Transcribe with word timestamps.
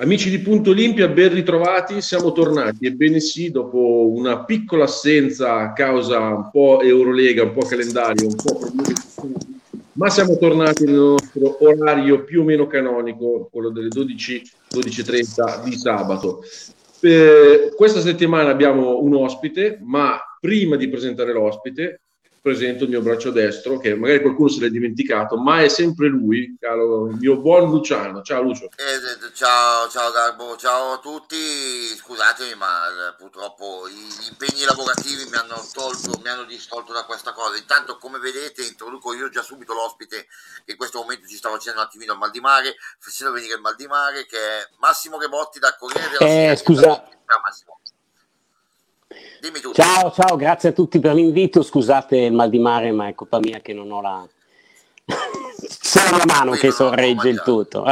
Amici 0.00 0.30
di 0.30 0.38
Punto 0.38 0.70
Olimpia, 0.70 1.08
ben 1.08 1.34
ritrovati, 1.34 2.00
siamo 2.00 2.30
tornati, 2.30 2.86
ebbene 2.86 3.18
sì, 3.18 3.50
dopo 3.50 4.08
una 4.14 4.44
piccola 4.44 4.84
assenza 4.84 5.56
a 5.56 5.72
causa 5.72 6.20
un 6.20 6.50
po' 6.52 6.80
Eurolega, 6.82 7.42
un 7.42 7.52
po' 7.52 7.66
calendario, 7.66 8.28
un 8.28 8.36
po' 8.36 8.58
problemi, 8.58 8.94
ma 9.94 10.08
siamo 10.08 10.38
tornati 10.38 10.84
nel 10.84 10.94
nostro 10.94 11.56
orario 11.64 12.22
più 12.22 12.42
o 12.42 12.44
meno 12.44 12.68
canonico, 12.68 13.48
quello 13.50 13.70
delle 13.70 13.88
12, 13.88 14.42
12.30 14.72 15.64
di 15.64 15.76
sabato. 15.76 16.44
Eh, 17.00 17.72
questa 17.74 18.00
settimana 18.00 18.50
abbiamo 18.50 19.02
un 19.02 19.16
ospite, 19.16 19.80
ma 19.82 20.16
prima 20.38 20.76
di 20.76 20.88
presentare 20.88 21.32
l'ospite, 21.32 22.02
presento 22.48 22.84
il 22.84 22.90
mio 22.90 23.02
braccio 23.02 23.30
destro, 23.30 23.78
che 23.78 23.94
magari 23.94 24.22
qualcuno 24.22 24.48
se 24.48 24.60
l'è 24.60 24.70
dimenticato, 24.70 25.36
ma 25.36 25.60
è 25.62 25.68
sempre 25.68 26.08
lui, 26.08 26.56
caro, 26.58 27.08
il 27.08 27.16
mio 27.16 27.38
buon 27.40 27.68
Luciano. 27.68 28.22
Ciao 28.22 28.40
Lucio. 28.40 28.70
Eh, 28.76 29.32
ciao, 29.34 29.86
ciao 29.88 30.10
Garbo, 30.10 30.56
ciao 30.56 30.92
a 30.92 30.98
tutti. 30.98 31.36
Scusatemi, 31.36 32.54
ma 32.54 32.88
eh, 32.88 33.14
purtroppo 33.18 33.86
gli 33.86 34.28
impegni 34.30 34.64
lavorativi 34.64 35.28
mi 35.30 35.36
hanno 35.36 35.62
tolto, 35.72 36.18
mi 36.22 36.28
hanno 36.30 36.44
distolto 36.44 36.94
da 36.94 37.04
questa 37.04 37.32
cosa. 37.32 37.58
Intanto, 37.58 37.98
come 37.98 38.18
vedete, 38.18 38.64
introduco 38.64 39.12
io 39.12 39.28
già 39.28 39.42
subito 39.42 39.74
l'ospite 39.74 40.26
che 40.64 40.72
in 40.72 40.78
questo 40.78 41.00
momento 41.00 41.26
ci 41.26 41.36
sta 41.36 41.50
facendo 41.50 41.80
un 41.80 41.84
attimino 41.84 42.14
il 42.14 42.18
mal 42.18 42.30
di 42.30 42.40
mare, 42.40 42.76
facendo 42.98 43.34
venire 43.34 43.56
il 43.56 43.60
mal 43.60 43.76
di 43.76 43.86
mare, 43.86 44.24
che 44.24 44.38
è 44.38 44.68
Massimo 44.78 45.18
Rebotti 45.18 45.58
da 45.58 45.76
Corriere 45.78 46.08
della 46.08 46.30
eh, 46.30 46.32
Sera. 46.32 46.56
Scusa. 46.56 47.08
Ciao 47.26 47.40
Massimo. 47.44 47.77
Dimmi 49.40 49.60
tu. 49.60 49.72
Ciao, 49.72 50.10
ciao, 50.12 50.36
grazie 50.36 50.68
a 50.68 50.72
tutti 50.72 50.98
per 51.00 51.14
l'invito. 51.14 51.62
Scusate 51.62 52.16
il 52.18 52.34
mal 52.34 52.50
di 52.50 52.58
mare, 52.58 52.92
ma 52.92 53.08
è 53.08 53.14
colpa 53.14 53.38
mia 53.38 53.60
che 53.60 53.72
non 53.72 53.90
ho 53.90 54.02
la. 54.02 54.28
Solo 55.56 56.18
la 56.18 56.24
mano 56.26 56.52
che 56.52 56.70
sorregge 56.70 57.30
il 57.30 57.40
tutto. 57.42 57.84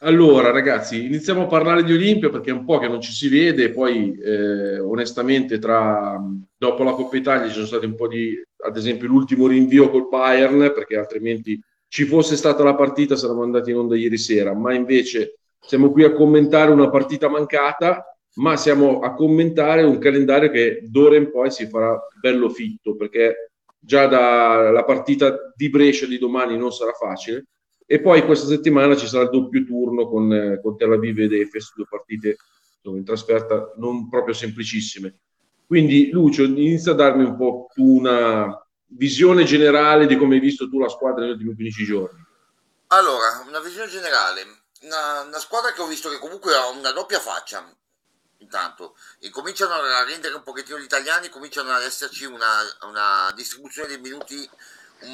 allora, 0.00 0.50
ragazzi, 0.50 1.04
iniziamo 1.04 1.42
a 1.42 1.46
parlare 1.46 1.84
di 1.84 1.92
Olimpia 1.92 2.30
perché 2.30 2.48
è 2.50 2.54
un 2.54 2.64
po' 2.64 2.78
che 2.78 2.88
non 2.88 3.02
ci 3.02 3.12
si 3.12 3.28
vede. 3.28 3.70
Poi, 3.70 4.18
eh, 4.18 4.78
onestamente, 4.78 5.58
tra, 5.58 6.18
dopo 6.56 6.82
la 6.84 6.92
Coppa 6.92 7.16
Italia 7.16 7.48
ci 7.48 7.52
sono 7.52 7.66
stati 7.66 7.84
un 7.84 7.96
po' 7.96 8.08
di, 8.08 8.34
ad 8.64 8.76
esempio, 8.76 9.08
l'ultimo 9.08 9.46
rinvio 9.46 9.90
col 9.90 10.08
Bayern, 10.08 10.72
perché 10.74 10.96
altrimenti 10.96 11.60
ci 11.88 12.04
fosse 12.04 12.36
stata 12.36 12.64
la 12.64 12.74
partita 12.74 13.14
saremmo 13.14 13.42
andati 13.42 13.70
in 13.70 13.76
onda 13.76 13.94
ieri 13.94 14.16
sera. 14.16 14.54
Ma 14.54 14.72
invece 14.72 15.40
siamo 15.66 15.90
qui 15.90 16.04
a 16.04 16.12
commentare 16.12 16.70
una 16.70 16.90
partita 16.90 17.28
mancata 17.28 18.04
ma 18.36 18.56
siamo 18.56 19.00
a 19.00 19.14
commentare 19.14 19.82
un 19.82 19.98
calendario 19.98 20.50
che 20.50 20.80
d'ora 20.84 21.16
in 21.16 21.30
poi 21.30 21.50
si 21.50 21.68
farà 21.68 21.98
bello 22.20 22.48
fitto 22.50 22.96
perché 22.96 23.52
già 23.78 24.06
dalla 24.06 24.84
partita 24.84 25.52
di 25.54 25.70
Brescia 25.70 26.06
di 26.06 26.18
domani 26.18 26.56
non 26.56 26.72
sarà 26.72 26.92
facile 26.92 27.46
e 27.86 28.00
poi 28.00 28.24
questa 28.24 28.46
settimana 28.46 28.96
ci 28.96 29.06
sarà 29.06 29.24
il 29.24 29.30
doppio 29.30 29.64
turno 29.64 30.08
con, 30.08 30.58
con 30.60 30.76
Tel 30.76 30.92
Aviv 30.92 31.20
ed 31.20 31.32
Efes, 31.32 31.72
due 31.74 31.86
partite 31.88 32.36
in 32.82 33.04
trasferta 33.04 33.72
non 33.76 34.08
proprio 34.08 34.34
semplicissime. 34.34 35.18
Quindi 35.66 36.10
Lucio, 36.10 36.44
inizia 36.44 36.92
a 36.92 36.94
darmi 36.96 37.24
un 37.24 37.36
po' 37.36 37.68
una 37.76 38.64
visione 38.88 39.42
generale 39.44 40.06
di 40.06 40.16
come 40.16 40.36
hai 40.36 40.40
visto 40.40 40.68
tu 40.68 40.78
la 40.78 40.88
squadra 40.88 41.24
negli 41.24 41.32
ultimi 41.32 41.54
15 41.54 41.84
giorni. 41.84 42.24
Allora, 42.88 43.44
una 43.48 43.60
visione 43.60 43.88
generale, 43.88 44.42
una, 44.82 45.20
una 45.20 45.38
squadra 45.38 45.72
che 45.72 45.80
ho 45.80 45.86
visto 45.86 46.08
che 46.08 46.18
comunque 46.18 46.54
ha 46.54 46.66
una 46.68 46.92
doppia 46.92 47.20
faccia, 47.20 47.64
intanto 48.38 48.96
incominciano 49.20 49.74
a 49.74 50.04
rendere 50.04 50.34
un 50.34 50.42
pochettino 50.42 50.78
gli 50.78 50.84
italiani, 50.84 51.28
cominciano 51.28 51.72
ad 51.72 51.82
esserci 51.82 52.24
una, 52.24 52.60
una 52.82 53.32
distribuzione 53.34 53.88
dei 53.88 53.98
minuti 53.98 54.48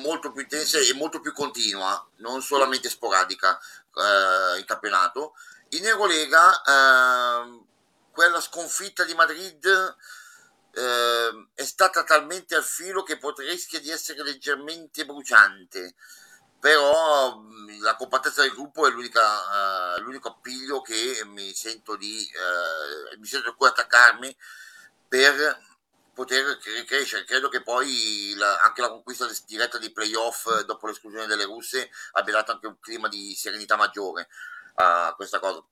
molto 0.02 0.33
più 0.33 0.42
intensa 0.42 0.78
e 0.78 0.92
molto 0.94 1.20
più 1.20 1.33
continua, 1.33 2.08
non 2.16 2.42
solamente 2.42 2.88
sporadica 2.88 3.58
eh, 3.94 4.58
in 4.58 4.64
campionato. 4.64 5.34
In 5.70 5.86
Eurolega 5.86 6.62
eh, 6.62 7.60
quella 8.12 8.40
sconfitta 8.40 9.05
di 9.05 9.14
Madrid 9.14 9.96
eh, 10.74 11.48
è 11.55 11.64
stata 11.64 12.05
talmente 12.05 12.55
al 12.55 12.64
filo 12.64 13.02
che 13.02 13.18
rischia 13.39 13.80
di 13.80 13.90
essere 13.90 14.23
leggermente 14.23 15.05
bruciante 15.05 15.94
però 16.62 17.42
la 17.80 17.96
compattezza 17.96 18.42
del 18.42 18.52
gruppo 18.52 18.86
è 18.86 18.90
uh, 18.92 20.00
l'unico 20.00 20.28
appiglio 20.28 20.80
che 20.80 21.20
mi 21.24 21.52
sento 21.55 21.96
di 21.96 22.24
uh, 22.36 23.18
mi 23.18 23.27
sento 23.27 23.56
cui 23.56 23.67
attaccarmi 23.67 24.36
per 25.08 25.61
poter 26.14 26.56
crescere. 26.86 27.24
Credo 27.24 27.48
che 27.48 27.62
poi 27.64 28.34
la, 28.36 28.61
anche 28.61 28.80
la 28.80 28.90
conquista 28.90 29.28
diretta 29.45 29.78
dei 29.78 29.90
playoff 29.90 30.61
dopo 30.61 30.86
l'esclusione 30.86 31.27
delle 31.27 31.46
russe 31.46 31.90
abbia 32.12 32.34
dato 32.34 32.52
anche 32.52 32.68
un 32.68 32.79
clima 32.79 33.08
di 33.08 33.34
serenità 33.34 33.74
maggiore 33.74 34.29
a 34.74 35.14
questa 35.17 35.40
cosa. 35.40 35.64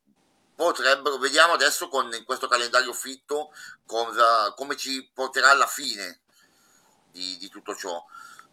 Potrebbero, 0.56 1.18
vediamo 1.18 1.52
adesso 1.52 1.86
con 1.86 2.10
questo 2.26 2.48
calendario 2.48 2.92
fitto 2.92 3.52
cosa, 3.86 4.52
come 4.54 4.76
ci 4.76 5.08
porterà 5.14 5.50
alla 5.50 5.68
fine 5.68 6.22
di, 7.12 7.36
di 7.36 7.48
tutto 7.48 7.76
ciò 7.76 8.04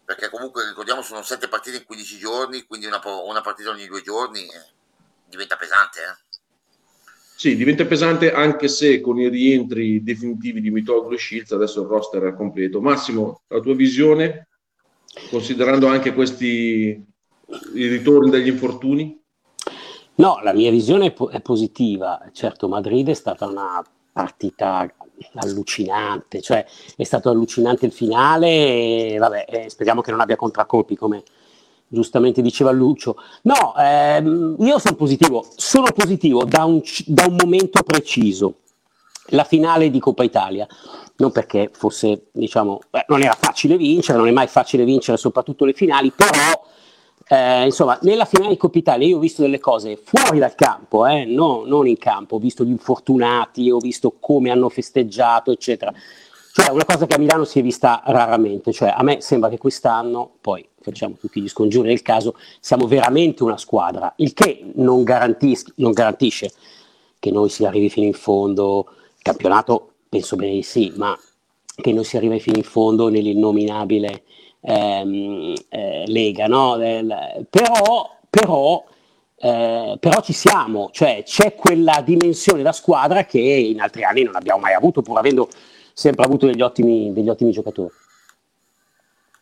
perché 0.08 0.30
comunque 0.30 0.66
ricordiamo 0.66 1.02
sono 1.02 1.20
sette 1.20 1.48
partite 1.48 1.76
in 1.76 1.84
15 1.84 2.16
giorni, 2.16 2.64
quindi 2.64 2.86
una, 2.86 2.98
una 3.26 3.42
partita 3.42 3.68
ogni 3.68 3.86
due 3.86 4.00
giorni 4.00 4.40
eh, 4.40 4.64
diventa 5.28 5.56
pesante. 5.56 5.98
Eh? 6.00 6.36
Sì, 7.36 7.54
diventa 7.56 7.84
pesante 7.84 8.32
anche 8.32 8.68
se 8.68 9.02
con 9.02 9.20
i 9.20 9.28
rientri 9.28 10.02
definitivi 10.02 10.62
di 10.62 10.70
Mitoglu 10.70 11.12
e 11.12 11.18
Shields 11.18 11.52
adesso 11.52 11.82
il 11.82 11.88
roster 11.88 12.22
è 12.22 12.34
completo. 12.34 12.80
Massimo, 12.80 13.42
la 13.48 13.60
tua 13.60 13.74
visione, 13.74 14.48
considerando 15.28 15.88
anche 15.88 16.14
questi 16.14 17.06
i 17.74 17.86
ritorni 17.86 18.30
dagli 18.30 18.48
infortuni? 18.48 19.22
No, 20.14 20.40
la 20.42 20.54
mia 20.54 20.70
visione 20.70 21.12
è 21.12 21.40
positiva. 21.42 22.30
Certo, 22.32 22.66
Madrid 22.66 23.10
è 23.10 23.14
stata 23.14 23.44
una 23.44 23.84
partita 24.10 24.90
allucinante, 25.34 26.40
cioè 26.40 26.64
è 26.96 27.04
stato 27.04 27.30
allucinante 27.30 27.86
il 27.86 27.92
finale 27.92 28.48
e 28.48 29.16
vabbè, 29.18 29.44
eh, 29.48 29.70
speriamo 29.70 30.00
che 30.00 30.10
non 30.10 30.20
abbia 30.20 30.36
contraccolpi 30.36 30.96
come 30.96 31.22
giustamente 31.88 32.42
diceva 32.42 32.70
Lucio. 32.70 33.16
No, 33.42 33.74
ehm, 33.76 34.56
io 34.60 34.78
sono 34.78 34.96
positivo, 34.96 35.46
sono 35.56 35.90
positivo 35.94 36.44
da 36.44 36.64
un, 36.64 36.80
da 37.06 37.26
un 37.26 37.36
momento 37.36 37.82
preciso, 37.82 38.56
la 39.30 39.44
finale 39.44 39.90
di 39.90 39.98
Coppa 39.98 40.24
Italia, 40.24 40.66
non 41.16 41.32
perché 41.32 41.70
fosse, 41.72 42.28
diciamo, 42.32 42.80
beh, 42.90 43.06
non 43.08 43.22
era 43.22 43.36
facile 43.38 43.76
vincere, 43.76 44.18
non 44.18 44.28
è 44.28 44.32
mai 44.32 44.46
facile 44.46 44.84
vincere 44.84 45.16
soprattutto 45.16 45.64
le 45.64 45.72
finali, 45.72 46.12
però 46.14 46.64
eh, 47.28 47.64
insomma, 47.66 47.98
nella 48.02 48.24
finale 48.24 48.50
di 48.50 48.56
Coppa 48.56 48.78
Italia 48.78 49.06
io 49.06 49.16
ho 49.16 49.20
visto 49.20 49.42
delle 49.42 49.58
cose 49.58 49.96
fuori 50.02 50.38
dal 50.38 50.54
campo, 50.54 51.06
eh, 51.06 51.24
no, 51.26 51.64
non 51.66 51.86
in 51.86 51.98
campo, 51.98 52.36
ho 52.36 52.38
visto 52.38 52.64
gli 52.64 52.70
infortunati, 52.70 53.70
ho 53.70 53.78
visto 53.78 54.14
come 54.18 54.50
hanno 54.50 54.68
festeggiato, 54.70 55.50
eccetera. 55.50 55.92
Cioè, 56.52 56.70
una 56.70 56.84
cosa 56.84 57.06
che 57.06 57.14
a 57.14 57.18
Milano 57.18 57.44
si 57.44 57.58
è 57.58 57.62
vista 57.62 58.02
raramente, 58.06 58.72
cioè 58.72 58.92
a 58.96 59.02
me 59.02 59.20
sembra 59.20 59.50
che 59.50 59.58
quest'anno, 59.58 60.30
poi 60.40 60.66
facciamo 60.80 61.16
tutti 61.20 61.40
gli 61.40 61.48
scongiuri 61.48 61.88
del 61.88 62.02
caso, 62.02 62.34
siamo 62.60 62.86
veramente 62.86 63.42
una 63.42 63.58
squadra, 63.58 64.12
il 64.16 64.32
che 64.32 64.64
non, 64.74 65.04
garantis- 65.04 65.72
non 65.76 65.92
garantisce 65.92 66.50
che 67.18 67.30
noi 67.30 67.50
si 67.50 67.64
arrivi 67.64 67.90
fino 67.90 68.06
in 68.06 68.14
fondo, 68.14 68.86
il 69.16 69.22
campionato 69.22 69.92
penso 70.08 70.36
bene 70.36 70.54
di 70.54 70.62
sì, 70.62 70.92
ma 70.96 71.16
che 71.80 71.92
noi 71.92 72.04
si 72.04 72.16
arrivi 72.16 72.40
fino 72.40 72.56
in 72.56 72.64
fondo 72.64 73.08
nell'innominabile 73.08 74.22
ehm, 74.60 75.54
eh, 75.68 76.04
Lega, 76.06 76.46
no? 76.46 76.76
Del, 76.76 77.46
però, 77.48 78.18
però, 78.28 78.84
eh, 79.36 79.96
però 79.98 80.20
ci 80.20 80.32
siamo, 80.32 80.90
cioè 80.92 81.22
c'è 81.24 81.54
quella 81.54 82.02
dimensione 82.04 82.62
da 82.62 82.72
squadra 82.72 83.24
che 83.24 83.38
in 83.38 83.80
altri 83.80 84.04
anni 84.04 84.22
non 84.22 84.36
abbiamo 84.36 84.60
mai 84.60 84.74
avuto, 84.74 85.02
pur 85.02 85.18
avendo 85.18 85.48
sempre 85.92 86.24
avuto 86.24 86.46
degli 86.46 86.62
ottimi, 86.62 87.12
degli 87.12 87.28
ottimi 87.28 87.50
giocatori. 87.50 87.92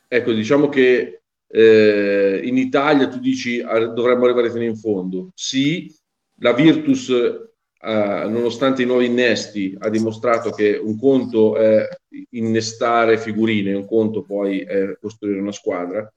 Ecco, 0.09 0.33
diciamo 0.33 0.69
che 0.69 1.21
eh, 1.49 2.41
in 2.45 2.57
Italia 2.57 3.09
tu 3.09 3.19
dici 3.19 3.61
dovremmo 3.61 4.25
arrivare 4.25 4.51
fino 4.51 4.65
in 4.65 4.77
fondo. 4.77 5.31
Sì, 5.35 5.93
la 6.41 6.53
Virtus 6.53 7.13
Uh, 7.87 8.29
nonostante 8.29 8.83
i 8.83 8.85
nuovi 8.85 9.07
innesti, 9.07 9.77
ha 9.79 9.89
dimostrato 9.89 10.51
che 10.51 10.75
un 10.75 10.99
conto 10.99 11.57
è 11.57 11.87
innestare 12.31 13.17
figurine, 13.17 13.75
un 13.75 13.87
conto 13.87 14.23
poi 14.23 14.59
è 14.63 14.99
costruire 15.01 15.39
una 15.39 15.53
squadra, 15.53 16.13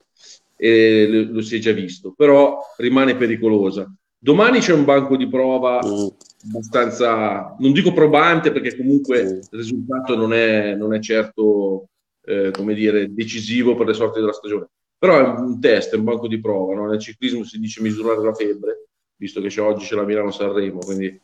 e 0.56 1.28
lo, 1.30 1.40
si 1.42 1.56
è 1.56 1.58
già 1.60 1.70
visto, 1.70 2.12
però 2.16 2.58
rimane 2.78 3.14
pericolosa. 3.14 3.88
Domani 4.18 4.58
c'è 4.58 4.72
un 4.72 4.84
banco 4.84 5.16
di 5.16 5.28
prova 5.28 5.80
mm. 5.86 6.06
abbastanza, 6.48 7.54
non 7.60 7.72
dico 7.72 7.92
probante 7.92 8.50
perché 8.50 8.76
comunque 8.76 9.22
mm. 9.22 9.28
il 9.28 9.48
risultato 9.50 10.16
non 10.16 10.34
è, 10.34 10.74
non 10.74 10.92
è 10.92 10.98
certo, 10.98 11.86
eh, 12.24 12.50
come 12.50 12.74
dire, 12.74 13.14
decisivo 13.14 13.76
per 13.76 13.86
le 13.86 13.94
sorti 13.94 14.18
della 14.18 14.32
stagione, 14.32 14.66
però 14.98 15.18
è 15.18 15.40
un 15.40 15.60
test, 15.60 15.94
è 15.94 15.96
un 15.96 16.04
banco 16.04 16.26
di 16.26 16.40
prova, 16.40 16.74
no? 16.74 16.88
nel 16.88 16.98
ciclismo 16.98 17.44
si 17.44 17.60
dice 17.60 17.80
misurare 17.80 18.20
la 18.22 18.34
febbre, 18.34 18.88
visto 19.14 19.40
che 19.40 19.48
c'è, 19.48 19.62
oggi 19.62 19.86
c'è 19.86 19.94
la 19.94 20.04
Milano-Sanremo, 20.04 20.80
quindi 20.80 21.18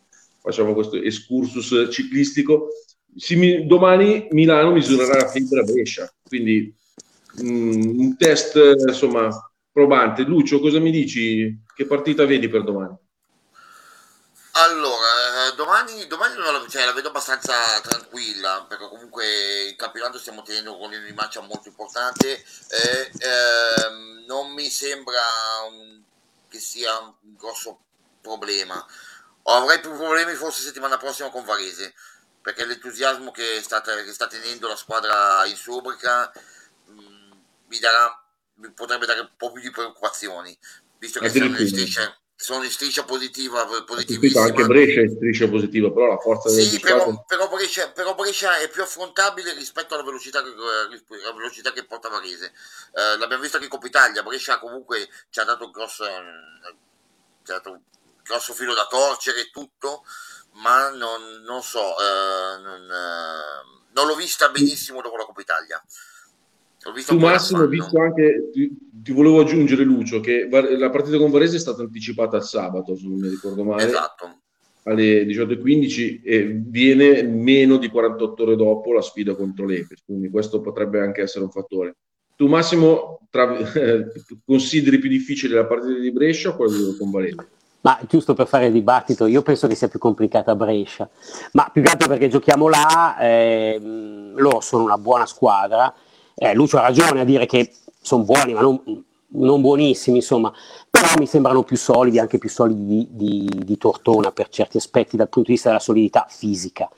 facciamo 0.47 0.75
questo 0.75 0.95
excursus 0.97 1.89
ciclistico. 1.91 2.69
Si, 3.17 3.67
domani 3.67 4.29
Milano 4.31 4.71
misurerà 4.71 5.17
la 5.19 5.29
fibra 5.29 5.63
Brescia, 5.63 6.09
quindi 6.23 6.73
mh, 7.39 7.51
mm, 7.51 7.99
un 7.99 8.17
test 8.17 8.55
insomma 8.87 9.29
probante. 9.73 10.23
Lucio, 10.23 10.61
cosa 10.61 10.79
mi 10.79 10.93
dici? 10.93 11.65
Che 11.75 11.87
partita 11.87 12.25
vedi 12.25 12.49
per 12.49 12.63
domani? 12.63 12.97
Allora, 14.53 15.49
eh, 15.49 15.55
domani, 15.57 16.07
domani 16.07 16.37
la, 16.37 16.65
cioè, 16.71 16.87
la, 16.87 16.93
vedo 16.93 17.09
abbastanza 17.09 17.53
tranquilla, 17.83 18.65
perché 18.69 18.89
comunque 18.89 19.27
il 19.69 19.77
campionato 19.77 20.19
stiamo 20.19 20.43
tenendo 20.43 20.79
con 20.79 20.93
un 20.93 21.13
match 21.15 21.39
molto 21.41 21.69
importante. 21.69 22.33
Eh, 22.33 23.11
eh, 23.19 24.25
non 24.27 24.53
mi 24.53 24.71
sembra 24.71 25.21
che 26.49 26.59
sia 26.59 26.99
un 27.01 27.35
grosso 27.37 27.81
problema. 28.23 28.83
Avrei 29.49 29.81
più 29.81 29.95
problemi 29.95 30.35
forse 30.35 30.63
settimana 30.63 30.97
prossima 30.97 31.31
con 31.31 31.45
Varese, 31.45 31.95
perché 32.41 32.65
l'entusiasmo 32.65 33.31
che 33.31 33.61
sta, 33.63 33.81
che 33.81 34.13
sta 34.13 34.27
tenendo 34.27 34.69
la 34.69 34.77
squadra 34.77 35.45
in 35.47 35.57
Subrica 35.57 36.33
mm, 36.91 37.33
mi, 37.69 37.79
darà, 37.79 38.25
mi 38.55 38.71
potrebbe 38.73 39.07
dare 39.07 39.21
un 39.21 39.31
po' 39.37 39.53
più 39.53 39.63
di 39.63 39.71
preoccupazioni, 39.71 40.57
visto 40.99 41.21
che 41.21 41.29
siamo 41.29 41.59
in 41.59 41.67
striscia 41.67 42.17
sono 42.39 42.65
in 42.65 42.71
striscia 42.71 43.05
positiva. 43.05 43.67
Anche 43.67 44.67
Brescia 44.67 45.01
è 45.01 45.05
in 45.05 45.15
striscia 45.17 45.49
positiva, 45.49 45.91
però 45.91 46.07
la 46.07 46.19
forza 46.19 46.51
sì, 46.51 46.71
del 46.71 46.81
però, 46.81 47.25
però, 47.27 47.49
Brescia, 47.49 47.91
però 47.91 48.15
Brescia 48.15 48.59
è 48.59 48.69
più 48.69 48.83
affrontabile 48.83 49.55
rispetto 49.55 49.95
alla 49.95 50.05
velocità 50.05 50.43
che, 50.43 50.51
alla 50.51 51.35
velocità 51.35 51.73
che 51.73 51.85
porta 51.87 52.11
Varese. 52.11 52.53
Eh, 52.93 53.17
l'abbiamo 53.17 53.41
visto 53.41 53.57
anche 53.57 53.69
in 53.69 53.73
Coppa 53.73 53.87
Italia, 53.87 54.23
Brescia 54.23 54.59
comunque 54.59 55.09
ci 55.31 55.41
ha 55.41 55.45
dato 55.45 55.65
un 55.65 55.71
grosso, 55.71 56.05
ci 56.05 57.51
ha 57.51 57.55
dato 57.55 57.81
grosso 58.27 58.53
filo 58.53 58.75
da 58.75 58.87
torcere 58.89 59.41
e 59.41 59.51
tutto, 59.53 60.03
ma 60.63 60.91
non, 60.91 61.43
non 61.45 61.63
so, 61.63 61.81
eh, 61.81 62.61
non, 62.61 62.83
eh, 62.83 63.87
non 63.93 64.07
l'ho 64.07 64.15
vista 64.15 64.49
benissimo 64.49 65.01
dopo 65.01 65.17
la 65.17 65.25
Coppa 65.25 65.41
Italia. 65.41 65.83
Tu 67.05 67.19
Massimo, 67.19 67.63
ho 67.63 67.67
visto 67.67 68.01
anche, 68.01 68.51
ti, 68.53 68.71
ti, 69.03 69.13
volevo 69.13 69.41
aggiungere 69.41 69.83
Lucio, 69.83 70.21
che 70.21 70.49
la 70.49 70.91
partita 70.91 71.19
con 71.19 71.33
Varese 71.33 71.57
è 71.57 71.59
stata 71.59 71.83
anticipata 71.83 72.37
al 72.37 72.45
sabato, 72.45 72.95
se 72.95 73.09
non 73.09 73.19
mi 73.19 73.29
ricordo 73.29 73.65
male. 73.65 73.85
Esatto. 73.85 74.43
Alle 74.85 75.25
18.15 75.25 76.21
e 76.23 76.45
viene 76.45 77.25
meno 77.25 77.77
di 77.77 77.89
48 77.89 78.43
ore 78.45 78.55
dopo 78.55 78.93
la 78.93 79.03
sfida 79.03 79.35
contro 79.35 79.67
l'Epes, 79.67 80.05
quindi 80.05 80.31
questo 80.31 80.61
potrebbe 80.61 81.01
anche 81.01 81.23
essere 81.23 81.45
un 81.45 81.51
fattore. 81.51 81.97
Tu 82.37 82.47
Massimo 82.47 83.27
tra, 83.31 83.73
eh, 83.73 84.07
consideri 84.47 85.01
più 85.01 85.09
difficile 85.09 85.57
la 85.57 85.67
partita 85.67 85.99
di 85.99 86.13
Brescia 86.13 86.51
o 86.51 86.57
quella 86.57 86.95
con 86.97 87.11
Varese? 87.11 87.49
Ma 87.87 88.01
giusto 88.09 88.35
per 88.35 88.49
fare 88.49 88.67
il 88.67 88.73
dibattito, 88.73 89.27
io 89.27 89.43
penso 89.43 89.69
che 89.69 89.77
sia 89.77 89.87
più 89.87 90.01
complicata 90.01 90.57
Brescia, 90.57 91.09
ma 91.53 91.71
più 91.73 91.83
che 91.83 91.91
altro 91.91 92.09
perché 92.09 92.27
giochiamo 92.27 92.67
là, 92.67 93.17
eh, 93.17 93.79
loro 93.81 94.61
sono 94.61 94.83
una 94.83 94.99
buona 94.99 95.25
squadra, 95.25 95.95
eh, 96.35 96.53
Lucio 96.53 96.79
ha 96.79 96.81
ragione 96.81 97.21
a 97.21 97.25
dire 97.25 97.47
che 97.47 97.73
sono 98.01 98.25
buoni, 98.25 98.55
ma 98.55 98.61
non, 98.61 98.83
non, 99.29 99.61
buonissimi, 99.61 100.17
insomma, 100.17 100.53
però 100.91 101.07
mi 101.19 101.27
sembrano 101.27 101.63
più 101.63 101.77
solidi, 101.77 102.19
anche 102.19 102.39
più 102.39 102.49
solidi 102.49 103.07
di, 103.09 103.09
di, 103.13 103.65
di, 103.65 103.79
Tortona 103.79 104.33
per 104.33 104.49
certi 104.49 104.79
aspetti 104.79 105.17
dal 105.17 105.29
punto 105.29 105.51
di 105.51 105.55
vista 105.55 105.69
della 105.69 105.81
solidità 105.81 106.27
fisica. 106.29 106.91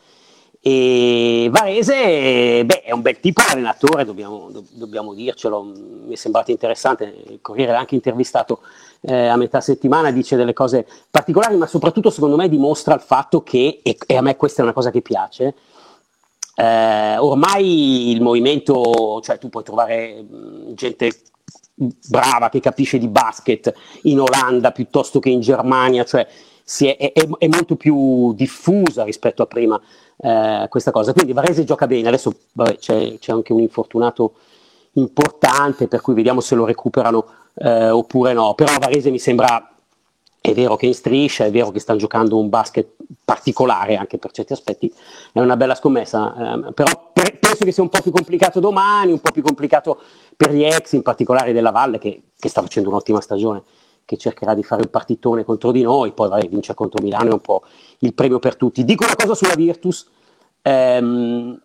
E 0.61 1.49
Varese 1.53 2.65
beh, 2.65 2.83
è 2.83 2.93
un 2.93 3.01
bel 3.01 3.21
tipo 3.21 3.43
di 3.47 3.53
allenatore, 3.53 4.05
dobbiamo, 4.05 4.49
do, 4.51 4.65
dobbiamo, 4.71 5.15
dircelo, 5.15 5.63
mi 5.63 6.13
è 6.13 6.17
sembrato 6.17 6.51
interessante, 6.51 7.05
il 7.29 7.39
Corriere 7.41 7.73
l'ha 7.73 7.79
anche 7.79 7.95
intervistato 7.95 8.61
eh, 9.03 9.29
a 9.29 9.37
metà 9.37 9.61
settimana, 9.61 10.11
dice 10.11 10.37
delle 10.37 10.53
cose 10.53 10.87
particolari, 11.11 11.57
ma 11.57 11.67
soprattutto 11.67 12.11
secondo 12.11 12.37
me 12.37 12.49
dimostra 12.49 12.95
il 12.95 13.01
fatto 13.01 13.43
che, 13.43 13.81
e, 13.83 13.97
e 14.05 14.17
a 14.17 14.21
me 14.21 14.37
questa 14.37 14.61
è 14.61 14.65
una 14.65 14.73
cosa 14.73 14.91
che 14.91 15.01
piace, 15.01 15.55
eh, 16.57 17.17
ormai 17.19 18.11
il 18.11 18.21
movimento, 18.21 19.21
cioè 19.23 19.39
tu 19.39 19.49
puoi 19.49 19.63
trovare 19.63 20.27
gente 20.75 21.13
brava 22.09 22.49
che 22.49 22.59
capisce 22.59 22.99
di 22.99 23.07
basket 23.07 23.73
in 24.03 24.19
Olanda 24.19 24.73
piuttosto 24.73 25.21
che 25.21 25.29
in 25.29 25.41
Germania, 25.41 26.05
cioè 26.05 26.27
è, 26.87 27.13
è, 27.13 27.27
è, 27.39 27.49
molto 27.49 27.77
più 27.77 28.35
diffusa 28.35 29.05
rispetto 29.05 29.43
a 29.43 29.47
prima 29.47 29.81
eh, 30.19 30.67
questa 30.69 30.91
cosa. 30.91 31.15
Quindi 31.15 31.33
Varese 31.33 31.65
gioca 31.65 31.87
bene, 31.87 32.09
adesso 32.09 32.35
vabbè, 32.53 32.77
c'è, 32.77 33.19
c'è, 33.19 33.33
anche 33.33 33.55
un 33.55 33.61
infortunato 33.61 34.35
importante, 34.93 35.89
per 35.89 36.03
cui 36.03 36.13
vediamo 36.13 36.41
se 36.41 36.55
lo 36.55 36.67
recuperano 36.67 37.25
eh, 37.55 37.89
oppure 37.89 38.35
no, 38.35 38.53
però 38.55 38.73
Varese 38.79 39.11
mi 39.11 39.19
sembra 39.19 39.73
è 40.41 40.53
vero 40.53 40.77
che 40.77 40.87
in 40.87 40.95
striscia, 40.95 41.45
è 41.45 41.51
vero 41.51 41.71
che 41.71 41.81
stanno 41.81 41.99
giocando 41.99 42.39
un 42.39 42.49
basket 42.49 42.95
particolare 43.25 43.97
anche 43.97 44.19
per 44.19 44.31
certi 44.31 44.53
aspetti, 44.53 44.93
è 45.33 45.41
una 45.41 45.57
bella 45.57 45.75
scommessa, 45.75 46.35
eh, 46.35 46.73
però 46.73 47.11
per, 47.13 47.39
penso 47.39 47.65
che 47.65 47.73
sia 47.73 47.83
un 47.83 47.89
po' 47.89 48.01
più 48.01 48.13
complicato 48.13 48.61
domani, 48.61 49.13
un 49.13 49.21
po' 49.21 49.33
più 49.33 49.43
complicato 49.43 50.01
per 50.37 50.53
gli 50.53 50.65
ex, 50.65 50.93
in 50.93 51.03
particolare 51.03 51.53
della 51.53 51.71
Valle 51.71 51.99
che, 51.99 52.23
che 52.39 52.49
sta 52.49 52.63
facendo 52.63 52.89
un'ottima 52.89 53.21
stagione, 53.21 53.63
che 54.09 54.17
cercherà 54.17 54.55
di 54.55 54.63
fare 54.63 54.81
il 54.81 54.89
partitone 54.89 55.45
contro 55.45 55.71
di 55.71 55.83
noi, 55.83 56.13
poi 56.13 56.31
vai, 56.31 56.49
vince 56.49 56.73
contro 56.73 57.03
Milano 57.03 57.29
è 57.29 57.33
un 57.35 57.41
po' 57.41 57.65
il 57.99 58.15
premio 58.15 58.39
per 58.39 58.57
tutti. 58.57 58.83
Dico 58.83 59.05
una 59.05 59.15
cosa 59.15 59.35
sulla 59.35 59.55
Virtus, 59.55 60.09
ehm, 60.63 61.61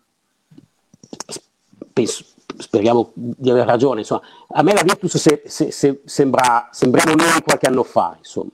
penso, 1.94 2.26
speriamo 2.58 3.12
di 3.14 3.50
aver 3.50 3.66
ragione, 3.66 4.02
insomma, 4.02 4.24
a 4.50 4.62
me 4.62 4.74
la 4.74 4.84
Virtus 4.84 5.16
se, 5.16 5.44
se, 5.46 5.72
se, 5.72 6.02
sembra, 6.04 6.68
sembriamo 6.72 7.14
noi 7.16 7.42
qualche 7.44 7.68
anno 7.68 7.84
fa, 7.84 8.16
insomma 8.18 8.52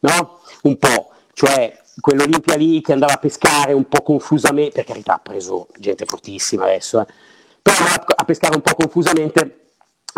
no? 0.00 0.40
Un 0.62 0.76
po', 0.76 1.10
cioè 1.32 1.78
quell'Olimpia 2.00 2.56
lì 2.56 2.80
che 2.80 2.92
andava 2.92 3.12
a 3.12 3.18
pescare 3.18 3.72
un 3.72 3.86
po' 3.88 4.02
confusamente, 4.02 4.72
per 4.72 4.84
carità 4.84 5.14
ha 5.14 5.18
preso 5.18 5.68
gente 5.78 6.04
fortissima 6.04 6.64
adesso, 6.64 7.00
eh, 7.00 7.06
però 7.62 7.74
a 8.16 8.24
pescare 8.24 8.54
un 8.54 8.62
po' 8.62 8.74
confusamente 8.74 9.59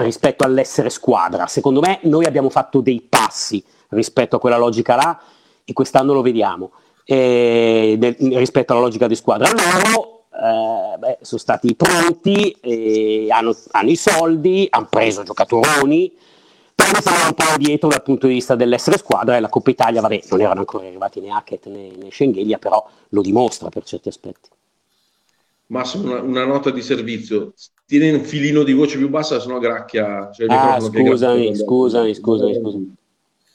rispetto 0.03 0.45
all'essere 0.45 0.91
squadra. 0.91 1.47
Secondo 1.47 1.81
me 1.81 2.01
noi 2.03 2.25
abbiamo 2.25 2.51
fatto 2.51 2.81
dei 2.81 3.01
passi 3.01 3.63
rispetto 3.89 4.37
a 4.37 4.41
quella 4.41 4.57
logica 4.57 4.95
là 4.95 5.21
e 5.65 5.73
quest'anno 5.73 6.13
lo 6.13 6.23
vediamo. 6.23 6.73
E, 7.05 7.97
del, 7.99 8.17
rispetto 8.37 8.73
alla 8.73 8.83
logica 8.83 9.07
di 9.07 9.15
squadra. 9.17 9.51
Loro 9.51 10.25
eh, 10.33 11.19
sono 11.21 11.41
stati 11.41 11.75
pronti, 11.75 12.57
hanno, 13.31 13.57
hanno, 13.71 13.91
i 13.91 13.97
soldi, 13.97 14.67
hanno 14.71 14.87
preso 14.89 15.23
giocatoroni, 15.23 16.13
però 16.75 17.01
siamo 17.01 17.27
un 17.27 17.35
po' 17.35 17.57
dietro 17.59 17.89
dal 17.89 18.03
punto 18.03 18.27
di 18.27 18.35
vista 18.35 18.55
dell'essere 18.55 18.99
squadra 18.99 19.37
e 19.37 19.41
la 19.41 19.49
Coppa 19.49 19.71
Italia, 19.71 20.01
vabbè, 20.01 20.23
non 20.31 20.41
erano 20.41 20.61
ancora 20.61 20.87
arrivati 20.87 21.21
né 21.21 21.31
Hackett 21.31 21.67
né, 21.67 21.91
né 21.97 22.11
Schengelia, 22.11 22.59
però 22.59 22.85
lo 23.11 23.21
dimostra 23.21 23.69
per 23.69 23.85
certi 23.85 24.09
aspetti. 24.09 24.49
Massimo, 25.67 26.11
una, 26.11 26.21
una, 26.21 26.45
nota 26.45 26.71
di 26.71 26.83
servizio. 26.83 27.53
Tieni 27.93 28.09
un 28.11 28.25
filino 28.25 28.63
di 28.63 28.73
voce 28.73 28.97
più 28.97 29.11
bassa, 29.11 29.39
sennò 29.39 29.59
gracchia. 29.59 30.31
Cioè 30.33 30.47
ah, 30.49 30.81
scusami, 30.81 31.55
scusami, 31.55 32.15
scusami, 32.15 32.55
scusami. 32.55 32.95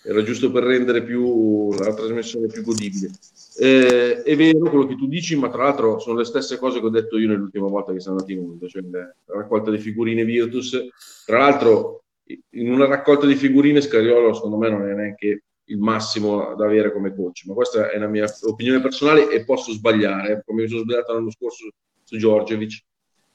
Era 0.04 0.22
giusto 0.22 0.52
per 0.52 0.62
rendere 0.62 1.02
più, 1.02 1.74
la 1.74 1.92
trasmissione 1.92 2.46
più 2.46 2.62
godibile. 2.62 3.10
Eh, 3.58 4.22
è 4.22 4.36
vero 4.36 4.70
quello 4.70 4.86
che 4.86 4.96
tu 4.96 5.08
dici, 5.08 5.36
ma 5.36 5.50
tra 5.50 5.64
l'altro 5.64 5.98
sono 5.98 6.20
le 6.20 6.24
stesse 6.24 6.60
cose 6.60 6.80
che 6.80 6.86
ho 6.86 6.90
detto 6.90 7.18
io 7.18 7.30
nell'ultima 7.30 7.68
volta 7.68 7.92
che 7.92 8.00
siamo 8.00 8.18
andati 8.18 8.34
in 8.34 8.46
onda, 8.48 8.68
cioè 8.68 8.84
la 8.92 9.12
raccolta 9.26 9.72
di 9.72 9.80
figurine 9.80 10.24
Virtus. 10.24 10.88
Tra 11.26 11.40
l'altro 11.40 12.04
in 12.52 12.72
una 12.72 12.86
raccolta 12.86 13.26
di 13.26 13.34
figurine 13.34 13.82
Scariolo 13.82 14.36
secondo 14.36 14.58
me 14.58 14.70
non 14.70 14.88
è 14.88 14.94
neanche 14.94 15.46
il 15.64 15.80
massimo 15.80 16.54
da 16.54 16.66
avere 16.66 16.94
come 16.94 17.16
coach, 17.16 17.46
ma 17.48 17.56
questa 17.56 17.90
è 17.90 17.98
la 17.98 18.08
mia 18.08 18.32
opinione 18.44 18.82
personale 18.82 19.32
e 19.32 19.44
posso 19.44 19.72
sbagliare, 19.72 20.44
come 20.46 20.62
mi 20.62 20.68
sono 20.68 20.82
sbagliato 20.82 21.14
l'anno 21.14 21.32
scorso 21.32 21.70
su 22.04 22.18
Giorgevic. 22.18 22.86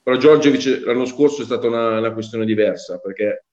Però 0.02 0.16
Giorgevic 0.16 0.82
l'anno 0.84 1.04
scorso 1.04 1.42
è 1.42 1.44
stata 1.44 1.66
una, 1.66 1.98
una 1.98 2.12
questione 2.12 2.44
diversa, 2.44 2.98
perché 2.98 3.44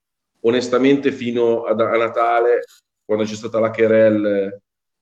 onestamente 0.41 1.11
fino 1.11 1.63
a, 1.63 1.71
a, 1.71 1.97
Natale, 1.97 2.63
quando 3.05 3.25
c'è 3.25 3.35
stata 3.35 3.59
la 3.59 3.71
Querel 3.71 4.59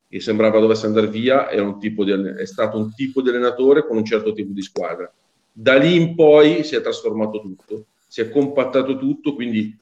che 0.09 0.19
sembrava 0.19 0.59
dovesse 0.59 0.85
andare 0.85 1.07
via, 1.07 1.47
di, 1.49 1.95
è 2.37 2.45
stato 2.45 2.77
un 2.77 2.93
tipo 2.93 3.21
di 3.21 3.29
allenatore 3.29 3.85
con 3.85 3.97
un 3.97 4.05
certo 4.05 4.33
tipo 4.33 4.51
di 4.51 4.61
squadra. 4.61 5.11
Da 5.51 5.75
lì 5.75 5.95
in 5.95 6.15
poi 6.15 6.63
si 6.63 6.75
è 6.75 6.81
trasformato 6.81 7.41
tutto 7.41 7.85
si 8.07 8.21
è 8.21 8.29
compattato 8.29 8.97
tutto, 8.97 9.35
quindi 9.35 9.77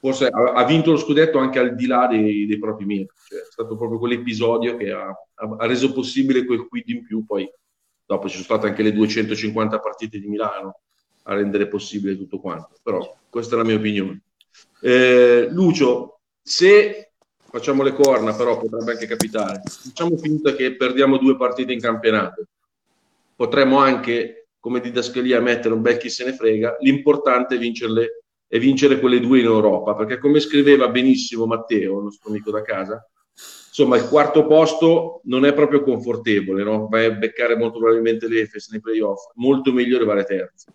forse 0.00 0.28
ha, 0.28 0.52
ha, 0.54 0.64
vinto 0.64 0.92
lo 0.92 0.96
scudetto 0.96 1.38
anche 1.38 1.58
al 1.58 1.74
di 1.74 1.86
là 1.86 2.06
dei, 2.06 2.46
dei 2.46 2.58
propri 2.58 2.86
meriti. 2.86 3.12
Cioè, 3.28 3.40
è 3.40 3.50
stato 3.50 3.76
proprio 3.76 3.98
quell'episodio 3.98 4.76
che 4.76 4.90
ha, 4.90 5.08
ha, 5.34 5.66
reso 5.66 5.92
possibile 5.92 6.46
quel 6.46 6.66
quid 6.66 6.88
in 6.88 7.04
più. 7.04 7.24
Poi 7.26 7.48
dopo 8.06 8.28
ci 8.28 8.34
sono 8.34 8.44
state 8.44 8.68
anche 8.68 8.82
le 8.82 8.92
250 8.92 9.78
partite 9.78 10.18
di 10.18 10.26
Milano 10.26 10.80
a 11.26 11.34
rendere 11.34 11.68
possibile 11.68 12.16
tutto 12.16 12.38
quanto. 12.38 12.70
Però 12.82 13.16
questa 13.28 13.54
è 13.54 13.58
la 13.58 13.64
mia 13.64 13.76
opinione. 13.76 14.22
Eh, 14.80 15.48
Lucio, 15.50 16.20
se 16.42 17.12
facciamo 17.50 17.82
le 17.82 17.92
corna, 17.92 18.34
però 18.34 18.58
potrebbe 18.58 18.92
anche 18.92 19.06
capitare, 19.06 19.62
facciamo 19.64 20.16
finta 20.16 20.54
che 20.54 20.76
perdiamo 20.76 21.16
due 21.16 21.36
partite 21.36 21.72
in 21.72 21.80
campionato. 21.80 22.44
Potremmo 23.34 23.78
anche 23.78 24.48
come 24.58 24.80
didascalia 24.80 25.40
mettere 25.40 25.74
un 25.74 25.82
bel 25.82 25.96
chi 25.96 26.08
se 26.08 26.24
ne 26.24 26.32
frega, 26.32 26.78
l'importante 26.80 27.54
è 27.54 27.58
vincerle 27.58 28.24
e 28.48 28.58
vincere 28.58 28.98
quelle 28.98 29.20
due 29.20 29.38
in 29.40 29.44
Europa, 29.44 29.94
perché 29.94 30.18
come 30.18 30.40
scriveva 30.40 30.88
benissimo 30.88 31.46
Matteo, 31.46 31.98
il 31.98 32.04
nostro 32.04 32.30
amico 32.30 32.50
da 32.50 32.62
casa, 32.62 33.08
insomma 33.32 33.96
il 33.96 34.08
quarto 34.08 34.46
posto 34.46 35.20
non 35.24 35.44
è 35.44 35.52
proprio 35.52 35.82
confortevole, 35.82 36.62
no? 36.62 36.88
vai 36.88 37.06
a 37.06 37.10
beccare 37.10 37.56
molto 37.56 37.78
probabilmente 37.78 38.28
l'Efes 38.28 38.68
nei 38.70 38.80
playoff, 38.80 39.30
molto 39.34 39.72
meglio 39.72 39.96
arrivare 39.96 40.24
terzi. 40.24 40.66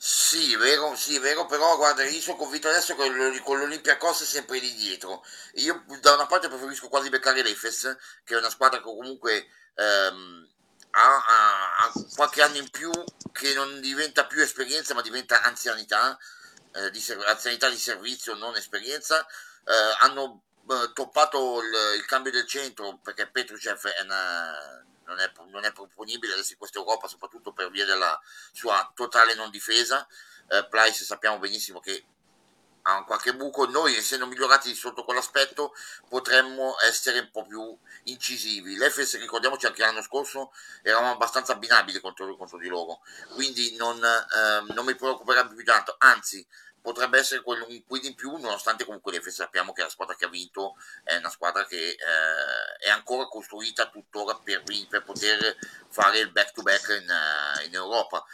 Sì, 0.00 0.54
vero, 0.54 0.94
sì, 0.94 1.18
vero, 1.18 1.46
però 1.46 1.76
guarda, 1.76 2.04
io 2.04 2.20
sono 2.20 2.36
convinto 2.36 2.68
adesso 2.68 2.94
che 2.94 3.40
con 3.42 3.58
l'Olympiacos 3.58 4.22
è 4.22 4.24
sempre 4.24 4.60
lì 4.60 4.72
dietro. 4.74 5.24
Io 5.54 5.84
da 6.00 6.14
una 6.14 6.26
parte 6.26 6.48
preferisco 6.48 6.88
quasi 6.88 7.08
beccare 7.08 7.42
l'Efes, 7.42 7.96
che 8.22 8.34
è 8.34 8.38
una 8.38 8.48
squadra 8.48 8.78
che 8.78 8.84
comunque 8.84 9.48
ehm, 9.74 10.48
ha, 10.90 11.24
ha, 11.26 11.76
ha, 11.78 11.92
qualche 12.14 12.42
anno 12.42 12.58
in 12.58 12.70
più, 12.70 12.90
che 13.32 13.54
non 13.54 13.80
diventa 13.80 14.26
più 14.26 14.40
esperienza, 14.40 14.94
ma 14.94 15.02
diventa 15.02 15.42
anzianità, 15.42 16.16
eh, 16.74 16.90
di, 16.92 17.04
anzianità 17.26 17.68
di 17.68 17.76
servizio, 17.76 18.34
non 18.34 18.54
esperienza. 18.54 19.26
Eh, 19.64 19.96
hanno 20.00 20.42
eh, 20.70 20.92
toppato 20.94 21.60
il, 21.60 21.96
il, 21.96 22.04
cambio 22.06 22.30
del 22.30 22.46
centro 22.46 22.98
perché 23.02 23.28
Petrucev 23.28 23.88
è 23.88 24.02
una 24.02 24.84
non 25.08 25.18
è, 25.18 25.32
non 25.50 25.64
è 25.64 25.72
proponibile 25.72 26.34
adesso 26.34 26.52
in 26.52 26.58
questa 26.58 26.78
Europa, 26.78 27.08
soprattutto 27.08 27.52
per 27.52 27.70
via 27.70 27.84
della 27.84 28.20
sua 28.52 28.92
totale 28.94 29.34
non 29.34 29.50
difesa. 29.50 30.06
Eh, 30.48 30.66
Price 30.68 31.04
sappiamo 31.04 31.38
benissimo 31.38 31.80
che 31.80 32.04
ha 32.82 32.96
un 32.96 33.04
qualche 33.04 33.34
buco, 33.34 33.66
noi 33.66 33.96
essendo 33.96 34.26
migliorati 34.26 34.74
sotto 34.74 35.04
quell'aspetto 35.04 35.74
potremmo 36.08 36.76
essere 36.80 37.18
un 37.18 37.30
po' 37.30 37.44
più 37.46 37.76
incisivi. 38.04 38.76
L'Efes, 38.76 39.18
ricordiamoci 39.18 39.66
anche 39.66 39.82
l'anno 39.82 40.00
scorso, 40.00 40.52
eravamo 40.82 41.12
abbastanza 41.12 41.52
abbinabili 41.52 42.00
contro, 42.00 42.34
contro 42.36 42.56
di 42.56 42.68
loro, 42.68 43.00
quindi 43.34 43.76
non, 43.76 44.02
eh, 44.02 44.72
non 44.72 44.86
mi 44.86 44.94
preoccuperebbe 44.94 45.54
più 45.54 45.64
tanto, 45.64 45.96
anzi 45.98 46.46
potrebbe 46.80 47.18
essere 47.18 47.42
quello, 47.42 47.66
un 47.68 47.82
quid 47.86 48.04
in 48.04 48.14
più, 48.14 48.36
nonostante 48.36 48.84
comunque 48.84 49.12
l'Efes 49.12 49.34
sappiamo 49.34 49.72
che 49.72 49.82
la 49.82 49.88
squadra 49.88 50.14
che 50.14 50.24
ha 50.24 50.28
vinto 50.28 50.76
è 51.04 51.16
una 51.16 51.30
squadra 51.30 51.64
che 51.64 51.76
eh, 51.76 52.86
è 52.86 52.90
ancora 52.90 53.26
costruita 53.26 53.88
tuttora 53.88 54.38
per, 54.42 54.62
per, 54.88 55.02
poter 55.02 55.56
fare 55.88 56.20
il 56.20 56.30
back-to-back 56.30 57.00
in, 57.00 57.08
uh, 57.08 57.66
in 57.66 57.74
Europa. 57.74 58.24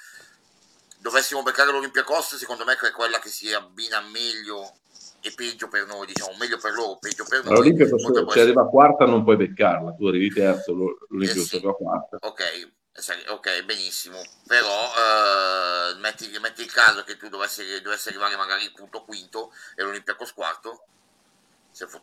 Dovessimo 0.99 1.43
beccare 1.43 1.71
l'Olympiacos, 1.71 2.37
secondo 2.37 2.65
me 2.65 2.75
è 2.75 2.91
quella 2.93 3.19
che 3.19 3.29
si 3.29 3.53
abbina 3.53 4.01
meglio 4.01 4.77
e 5.21 5.33
peggio 5.35 5.69
per 5.69 5.87
noi, 5.87 6.07
diciamo, 6.07 6.37
meglio 6.39 6.59
per 6.59 6.73
loro, 6.73 6.99
peggio 6.99 7.25
per 7.25 7.45
noi. 7.45 7.55
L'Olimpia 7.55 7.87
se 7.87 8.41
arriva 8.41 8.69
quarta 8.69 9.05
non 9.07 9.25
puoi 9.25 9.37
beccarla, 9.37 9.93
tu 9.95 10.07
arrivi 10.07 10.31
terzo, 10.31 10.73
l'Olimpia 11.09 11.41
eh 11.41 11.45
sì. 11.45 11.57
arriva 11.57 11.75
quarta. 11.75 12.19
Ok, 12.21 12.71
Ok, 13.29 13.65
benissimo, 13.65 14.19
però 14.47 14.71
eh, 14.71 15.99
metti, 15.99 16.29
metti, 16.41 16.63
il 16.63 16.73
caso 16.73 17.03
che 17.03 17.17
tu 17.17 17.29
dovessi, 17.29 17.63
dovessi 17.83 18.09
arrivare 18.09 18.37
magari 18.37 18.71
punto 18.73 19.03
quinto 19.03 19.51
e 19.75 19.83
l'Olimpiaco 19.83 20.25
quarto, 20.33 20.85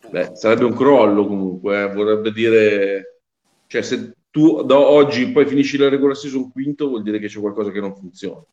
Beh, 0.10 0.36
sarebbe 0.36 0.66
un 0.66 0.76
crollo 0.76 1.26
comunque, 1.26 1.84
eh. 1.84 1.94
vorrebbe 1.94 2.34
dire, 2.34 3.22
cioè 3.68 3.82
se 3.82 4.16
tu 4.30 4.64
da 4.64 4.78
oggi 4.78 5.32
poi 5.32 5.46
finisci 5.46 5.78
la 5.78 5.88
regular 5.88 6.16
season 6.16 6.52
quinto 6.52 6.90
vuol 6.90 7.04
dire 7.04 7.20
che 7.20 7.28
c'è 7.28 7.40
qualcosa 7.40 7.72
che 7.72 7.80
non 7.80 7.96
funziona. 7.96 8.44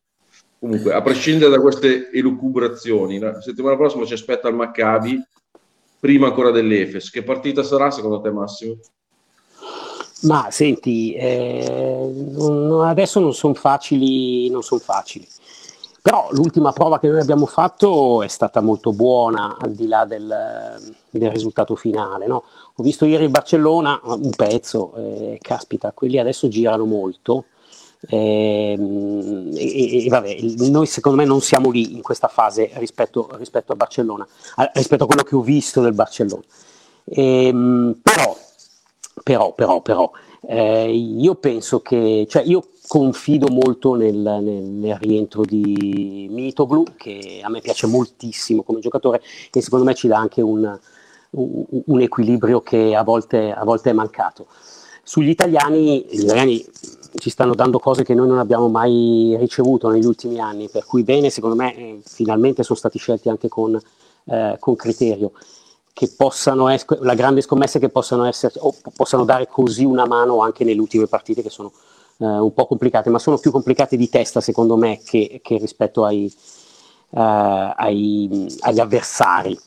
Comunque, 0.59 0.93
a 0.93 1.01
prescindere 1.01 1.51
da 1.51 1.59
queste 1.59 2.09
elucubrazioni, 2.11 3.19
la 3.19 3.41
settimana 3.41 3.75
prossima 3.75 4.05
ci 4.05 4.13
aspetta 4.13 4.47
il 4.47 4.55
Maccabi, 4.55 5.21
prima 5.99 6.27
ancora 6.27 6.51
dell'Efes. 6.51 7.09
Che 7.09 7.23
partita 7.23 7.63
sarà 7.63 7.91
secondo 7.91 8.21
te 8.21 8.31
Massimo? 8.31 8.79
Ma 10.21 10.47
senti, 10.51 11.13
eh, 11.13 12.11
non, 12.35 12.85
adesso 12.85 13.19
non 13.19 13.33
sono 13.33 13.53
facili, 13.53 14.49
non 14.49 14.61
son 14.63 14.79
facili, 14.79 15.25
però 16.01 16.27
l'ultima 16.31 16.73
prova 16.73 16.99
che 16.99 17.07
noi 17.07 17.21
abbiamo 17.21 17.45
fatto 17.45 18.21
è 18.21 18.27
stata 18.27 18.59
molto 18.61 18.91
buona 18.91 19.57
al 19.59 19.71
di 19.71 19.87
là 19.87 20.05
del, 20.05 20.77
del 21.09 21.29
risultato 21.29 21.75
finale. 21.75 22.27
No? 22.27 22.43
Ho 22.75 22.83
visto 22.83 23.05
ieri 23.05 23.23
il 23.25 23.29
Barcellona, 23.29 23.99
un 24.03 24.31
pezzo, 24.31 24.93
eh, 24.95 25.37
caspita, 25.41 25.91
quelli 25.93 26.17
adesso 26.17 26.47
girano 26.47 26.85
molto. 26.85 27.45
Eh, 28.01 28.77
e, 29.53 30.05
e, 30.05 30.09
vabbè, 30.09 30.37
noi 30.69 30.85
secondo 30.85 31.17
me 31.17 31.25
non 31.25 31.41
siamo 31.41 31.69
lì 31.69 31.93
in 31.95 32.01
questa 32.01 32.27
fase 32.27 32.71
rispetto, 32.75 33.29
rispetto 33.33 33.73
a 33.73 33.75
Barcellona, 33.75 34.25
a, 34.55 34.71
rispetto 34.73 35.03
a 35.03 35.07
quello 35.07 35.23
che 35.23 35.35
ho 35.35 35.41
visto 35.41 35.81
del 35.81 35.93
Barcellona. 35.93 36.43
Ehm, 37.05 37.99
però 38.01 38.35
però, 39.29 39.53
però, 39.53 39.79
però, 39.81 40.11
eh, 40.47 40.91
io 40.91 41.35
penso 41.35 41.81
che, 41.81 42.25
cioè 42.27 42.41
io 42.41 42.69
confido 42.87 43.47
molto 43.51 43.93
nel, 43.93 44.15
nel, 44.15 44.63
nel, 44.63 44.95
rientro 44.95 45.45
di 45.45 46.27
Mitoglu, 46.31 46.83
che 46.97 47.39
a 47.43 47.49
me 47.49 47.61
piace 47.61 47.85
moltissimo 47.85 48.63
come 48.63 48.79
giocatore 48.79 49.21
e 49.51 49.61
secondo 49.61 49.85
me 49.85 49.93
ci 49.93 50.07
dà 50.07 50.17
anche 50.17 50.41
un, 50.41 50.79
un, 51.29 51.65
un 51.85 52.01
equilibrio 52.01 52.61
che 52.61 52.95
a 52.95 53.03
volte, 53.03 53.51
a 53.51 53.63
volte, 53.63 53.91
è 53.91 53.93
mancato. 53.93 54.47
Sugli 55.03 55.29
italiani, 55.29 56.03
gli 56.09 56.23
italiani 56.23 56.65
ci 57.17 57.29
stanno 57.29 57.53
dando 57.53 57.77
cose 57.77 58.03
che 58.03 58.15
noi 58.15 58.27
non 58.27 58.39
abbiamo 58.39 58.67
mai 58.67 59.35
ricevuto 59.37 59.89
negli 59.91 60.05
ultimi 60.05 60.39
anni, 60.39 60.69
per 60.69 60.85
cui 60.85 61.03
bene, 61.03 61.29
secondo 61.29 61.55
me 61.55 61.75
eh, 61.75 61.99
finalmente 62.03 62.63
sono 62.63 62.79
stati 62.79 62.97
scelti 62.97 63.29
anche 63.29 63.47
con, 63.47 63.79
eh, 64.25 64.55
con 64.59 64.75
criterio 64.75 65.33
che 65.93 66.11
possano 66.15 66.69
essere, 66.69 66.99
la 67.01 67.13
grande 67.13 67.41
scommessa 67.41 67.79
che 67.79 67.89
possano, 67.89 68.25
essere, 68.25 68.53
o 68.59 68.73
possano 68.95 69.25
dare 69.25 69.47
così 69.47 69.83
una 69.83 70.05
mano 70.05 70.41
anche 70.41 70.63
nelle 70.63 70.79
ultime 70.79 71.07
partite 71.07 71.41
che 71.41 71.49
sono 71.49 71.71
eh, 72.17 72.25
un 72.25 72.53
po' 72.53 72.67
complicate, 72.67 73.09
ma 73.09 73.19
sono 73.19 73.37
più 73.37 73.51
complicate 73.51 73.97
di 73.97 74.09
testa 74.09 74.41
secondo 74.41 74.75
me 74.75 74.99
che, 75.03 75.39
che 75.43 75.57
rispetto 75.57 76.05
ai, 76.05 76.31
uh, 77.09 77.19
ai, 77.19 78.57
agli 78.61 78.79
avversari. 78.79 79.57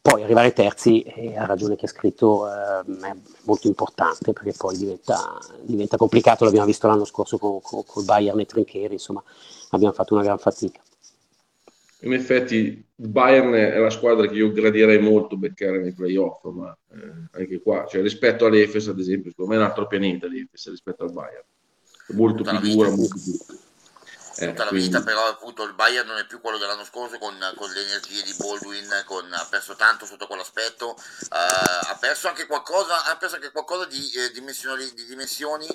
Poi 0.00 0.22
arrivare 0.22 0.52
terzi, 0.52 1.02
eh, 1.02 1.36
ha 1.36 1.46
ragione 1.46 1.74
che 1.74 1.86
ha 1.86 1.88
scritto, 1.88 2.46
eh, 2.46 3.08
è 3.08 3.16
molto 3.42 3.66
importante 3.66 4.32
perché 4.32 4.54
poi 4.56 4.76
diventa, 4.76 5.36
diventa, 5.62 5.96
complicato, 5.96 6.44
l'abbiamo 6.44 6.66
visto 6.66 6.86
l'anno 6.86 7.04
scorso 7.04 7.38
con, 7.38 7.60
con, 7.60 7.82
con 7.84 8.04
Bayern 8.04 8.38
e 8.38 8.46
Trincheri, 8.46 8.92
insomma 8.92 9.20
abbiamo 9.70 9.92
fatto 9.92 10.14
una 10.14 10.22
gran 10.22 10.38
fatica 10.38 10.80
in 12.06 12.12
effetti 12.12 12.84
il 12.98 13.08
Bayern 13.08 13.52
è 13.52 13.78
la 13.78 13.90
squadra 13.90 14.26
che 14.26 14.34
io 14.34 14.52
gradirei 14.52 14.98
molto 14.98 15.36
beccare 15.36 15.78
nei 15.78 15.92
playoff, 15.92 16.44
ma 16.44 16.76
eh, 16.92 17.38
anche 17.40 17.60
qua, 17.60 17.86
cioè, 17.88 18.00
rispetto 18.00 18.46
all'Efes 18.46 18.88
ad 18.88 18.98
esempio, 18.98 19.30
secondo 19.30 19.50
me 19.50 19.56
è 19.58 19.62
un 19.62 19.66
altro 19.66 19.86
pianeta 19.86 20.26
l'Efes 20.26 20.70
rispetto 20.70 21.04
al 21.04 21.12
Bayern, 21.12 21.44
è 22.06 22.12
molto 22.12 22.42
Tutta 22.42 22.58
più 22.58 22.70
dura, 22.70 22.90
molto 22.90 23.20
più... 23.22 23.36
Eh, 24.38 24.48
tutta 24.48 24.64
la 24.64 24.68
quindi... 24.68 24.88
vita, 24.88 25.02
però 25.02 25.26
appunto 25.26 25.64
il 25.64 25.72
Bayern 25.72 26.06
non 26.06 26.18
è 26.18 26.26
più 26.26 26.40
quello 26.40 26.58
dell'anno 26.58 26.84
scorso 26.84 27.16
con, 27.18 27.34
con 27.56 27.70
le 27.70 27.80
energie 27.80 28.22
di 28.22 28.34
Baldwin, 28.38 29.02
con, 29.06 29.32
ha 29.32 29.46
perso 29.50 29.74
tanto 29.76 30.04
sotto 30.04 30.26
quell'aspetto, 30.26 30.88
uh, 30.90 30.96
ha 31.30 31.96
perso 31.98 32.28
anche 32.28 32.46
qualcosa, 32.46 33.06
ha 33.06 33.16
perso 33.16 33.36
anche 33.36 33.50
qualcosa 33.50 33.86
di, 33.86 34.10
eh, 34.12 34.30
dimensioni, 34.32 34.92
di 34.94 35.06
dimensioni 35.06 35.66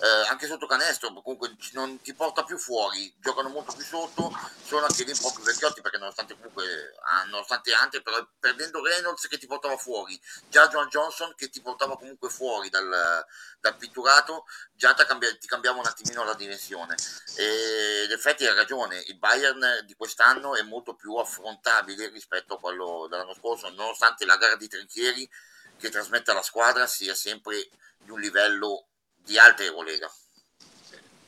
eh, 0.00 0.28
anche 0.28 0.46
sotto 0.46 0.66
canestro 0.66 1.12
comunque 1.12 1.56
non 1.72 2.00
ti 2.00 2.14
porta 2.14 2.44
più 2.44 2.56
fuori 2.58 3.12
giocano 3.18 3.48
molto 3.48 3.72
più 3.72 3.84
sotto 3.84 4.30
sono 4.64 4.86
anche 4.86 5.04
lì 5.04 5.10
un 5.10 5.18
po' 5.20 5.32
più 5.32 5.42
vecchiotti 5.42 5.80
perché 5.80 5.98
nonostante 5.98 6.34
comunque 6.34 6.94
ah, 7.02 7.24
nonostante 7.24 7.72
Ante 7.72 8.02
però 8.02 8.24
perdendo 8.38 8.82
Reynolds 8.82 9.26
che 9.26 9.38
ti 9.38 9.46
portava 9.46 9.76
fuori 9.76 10.20
già 10.48 10.68
John 10.68 10.88
Johnson 10.88 11.34
che 11.34 11.48
ti 11.48 11.60
portava 11.60 11.96
comunque 11.96 12.30
fuori 12.30 12.68
dal, 12.68 13.24
dal 13.60 13.76
pitturato 13.76 14.44
già 14.72 14.94
cambia, 14.94 15.36
ti 15.36 15.46
cambiava 15.46 15.78
un 15.78 15.86
attimino 15.86 16.24
la 16.24 16.34
dimensione. 16.34 16.94
E 17.36 18.04
in 18.04 18.12
effetti 18.12 18.46
hai 18.46 18.54
ragione 18.54 19.02
il 19.06 19.18
Bayern 19.18 19.82
di 19.84 19.94
quest'anno 19.94 20.54
è 20.54 20.62
molto 20.62 20.94
più 20.94 21.14
affrontabile 21.16 22.08
rispetto 22.08 22.54
a 22.54 22.60
quello 22.60 23.06
dell'anno 23.10 23.34
scorso 23.34 23.68
nonostante 23.70 24.24
la 24.24 24.36
gara 24.36 24.56
di 24.56 24.68
Trinchieri 24.68 25.28
che 25.76 25.90
trasmette 25.90 26.30
alla 26.30 26.42
squadra 26.42 26.86
sia 26.86 27.14
sempre 27.14 27.68
di 27.98 28.10
un 28.10 28.20
livello 28.20 28.86
di 29.28 29.38
alta 29.38 29.62
Eurolega. 29.62 30.10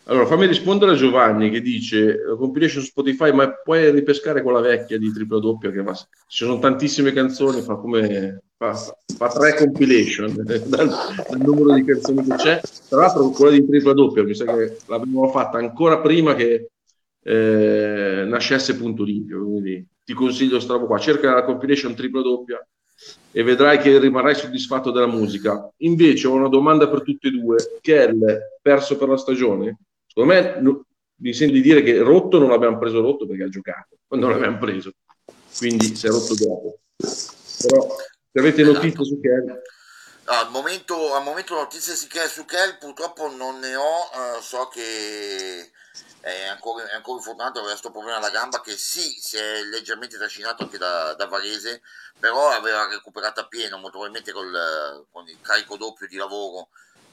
Allora, 0.05 0.27
fammi 0.27 0.47
rispondere 0.47 0.93
a 0.93 0.97
Giovanni 0.97 1.51
che 1.51 1.61
dice 1.61 2.19
compilation 2.37 2.83
Spotify, 2.83 3.33
ma 3.33 3.53
puoi 3.53 3.91
ripescare 3.93 4.43
quella 4.43 4.61
vecchia 4.61 4.99
di 4.99 5.13
tripla 5.13 5.39
doppia 5.39 5.71
che 5.71 5.83
va, 5.83 5.95
ci 5.95 6.45
sono 6.45 6.59
tantissime 6.59 7.13
canzoni, 7.13 7.61
fa 7.61 7.77
come 7.77 8.43
fa, 8.57 8.75
fa 8.75 9.29
tre 9.29 9.55
compilation 9.55 10.35
dal, 10.43 10.61
dal, 10.63 11.39
numero 11.39 11.75
di 11.75 11.85
canzoni 11.85 12.25
che 12.25 12.35
c'è. 12.35 12.61
Tra 12.89 13.01
l'altro 13.01 13.29
quella 13.31 13.53
di 13.53 13.65
tripla 13.65 13.93
doppia, 13.93 14.25
mi 14.25 14.35
sa 14.35 14.47
che 14.47 14.79
l'abbiamo 14.87 15.29
fatta 15.29 15.59
ancora 15.59 16.01
prima 16.01 16.35
che 16.35 16.71
eh, 17.23 18.25
nascesse 18.27 18.77
Punto 18.77 19.05
Limpio, 19.05 19.45
quindi 19.45 19.87
ti 20.05 20.15
consiglio 20.15 20.59
strabo 20.59 20.87
qua, 20.87 20.99
cerca 20.99 21.33
la 21.35 21.45
compilation 21.45 21.95
tripla 21.95 22.23
doppia 22.23 22.67
e 23.33 23.43
vedrai 23.43 23.79
che 23.79 23.99
rimarrai 23.99 24.35
soddisfatto 24.35 24.91
della 24.91 25.07
musica. 25.07 25.71
Invece 25.79 26.27
ho 26.27 26.33
una 26.33 26.49
domanda 26.49 26.89
per 26.89 27.03
tutti 27.03 27.29
e 27.29 27.31
due. 27.31 27.79
Kell, 27.81 28.19
perso 28.61 28.97
per 28.97 29.09
la 29.09 29.17
stagione? 29.17 29.79
Secondo 30.07 30.33
me 30.33 30.61
no, 30.61 30.85
mi 31.17 31.33
senti 31.33 31.55
di 31.55 31.61
dire 31.63 31.83
che 31.83 31.99
rotto 31.99 32.39
non 32.39 32.49
l'abbiamo 32.49 32.79
preso 32.79 33.01
rotto 33.01 33.27
perché 33.27 33.45
ha 33.45 33.49
giocato, 33.49 33.99
non 34.17 34.31
l'abbiamo 34.31 34.59
preso. 34.59 34.93
Quindi 35.57 35.95
si 35.95 36.07
è 36.07 36.11
rotto 36.11 36.35
dopo. 36.35 36.79
Però 36.97 37.97
se 38.33 38.39
avete 38.39 38.63
notizie 38.63 39.05
su 39.05 39.21
Kell... 39.21 39.47
No, 39.47 40.37
al, 40.37 40.51
momento, 40.51 41.15
al 41.15 41.25
momento 41.25 41.55
notizie 41.55 41.95
su 41.95 42.45
Kell 42.45 42.79
purtroppo 42.79 43.29
non 43.35 43.59
ne 43.59 43.75
ho, 43.75 43.83
uh, 43.83 44.41
so 44.41 44.69
che 44.73 45.71
è 46.21 46.47
ancora, 46.47 46.89
è 46.89 46.95
ancora 46.95 47.19
infortunato, 47.19 47.59
aveva 47.59 47.73
questo 47.73 47.91
problema 47.91 48.19
alla 48.19 48.31
gamba 48.31 48.61
che 48.61 48.77
sì, 48.77 49.19
si 49.21 49.37
è 49.37 49.63
leggermente 49.63 50.17
trascinato 50.17 50.65
anche 50.65 50.79
da, 50.79 51.15
da 51.15 51.27
Varese, 51.27 51.83
però 52.19 52.51
aveva 52.51 52.87
recuperato 52.89 53.41
a 53.41 53.47
pieno, 53.47 53.77
molto 53.77 53.99
probabilmente 53.99 54.33
col, 54.33 55.07
con 55.11 55.29
il 55.29 55.39
carico 55.41 55.77
doppio 55.77 56.07
di 56.07 56.17
lavoro 56.17 56.69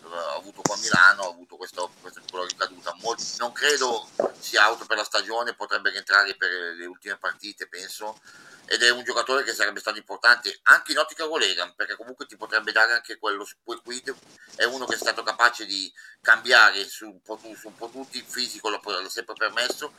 ha 0.10 0.36
avuto 0.36 0.62
qua 0.62 0.76
a 0.76 0.80
Milano, 0.80 1.24
ha 1.24 1.30
avuto 1.30 1.58
questo, 1.58 1.92
questa 2.02 2.22
piccola 2.22 2.46
ricaduta. 2.46 2.96
Molti, 3.02 3.24
non 3.40 3.52
credo 3.52 4.08
sia 4.40 4.64
auto 4.64 4.86
per 4.86 4.98
la 4.98 5.04
stagione, 5.04 5.54
potrebbe 5.54 5.90
rientrare 5.90 6.36
per 6.36 6.50
le 6.76 6.86
ultime 6.86 7.18
partite, 7.18 7.68
penso. 7.68 8.20
Ed 8.70 8.84
è 8.84 8.92
un 8.92 9.04
giocatore 9.04 9.44
che 9.44 9.54
sarebbe 9.54 9.80
stato 9.80 9.98
importante 9.98 10.60
anche 10.64 10.92
in 10.92 10.98
ottica 10.98 11.26
Golegan, 11.26 11.74
perché 11.74 11.96
comunque 11.96 12.26
ti 12.26 12.36
potrebbe 12.36 12.74
dare 12.74 12.92
anche 12.92 13.18
quello 13.18 13.46
su 13.46 13.56
quid. 13.64 14.14
È 14.56 14.66
uno 14.66 14.86
che 14.86 14.96
è 14.96 14.98
stato 14.98 15.24
capace 15.24 15.66
di 15.66 15.90
cambiare 16.22 16.84
su 16.84 17.06
un 17.06 17.22
po', 17.22 17.40
su 17.56 17.68
un 17.68 17.76
po 17.78 17.90
tutti, 17.90 18.18
il 18.18 18.26
fisico 18.28 18.70
l'ha 18.70 18.82
sempre 19.08 19.36
permesso. 19.38 19.94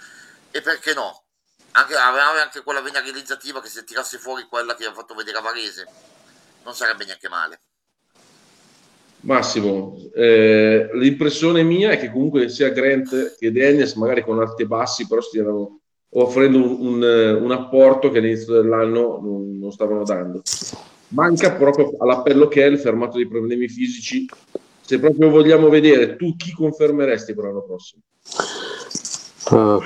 E 0.50 0.60
perché 0.60 0.92
no? 0.92 1.24
Anche, 1.72 1.94
aveva 1.94 2.42
anche 2.42 2.62
quella 2.62 2.82
vena 2.82 3.00
realizzativa 3.00 3.62
che 3.62 3.68
se 3.68 3.84
tirasse 3.84 4.18
fuori 4.18 4.44
quella 4.44 4.74
che 4.74 4.84
ha 4.84 4.92
fatto 4.92 5.14
vedere 5.14 5.38
a 5.38 5.40
Varese, 5.40 5.86
non 6.64 6.74
sarebbe 6.74 7.06
neanche 7.06 7.28
male. 7.28 7.60
Massimo, 9.20 9.96
eh, 10.14 10.90
l'impressione 10.92 11.62
mia 11.62 11.90
è 11.90 11.98
che 11.98 12.10
comunque 12.10 12.48
sia 12.48 12.68
Grant 12.68 13.36
che 13.36 13.50
Daniels, 13.50 13.94
magari 13.94 14.22
con 14.22 14.40
alti 14.40 14.62
e 14.62 14.66
bassi, 14.66 15.06
però 15.08 15.20
stiano 15.20 15.80
offrendo 16.10 16.58
un, 16.58 17.02
un, 17.02 17.38
un 17.42 17.50
apporto 17.50 18.10
che 18.10 18.18
all'inizio 18.18 18.54
dell'anno 18.60 19.20
non, 19.22 19.58
non, 19.58 19.72
stavano 19.72 20.04
dando. 20.04 20.42
Manca 21.08 21.52
proprio 21.52 21.94
all'appello 21.98 22.48
che 22.48 22.64
è 22.64 22.66
il 22.66 22.78
fermato 22.78 23.16
dei 23.16 23.26
problemi 23.26 23.68
fisici. 23.68 24.26
Se 24.80 24.98
proprio 24.98 25.30
vogliamo 25.30 25.68
vedere, 25.68 26.16
tu 26.16 26.34
chi 26.36 26.52
confermeresti 26.52 27.34
per 27.34 27.44
l'anno 27.44 27.62
prossimo? 27.62 28.02
Uh, 29.50 29.80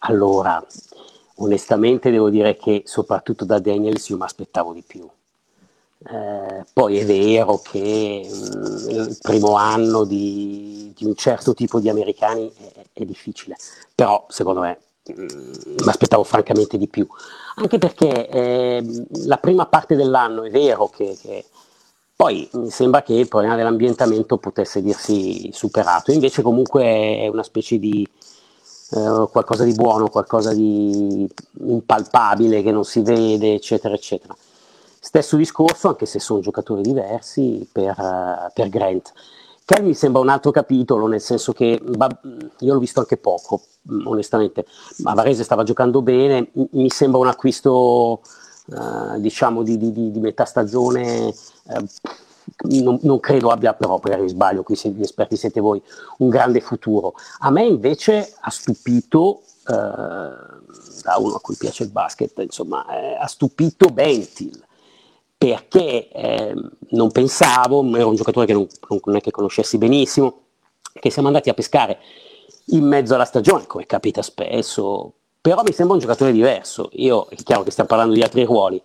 allora, 0.00 0.64
onestamente 1.36 2.10
devo 2.10 2.30
dire 2.30 2.56
che 2.56 2.82
soprattutto 2.84 3.44
da 3.44 3.58
Daniels 3.58 4.08
io 4.08 4.16
mi 4.16 4.24
aspettavo 4.24 4.72
di 4.72 4.82
più 4.86 5.08
eh, 6.02 6.64
poi 6.72 6.96
è 6.96 7.04
vero 7.04 7.58
che 7.58 8.26
mh, 8.26 8.58
mm, 8.58 8.88
il 8.88 9.18
primo 9.20 9.56
anno 9.56 10.04
di, 10.04 10.92
di, 10.96 11.04
un 11.04 11.14
certo 11.14 11.52
tipo 11.52 11.78
di 11.78 11.90
americani 11.90 12.50
è, 12.56 13.00
è 13.00 13.04
difficile, 13.04 13.56
però 13.94 14.24
secondo 14.30 14.60
me 14.60 14.78
mi 15.16 15.88
aspettavo 15.88 16.24
francamente 16.24 16.78
di 16.78 16.88
più, 16.88 17.06
anche 17.56 17.78
perché 17.78 18.28
eh, 18.28 19.04
la 19.24 19.38
prima 19.38 19.66
parte 19.66 19.96
dell'anno 19.96 20.42
è 20.44 20.50
vero 20.50 20.88
che, 20.88 21.16
che, 21.20 21.44
poi 22.14 22.48
mi 22.52 22.70
sembra 22.70 23.02
che 23.02 23.14
il 23.14 23.28
problema 23.28 23.56
dell'ambientamento 23.56 24.36
potesse 24.36 24.82
dirsi 24.82 25.50
superato, 25.52 26.12
invece 26.12 26.42
comunque 26.42 26.82
è 26.84 27.28
una 27.28 27.42
specie 27.42 27.78
di 27.78 28.06
eh, 28.92 29.28
qualcosa 29.30 29.64
di 29.64 29.72
buono, 29.72 30.08
qualcosa 30.08 30.52
di 30.52 31.28
impalpabile 31.60 32.62
che 32.62 32.72
non 32.72 32.84
si 32.84 33.00
vede, 33.02 33.54
eccetera, 33.54 33.94
eccetera. 33.94 34.36
Stesso 34.98 35.36
discorso, 35.36 35.88
anche 35.88 36.06
se 36.06 36.18
sono 36.18 36.40
giocatori 36.40 36.82
diversi, 36.82 37.66
per, 37.70 37.94
uh, 37.96 38.50
per 38.52 38.68
Grant. 38.68 39.12
Kel 39.70 39.84
mi 39.84 39.94
sembra 39.94 40.20
un 40.20 40.28
altro 40.28 40.50
capitolo, 40.50 41.06
nel 41.06 41.20
senso 41.20 41.52
che 41.52 41.80
io 41.80 42.72
l'ho 42.72 42.78
visto 42.80 42.98
anche 42.98 43.16
poco, 43.18 43.62
mm, 43.88 44.04
onestamente. 44.04 44.66
Ma 45.04 45.14
Varese 45.14 45.44
stava 45.44 45.62
giocando 45.62 46.02
bene, 46.02 46.50
mi 46.72 46.90
sembra 46.90 47.20
un 47.20 47.28
acquisto, 47.28 48.20
uh, 48.66 49.20
diciamo, 49.20 49.62
di, 49.62 49.78
di, 49.78 49.92
di, 49.92 50.18
metà 50.18 50.44
stagione. 50.44 51.32
Uh, 51.66 51.86
non, 52.82 52.98
non, 53.02 53.20
credo 53.20 53.50
abbia 53.50 53.72
però, 53.72 54.00
magari 54.02 54.28
sbaglio, 54.28 54.64
qui 54.64 54.76
gli 54.82 55.02
esperti 55.02 55.36
siete 55.36 55.60
voi, 55.60 55.80
un 56.18 56.28
grande 56.30 56.60
futuro. 56.60 57.14
A 57.38 57.52
me 57.52 57.62
invece 57.62 58.34
ha 58.40 58.50
stupito, 58.50 59.42
eh, 59.68 59.72
da 59.72 61.16
uno 61.16 61.36
a 61.36 61.40
cui 61.40 61.54
piace 61.56 61.84
il 61.84 61.90
basket, 61.90 62.36
insomma, 62.38 62.84
eh, 62.88 63.14
ha 63.14 63.26
stupito 63.28 63.86
Bentil 63.86 64.64
perché 65.40 66.10
eh, 66.10 66.54
non 66.90 67.10
pensavo, 67.10 67.82
era 67.96 68.04
un 68.04 68.14
giocatore 68.14 68.44
che 68.44 68.52
non, 68.52 68.66
non, 69.04 69.16
è 69.16 69.20
che 69.22 69.30
conoscessi 69.30 69.78
benissimo, 69.78 70.42
che 70.92 71.08
siamo 71.08 71.28
andati 71.28 71.48
a 71.48 71.54
pescare 71.54 71.98
in 72.66 72.84
mezzo 72.84 73.14
alla 73.14 73.24
stagione, 73.24 73.66
come 73.66 73.86
capita 73.86 74.20
spesso, 74.20 75.14
però 75.40 75.62
mi 75.62 75.72
sembra 75.72 75.94
un 75.94 76.00
giocatore 76.02 76.32
diverso. 76.32 76.90
Io 76.92 77.26
è 77.30 77.36
chiaro 77.36 77.62
che 77.62 77.70
stiamo 77.70 77.88
parlando 77.88 78.12
di 78.12 78.20
altri 78.20 78.44
ruoli. 78.44 78.82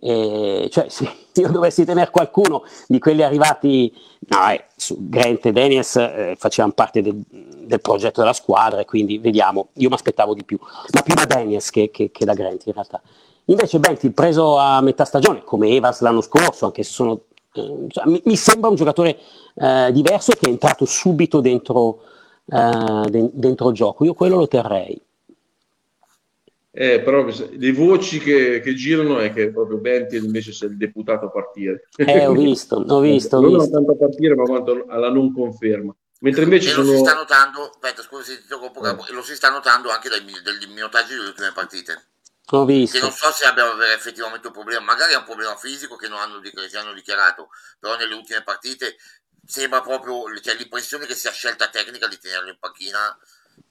Eh, 0.00 0.70
cioè, 0.72 0.88
se 0.88 1.10
io 1.42 1.50
dovessi 1.50 1.84
tenere 1.84 2.10
qualcuno 2.10 2.62
di 2.86 2.98
quelli 2.98 3.22
arrivati, 3.22 3.94
no, 4.28 4.50
eh, 4.50 4.64
Grant 4.96 5.44
e 5.44 5.52
Daniels 5.52 5.96
eh, 5.96 6.36
facevano 6.38 6.72
parte 6.72 7.02
del, 7.02 7.22
del, 7.28 7.82
progetto 7.82 8.20
della 8.20 8.32
squadra, 8.32 8.80
e 8.80 8.86
quindi 8.86 9.18
vediamo. 9.18 9.68
Io 9.74 9.90
mi 9.90 9.94
aspettavo 9.94 10.32
di 10.32 10.42
più, 10.42 10.58
ma 10.94 11.02
più 11.02 11.12
da 11.12 11.26
Daniels 11.26 11.68
che, 11.68 11.90
che, 11.90 12.10
che 12.10 12.24
da 12.24 12.32
Grant 12.32 12.64
in 12.64 12.72
realtà. 12.72 13.02
Invece 13.50 13.78
Bentil 13.78 14.12
preso 14.12 14.58
a 14.58 14.80
metà 14.82 15.04
stagione, 15.04 15.42
come 15.42 15.68
Evans 15.68 16.00
l'anno 16.00 16.20
scorso, 16.20 16.66
anche 16.66 16.82
se 16.82 16.92
sono, 16.92 17.22
eh, 17.54 17.86
cioè, 17.88 18.06
mi, 18.06 18.20
mi, 18.24 18.36
sembra 18.36 18.68
un 18.68 18.76
giocatore 18.76 19.18
eh, 19.54 19.90
diverso 19.92 20.32
che 20.32 20.46
è 20.46 20.50
entrato 20.50 20.84
subito 20.84 21.40
dentro, 21.40 22.02
eh, 22.44 23.08
de- 23.08 23.30
dentro 23.32 23.70
il 23.70 23.74
gioco. 23.74 24.04
Io 24.04 24.12
quello 24.12 24.36
lo 24.36 24.48
terrei. 24.48 25.00
Eh, 26.70 27.00
però 27.00 27.24
le 27.24 27.72
voci 27.72 28.18
che, 28.18 28.60
che, 28.60 28.74
girano 28.74 29.18
è 29.18 29.32
che 29.32 29.50
proprio 29.50 29.78
Bentil 29.78 30.24
invece 30.24 30.52
sia 30.52 30.68
il 30.68 30.76
deputato 30.76 31.26
a 31.26 31.30
partire. 31.30 31.88
Eh, 31.96 32.26
ho 32.26 32.32
visto, 32.36 32.76
ho 32.76 33.00
visto. 33.00 33.40
non 33.40 33.54
ho 33.54 33.58
visto. 33.58 33.72
tanto 33.72 33.92
a 33.92 33.96
partire, 33.96 34.34
ma 34.34 34.44
quanto 34.44 34.84
alla 34.88 35.08
non 35.08 35.32
conferma. 35.32 35.94
Mentre 36.20 36.42
invece 36.42 36.68
e 36.68 36.72
sono... 36.72 36.90
lo 36.90 36.96
si 36.96 36.98
sta 36.98 37.14
notando, 37.14 37.62
aspetta, 37.62 38.02
scusi, 38.02 38.32
eh. 38.32 39.12
lo 39.12 39.22
si 39.22 39.34
sta 39.34 39.50
notando 39.50 39.88
anche 39.88 40.08
dai, 40.08 40.20
dagli 40.20 40.70
minutaggi 40.70 41.14
delle 41.14 41.28
ultime 41.28 41.52
partite. 41.54 42.08
Ho 42.50 42.64
visto. 42.64 42.96
Che 42.96 43.02
non 43.02 43.12
so 43.12 43.30
se 43.30 43.44
abbia 43.44 43.66
effettivamente 43.92 44.46
un 44.46 44.52
problema, 44.52 44.80
magari 44.80 45.12
è 45.12 45.16
un 45.16 45.24
problema 45.24 45.54
fisico 45.56 45.96
che 45.96 46.08
non 46.08 46.18
hanno, 46.18 46.40
che 46.40 46.78
hanno 46.78 46.94
dichiarato, 46.94 47.48
però 47.78 47.96
nelle 47.96 48.14
ultime 48.14 48.42
partite 48.42 48.96
sembra 49.44 49.80
proprio, 49.82 50.22
cioè 50.40 50.54
l'impressione 50.54 51.06
che 51.06 51.14
sia 51.14 51.30
scelta 51.30 51.68
tecnica 51.68 52.06
di 52.06 52.18
tenerlo 52.18 52.48
in 52.48 52.56
panchina 52.58 53.18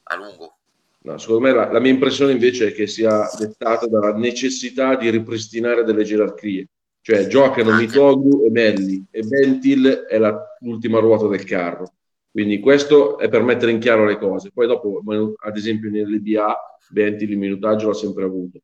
a 0.04 0.16
lungo. 0.16 0.58
No, 1.00 1.18
secondo 1.18 1.42
me 1.42 1.54
la, 1.54 1.72
la, 1.72 1.80
mia 1.80 1.92
impressione 1.92 2.34
invece 2.34 2.68
è 2.68 2.74
che 2.74 2.86
sia 2.86 3.30
dettata 3.38 3.88
dalla 3.88 4.14
necessità 4.14 4.96
di 4.96 5.10
ripristinare 5.10 5.84
delle 5.84 6.04
gerarchie. 6.04 6.68
Cioè 7.02 7.28
giocano 7.28 7.72
Anche. 7.72 7.86
Mitoglu 7.86 8.46
e 8.46 8.52
Melli 8.52 9.06
e 9.10 9.22
Bentil 9.22 9.88
è 9.88 10.18
la, 10.18 10.38
l'ultima 10.60 11.00
ruota 11.00 11.28
del 11.28 11.46
carro. 11.46 11.94
Quindi 12.38 12.60
questo 12.60 13.18
è 13.18 13.30
per 13.30 13.42
mettere 13.42 13.72
in 13.72 13.80
chiaro 13.80 14.06
le 14.06 14.20
cose. 14.20 14.52
Poi 14.54 14.68
dopo, 14.68 15.02
ad 15.40 15.58
esempio 15.58 15.90
nell'EBA, 15.90 16.78
Bentil 16.90 17.32
il 17.32 17.38
minutaggio 17.38 17.88
l'ha 17.88 17.94
sempre 17.94 18.26
avuto 18.26 18.60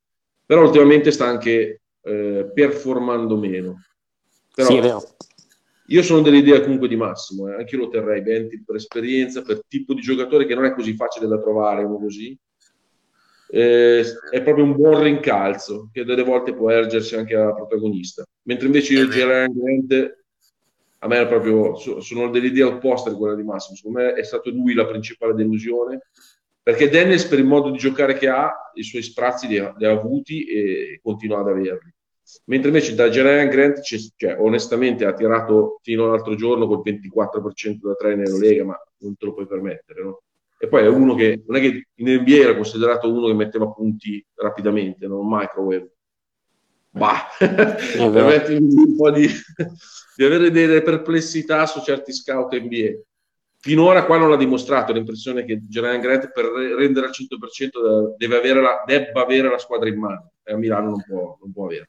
però 0.45 0.65
ultimamente 0.65 1.11
sta 1.11 1.25
anche 1.25 1.81
eh, 2.01 2.51
performando 2.53 3.37
meno. 3.37 3.81
Però 4.53 4.67
sì, 4.67 4.77
è 4.77 4.81
vero. 4.81 5.01
Io 5.87 6.01
sono 6.01 6.21
dell'idea 6.21 6.61
comunque 6.61 6.87
di 6.87 6.95
Massimo, 6.95 7.49
eh. 7.49 7.55
anche 7.55 7.75
io 7.75 7.81
lo 7.81 7.89
terrei 7.89 8.21
Benti 8.21 8.63
per 8.63 8.75
esperienza, 8.75 9.41
per 9.41 9.61
tipo 9.67 9.93
di 9.93 10.01
giocatore 10.01 10.45
che 10.45 10.55
non 10.55 10.65
è 10.65 10.73
così 10.73 10.95
facile 10.95 11.27
da 11.27 11.39
trovare, 11.39 11.83
uno 11.83 11.97
così. 11.97 12.37
Eh, 13.49 14.03
è 14.31 14.41
proprio 14.41 14.63
un 14.63 14.75
buon 14.75 15.01
rincalzo 15.03 15.89
che 15.91 16.03
delle 16.03 16.23
volte 16.23 16.53
può 16.53 16.71
ergersi 16.71 17.15
anche 17.15 17.35
alla 17.35 17.53
protagonista. 17.53 18.23
Mentre 18.43 18.67
invece 18.67 18.93
io, 18.93 19.07
Gerard 19.07 19.51
Grant, 19.53 20.22
a 21.03 21.07
me 21.07 21.21
è 21.21 21.27
proprio, 21.27 21.75
sono 21.75 22.29
dell'idea 22.29 22.67
opposta 22.67 23.09
di 23.09 23.17
quella 23.17 23.35
di 23.35 23.43
Massimo. 23.43 23.75
Secondo 23.75 23.99
me 23.99 24.13
è 24.13 24.23
stato 24.23 24.49
lui 24.49 24.73
la 24.73 24.85
principale 24.85 25.33
delusione 25.33 26.07
perché 26.63 26.87
Dennis 26.87 27.25
per 27.25 27.39
il 27.39 27.45
modo 27.45 27.69
di 27.69 27.77
giocare 27.77 28.13
che 28.13 28.29
ha, 28.29 28.71
i 28.75 28.83
suoi 28.83 29.03
sprazzi 29.03 29.47
li 29.47 29.57
ha, 29.59 29.73
li 29.77 29.85
ha 29.85 29.91
avuti 29.91 30.45
e 30.45 30.99
continua 31.03 31.39
ad 31.39 31.49
averli. 31.49 31.93
Mentre 32.45 32.69
invece 32.69 32.95
da 32.95 33.09
Jerian 33.09 33.49
Grant, 33.49 33.81
cioè, 33.81 34.37
onestamente, 34.39 35.03
ha 35.03 35.13
tirato 35.13 35.79
fino 35.83 36.05
all'altro 36.05 36.35
giorno 36.35 36.65
col 36.65 36.81
24% 36.81 37.79
da 37.81 37.95
3 37.95 38.15
nella 38.15 38.37
Lega, 38.37 38.63
ma 38.63 38.81
non 38.99 39.17
te 39.17 39.25
lo 39.25 39.33
puoi 39.33 39.45
permettere, 39.45 40.03
no? 40.03 40.21
E 40.57 40.67
poi 40.69 40.83
è 40.85 40.87
uno 40.87 41.15
che 41.15 41.43
non 41.45 41.57
è 41.57 41.59
che 41.59 41.87
in 41.95 42.21
NBA 42.21 42.35
era 42.35 42.55
considerato 42.55 43.11
uno 43.11 43.27
che 43.27 43.33
metteva 43.33 43.69
punti 43.69 44.25
rapidamente, 44.35 45.05
non 45.05 45.27
microwave. 45.27 45.91
Bah, 46.95 47.27
permettimi 47.37 48.73
un 48.73 48.95
po' 48.95 49.09
di, 49.11 49.27
di 50.15 50.23
avere 50.23 50.51
delle 50.51 50.81
perplessità 50.81 51.65
su 51.65 51.81
certi 51.81 52.13
scout 52.13 52.53
NBA 52.53 53.01
finora 53.63 54.03
qua 54.03 54.17
non 54.17 54.29
l'ha 54.29 54.35
dimostrato 54.35 54.91
l'impressione 54.91 55.45
che 55.45 55.61
Gerayan 55.69 56.01
Grant 56.01 56.31
per 56.31 56.45
rendere 56.47 57.05
al 57.05 57.13
100% 57.13 58.15
deve 58.17 58.37
avere 58.37 58.61
la, 58.61 58.83
debba 58.85 59.21
avere 59.21 59.49
la 59.49 59.57
squadra 59.57 59.87
in 59.87 59.97
mano. 59.97 60.31
E 60.43 60.51
a 60.51 60.57
Milano 60.57 60.89
non 60.89 61.03
può, 61.07 61.37
non 61.39 61.53
può 61.53 61.65
avere. 61.65 61.87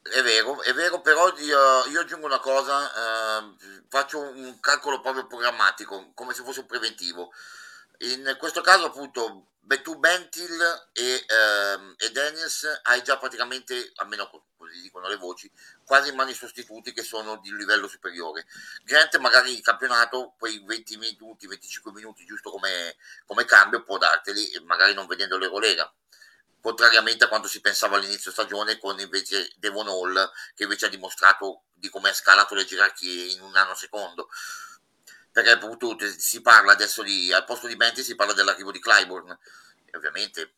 È 0.00 0.22
vero, 0.22 0.62
è 0.62 0.72
vero, 0.72 1.00
però 1.00 1.26
io, 1.38 1.90
io 1.92 2.00
aggiungo 2.00 2.26
una 2.26 2.38
cosa, 2.38 2.86
eh, 2.86 3.56
faccio 3.88 4.20
un 4.20 4.58
calcolo 4.60 5.00
proprio 5.00 5.26
programmatico, 5.26 6.12
come 6.14 6.34
se 6.34 6.44
fosse 6.44 6.60
un 6.60 6.66
preventivo. 6.66 7.32
In 8.02 8.36
questo 8.36 8.62
caso, 8.62 8.86
appunto, 8.86 9.46
tu 9.82 9.96
Bentil 9.96 10.90
e, 10.92 11.24
ehm, 11.26 11.94
e 11.96 12.10
Daniels 12.10 12.80
hai 12.82 13.02
già 13.02 13.16
praticamente, 13.16 13.92
almeno 13.96 14.28
così 14.56 14.80
dicono 14.80 15.06
le 15.08 15.16
voci, 15.16 15.50
quasi 15.84 16.10
in 16.10 16.16
mani 16.16 16.34
sostituti 16.34 16.92
che 16.92 17.04
sono 17.04 17.36
di 17.36 17.54
livello 17.54 17.86
superiore. 17.86 18.46
Grant 18.82 19.16
magari 19.18 19.54
il 19.54 19.62
campionato, 19.62 20.34
quei 20.36 20.62
20 20.64 20.96
minuti, 20.96 21.46
25 21.46 21.92
minuti 21.92 22.24
giusto 22.24 22.50
come, 22.50 22.96
come 23.24 23.44
cambio 23.44 23.82
può 23.84 23.98
darteli, 23.98 24.50
magari 24.64 24.94
non 24.94 25.06
vedendo 25.06 25.38
l'Eurolega 25.38 25.90
contrariamente 26.60 27.24
a 27.24 27.28
quanto 27.28 27.48
si 27.48 27.60
pensava 27.60 27.96
all'inizio 27.96 28.30
stagione 28.30 28.78
con 28.78 28.98
invece 29.00 29.50
Devon 29.56 29.88
Hall 29.88 30.30
che 30.54 30.62
invece 30.62 30.86
ha 30.86 30.88
dimostrato 30.88 31.64
di 31.74 31.88
come 31.88 32.10
ha 32.10 32.14
scalato 32.14 32.54
le 32.54 32.64
gerarchie 32.64 33.32
in 33.32 33.42
un 33.42 33.56
anno 33.56 33.74
secondo 33.74 34.28
perché 35.32 35.50
appunto 35.50 35.96
si 36.18 36.42
parla 36.42 36.72
adesso 36.72 37.02
di, 37.02 37.32
al 37.32 37.44
posto 37.44 37.66
di 37.66 37.76
Bentley 37.76 38.04
si 38.04 38.14
parla 38.14 38.34
dell'arrivo 38.34 38.70
di 38.70 38.78
Clyburn, 38.78 39.30
e 39.86 39.96
ovviamente 39.96 40.52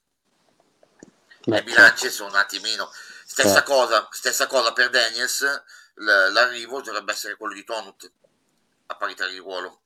le 1.45 1.63
bilance 1.63 2.11
sono 2.11 2.31
un 2.31 2.37
attimino. 2.37 2.91
Stessa 3.25 3.55
certo. 3.55 3.73
cosa, 3.73 4.09
stessa 4.11 4.47
cosa 4.47 4.73
per 4.73 4.91
Daniels 4.91 5.63
l'arrivo 5.95 6.81
dovrebbe 6.81 7.13
essere 7.13 7.37
quello 7.37 7.55
di 7.55 7.65
Tonut 7.65 8.11
a 8.87 8.97
parità 8.97 9.29
di 9.29 9.39
ruolo. 9.39 9.81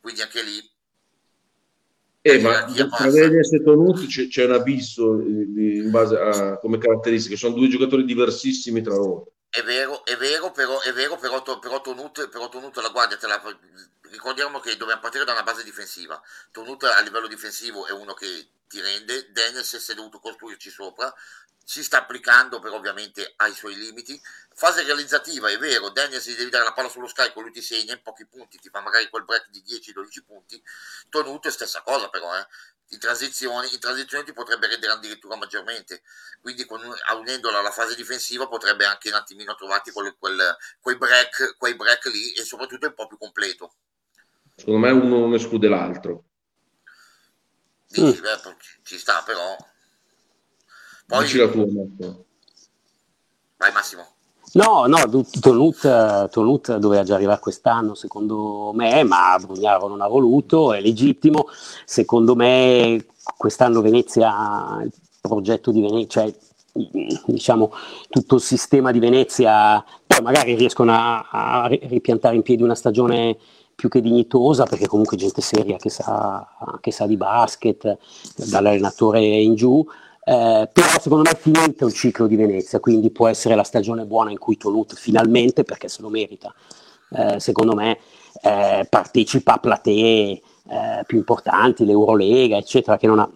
Quindi 0.00 0.22
anche 0.22 0.42
lì 0.42 0.70
eh, 2.22 2.38
ma 2.38 2.64
tra 2.64 3.10
Daniels 3.10 3.52
e 3.52 3.62
Tonut 3.62 4.06
c'è, 4.06 4.28
c'è, 4.28 4.44
un 4.44 4.52
abisso 4.52 5.18
in 5.20 5.90
base 5.90 6.18
a 6.18 6.58
come 6.58 6.76
caratteristiche. 6.76 7.36
Sono 7.36 7.54
due 7.54 7.68
giocatori 7.68 8.04
diversissimi 8.04 8.82
tra 8.82 8.94
loro. 8.94 9.32
È 9.48 9.62
vero, 9.62 10.04
è 10.04 10.16
vero, 10.16 10.50
però, 10.50 10.80
è 10.80 10.92
vero, 10.92 11.16
però, 11.16 11.42
però 11.42 11.80
Tonut, 11.80 12.28
però 12.28 12.48
Tonut 12.50 12.76
la 12.76 12.90
guardia 12.90 13.16
te 13.16 13.26
la, 13.26 13.40
ricordiamo 14.10 14.60
che 14.60 14.76
dobbiamo 14.76 15.00
partire 15.00 15.24
da 15.24 15.32
una 15.32 15.42
base 15.42 15.64
difensiva. 15.64 16.20
Tonut 16.50 16.84
a 16.84 17.00
livello 17.00 17.26
difensivo 17.26 17.86
è 17.86 17.92
uno 17.92 18.14
che 18.14 18.50
ti 18.66 18.80
rende, 18.80 19.30
Dennis 19.32 19.76
si 19.76 19.92
è 19.92 19.94
dovuto 19.94 20.20
costruirci 20.20 20.70
sopra, 20.70 21.12
si 21.64 21.82
sta 21.84 21.98
applicando 21.98 22.58
però 22.58 22.76
ovviamente 22.76 23.32
ai 23.36 23.54
suoi 23.54 23.76
limiti. 23.76 24.20
Fase 24.54 24.82
realizzativa, 24.82 25.48
è 25.48 25.58
vero, 25.58 25.90
Dennis 25.90 26.22
si 26.22 26.34
devi 26.34 26.50
dare 26.50 26.64
la 26.64 26.72
palla 26.72 26.88
sullo 26.88 27.06
scarico, 27.06 27.40
lui 27.40 27.52
ti 27.52 27.62
segna 27.62 27.92
in 27.92 28.02
pochi 28.02 28.26
punti, 28.26 28.58
ti 28.58 28.68
fa 28.68 28.80
magari 28.80 29.08
quel 29.08 29.24
break 29.24 29.48
di 29.50 29.62
10-12 29.62 30.24
punti. 30.26 30.62
Tonut 31.08 31.46
è 31.46 31.50
stessa 31.50 31.82
cosa 31.82 32.08
però, 32.08 32.36
eh 32.36 32.46
in 32.92 32.98
transizione, 32.98 33.68
in 33.68 33.78
transizione 33.78 34.24
ti 34.24 34.32
potrebbe 34.32 34.66
rendere 34.66 34.92
addirittura 34.92 35.36
maggiormente, 35.36 36.02
quindi 36.40 36.64
con, 36.64 36.80
unendola 36.82 37.58
alla 37.58 37.70
fase 37.70 37.94
difensiva 37.94 38.48
potrebbe 38.48 38.84
anche 38.84 39.08
un 39.08 39.14
attimino 39.14 39.54
trovarti 39.54 39.92
quel, 39.92 40.16
quel, 40.18 40.56
quei, 40.80 40.96
break, 40.96 41.56
quei 41.56 41.76
break 41.76 42.06
lì 42.06 42.32
e 42.32 42.44
soprattutto 42.44 42.86
un 42.86 42.94
po' 42.94 43.06
più 43.06 43.18
completo. 43.18 43.74
Secondo 44.60 44.80
me 44.80 44.90
uno 44.90 45.20
non 45.20 45.32
esclude 45.32 45.68
l'altro. 45.68 46.24
Dici, 47.88 48.02
mm. 48.02 48.20
beh, 48.20 48.56
ci 48.82 48.98
sta 48.98 49.22
però. 49.24 49.56
Poi... 51.06 51.22
Dici 51.22 51.38
la 51.38 51.48
tua, 51.48 51.64
Massimo. 51.64 52.24
Vai 53.56 53.72
Massimo. 53.72 54.06
No, 54.52 54.84
no, 54.84 54.98
Tonut, 55.40 56.28
Tonut 56.28 56.76
doveva 56.76 57.02
già 57.04 57.14
arrivare 57.14 57.40
quest'anno 57.40 57.94
secondo 57.94 58.72
me, 58.74 59.02
ma 59.02 59.38
Brugnaro 59.40 59.88
non 59.88 60.02
ha 60.02 60.08
voluto, 60.08 60.74
è 60.74 60.80
legittimo. 60.82 61.46
Secondo 61.86 62.36
me 62.36 63.06
quest'anno 63.38 63.80
Venezia, 63.80 64.78
il 64.82 64.92
progetto 65.22 65.70
di 65.70 65.80
Venezia, 65.80 66.22
cioè 66.22 66.34
diciamo 67.24 67.72
tutto 68.10 68.34
il 68.34 68.42
sistema 68.42 68.90
di 68.90 68.98
Venezia, 68.98 69.82
poi 70.06 70.20
magari 70.20 70.54
riescono 70.54 70.92
a, 70.92 71.30
a 71.30 71.66
ripiantare 71.66 72.36
in 72.36 72.42
piedi 72.42 72.62
una 72.62 72.74
stagione 72.74 73.38
più 73.80 73.88
che 73.88 74.02
dignitosa, 74.02 74.64
perché 74.64 74.86
comunque 74.86 75.16
gente 75.16 75.40
seria 75.40 75.78
che 75.78 75.88
sa, 75.88 76.46
che 76.82 76.92
sa 76.92 77.06
di 77.06 77.16
basket, 77.16 77.96
dall'allenatore 78.36 79.20
in 79.20 79.54
giù, 79.54 79.82
eh, 80.22 80.68
però 80.70 80.86
secondo 81.00 81.24
me 81.24 81.30
è 81.30 81.36
finito 81.38 81.86
il 81.86 81.94
ciclo 81.94 82.26
di 82.26 82.36
Venezia, 82.36 82.78
quindi 82.78 83.08
può 83.08 83.26
essere 83.26 83.54
la 83.54 83.62
stagione 83.62 84.04
buona 84.04 84.30
in 84.30 84.38
cui 84.38 84.58
Tolut 84.58 84.94
finalmente, 84.94 85.64
perché 85.64 85.88
se 85.88 86.02
lo 86.02 86.10
merita, 86.10 86.52
eh, 87.12 87.40
secondo 87.40 87.74
me 87.74 87.98
eh, 88.42 88.86
partecipa 88.86 89.54
a 89.54 89.58
platee 89.58 90.30
eh, 90.32 90.42
più 91.06 91.16
importanti, 91.16 91.86
l'Eurolega, 91.86 92.58
eccetera, 92.58 92.98
che 92.98 93.06
non, 93.06 93.18
ha, 93.18 93.30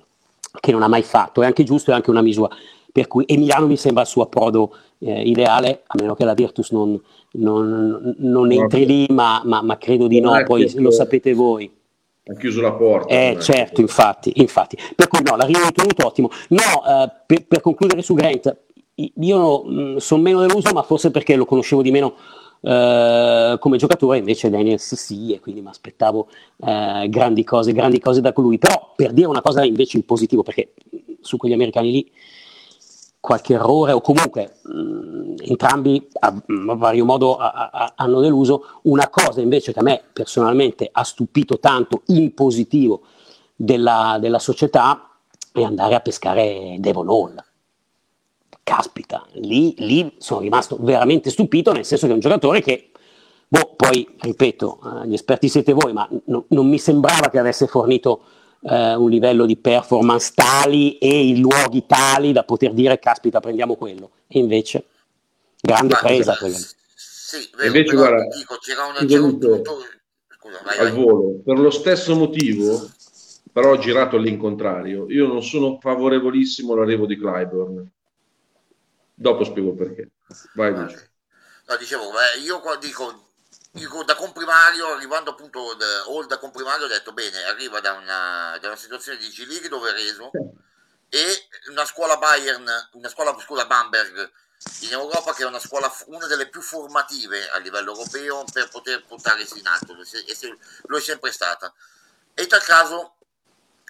che 0.60 0.72
non, 0.72 0.82
ha, 0.82 0.88
mai 0.88 1.02
fatto. 1.02 1.40
È 1.40 1.46
anche 1.46 1.64
giusto, 1.64 1.90
è 1.90 1.94
anche 1.94 2.10
una 2.10 2.20
misura. 2.20 2.54
Per 2.94 3.08
cui 3.08 3.24
Emiliano 3.26 3.66
mi 3.66 3.76
sembra 3.76 4.02
il 4.02 4.08
suo 4.08 4.22
approdo 4.22 4.72
eh, 5.00 5.22
ideale, 5.22 5.82
a 5.84 5.96
meno 5.98 6.14
che 6.14 6.24
la 6.24 6.34
Virtus 6.34 6.70
non, 6.70 6.96
non, 7.32 8.14
non 8.18 8.52
entri 8.52 8.86
lì, 8.86 9.06
ma, 9.10 9.42
ma, 9.44 9.62
ma 9.62 9.76
credo 9.78 10.06
di 10.06 10.20
no, 10.20 10.40
poi 10.44 10.72
lo 10.76 10.92
sapete 10.92 11.34
voi 11.34 11.68
ha 12.26 12.34
chiuso 12.36 12.62
la 12.62 12.72
porta. 12.72 13.12
Eh, 13.12 13.36
certo, 13.38 13.82
infatti, 13.82 14.32
infatti. 14.36 14.78
Per 14.94 15.08
cui 15.08 15.20
no, 15.22 15.36
l'arrivo 15.36 15.60
di 15.66 15.72
tenuto 15.72 16.06
ottimo. 16.06 16.30
No, 16.48 16.58
eh, 16.86 17.10
per, 17.26 17.46
per, 17.46 17.60
concludere 17.60 18.00
su 18.00 18.14
Grant, 18.14 18.56
io 18.94 19.64
mm, 19.64 19.96
sono 19.96 20.22
meno 20.22 20.40
deluso, 20.40 20.72
ma 20.72 20.82
forse 20.82 21.10
perché 21.10 21.36
lo 21.36 21.44
conoscevo 21.44 21.82
di 21.82 21.90
meno 21.90 22.14
eh, 22.62 23.56
come 23.58 23.76
giocatore, 23.76 24.16
invece 24.16 24.48
Daniels 24.48 24.94
sì, 24.94 25.34
e 25.34 25.40
quindi 25.40 25.60
mi 25.60 25.68
aspettavo 25.68 26.28
eh, 26.64 27.08
grandi 27.10 27.44
cose, 27.44 27.72
grandi 27.72 27.98
cose 27.98 28.22
da 28.22 28.32
lui. 28.36 28.56
Però 28.56 28.94
per 28.96 29.12
dire 29.12 29.26
una 29.26 29.42
cosa 29.42 29.62
invece 29.62 29.98
in 29.98 30.06
positivo, 30.06 30.42
perché 30.42 30.72
su 31.20 31.36
quegli 31.36 31.52
americani 31.52 31.90
lì 31.90 32.10
qualche 33.24 33.54
errore 33.54 33.92
o 33.92 34.02
comunque 34.02 34.56
mh, 34.64 35.36
entrambi 35.46 36.06
a, 36.20 36.26
a, 36.26 36.74
vario 36.74 37.06
modo 37.06 37.38
a, 37.38 37.70
a, 37.72 37.92
hanno 37.96 38.20
deluso. 38.20 38.66
Una 38.82 39.08
cosa 39.08 39.40
invece 39.40 39.72
che 39.72 39.78
a 39.78 39.82
me 39.82 40.02
personalmente 40.12 40.86
ha 40.92 41.02
stupito 41.04 41.58
tanto 41.58 42.02
in 42.08 42.34
positivo 42.34 43.00
della, 43.56 44.18
della 44.20 44.38
società 44.38 45.08
è 45.52 45.62
andare 45.62 45.94
a 45.94 46.00
pescare 46.00 46.76
Devon 46.80 47.08
Hall. 47.08 47.42
Caspita, 48.62 49.24
lì, 49.32 49.74
lì, 49.78 50.16
sono 50.18 50.40
rimasto 50.40 50.76
veramente 50.78 51.30
stupito, 51.30 51.72
nel 51.72 51.86
senso 51.86 52.04
che 52.04 52.12
è 52.12 52.14
un 52.14 52.20
giocatore 52.20 52.60
che, 52.60 52.90
boh, 53.48 53.72
poi 53.74 54.06
ripeto, 54.20 54.80
eh, 54.84 55.08
gli 55.08 55.14
esperti 55.14 55.48
siete 55.48 55.72
voi, 55.72 55.94
ma 55.94 56.06
no, 56.26 56.44
non 56.48 56.68
mi 56.68 56.78
sembrava 56.78 57.30
che 57.30 57.38
avesse 57.38 57.66
fornito 57.68 58.20
eh, 58.64 58.94
un 58.94 59.10
livello 59.10 59.46
di 59.46 59.56
performance 59.56 60.32
tali 60.34 60.98
e 60.98 61.28
i 61.28 61.38
luoghi 61.38 61.84
tali 61.86 62.32
da 62.32 62.44
poter 62.44 62.72
dire 62.72 62.98
caspita 62.98 63.40
prendiamo 63.40 63.76
quello. 63.76 64.10
E 64.26 64.38
invece 64.38 64.84
grande 65.60 65.94
Ma, 65.94 66.00
presa 66.00 66.36
quella 66.36 66.56
sì, 66.56 67.50
vero, 67.56 67.66
invece 67.66 67.96
guarda 67.96 68.26
dico, 68.36 68.56
c'era 68.56 68.84
una, 68.84 69.04
c'era 69.04 69.22
un 69.22 69.38
punto... 69.38 69.86
Scusa, 70.28 70.60
vai, 70.64 70.78
al 70.78 70.92
vai. 70.92 71.02
volo 71.02 71.40
per 71.42 71.58
lo 71.58 71.70
stesso 71.70 72.14
motivo 72.14 72.90
però 73.54 73.70
ho 73.70 73.78
girato 73.78 74.16
all'incontrario. 74.16 75.08
Io 75.10 75.28
non 75.28 75.40
sono 75.44 75.78
favorevolissimo 75.80 76.72
all'arrivo 76.72 77.06
di 77.06 77.16
Clyburn. 77.16 77.88
Dopo 79.14 79.44
spiego 79.44 79.74
perché. 79.74 80.10
Vai 80.54 80.72
ah, 80.72 80.80
no, 80.80 81.76
dicevo 81.78 82.02
beh, 82.10 82.40
io 82.42 82.60
dico 82.80 83.23
da 84.04 84.14
comprimario, 84.14 84.92
arrivando 84.92 85.30
appunto 85.30 85.74
da, 85.74 86.02
all 86.02 86.26
da 86.26 86.38
comprimario, 86.38 86.84
ho 86.84 86.88
detto 86.88 87.12
bene, 87.12 87.42
arriva 87.44 87.80
da 87.80 87.92
una, 87.92 88.56
da 88.60 88.68
una 88.68 88.76
situazione 88.76 89.18
di 89.18 89.28
G-League 89.28 89.68
dove 89.68 89.90
è 89.90 89.92
reso 89.92 90.30
e 91.08 91.48
una 91.70 91.84
scuola 91.84 92.16
Bayern, 92.16 92.88
una 92.92 93.08
scuola, 93.08 93.36
scuola 93.40 93.66
Bamberg 93.66 94.30
in 94.80 94.92
Europa 94.92 95.34
che 95.34 95.42
è 95.42 95.46
una 95.46 95.58
scuola, 95.58 95.92
una 96.06 96.26
delle 96.26 96.48
più 96.48 96.60
formative 96.60 97.48
a 97.50 97.58
livello 97.58 97.92
europeo 97.92 98.44
per 98.52 98.68
poter 98.68 99.04
portarsi 99.04 99.58
in 99.58 99.66
alto 99.66 99.96
e 100.00 100.34
se, 100.34 100.56
lo 100.86 100.96
è 100.96 101.00
sempre 101.00 101.32
stata. 101.32 101.72
E 102.32 102.42
in 102.42 102.48
tal 102.48 102.62
caso 102.62 103.16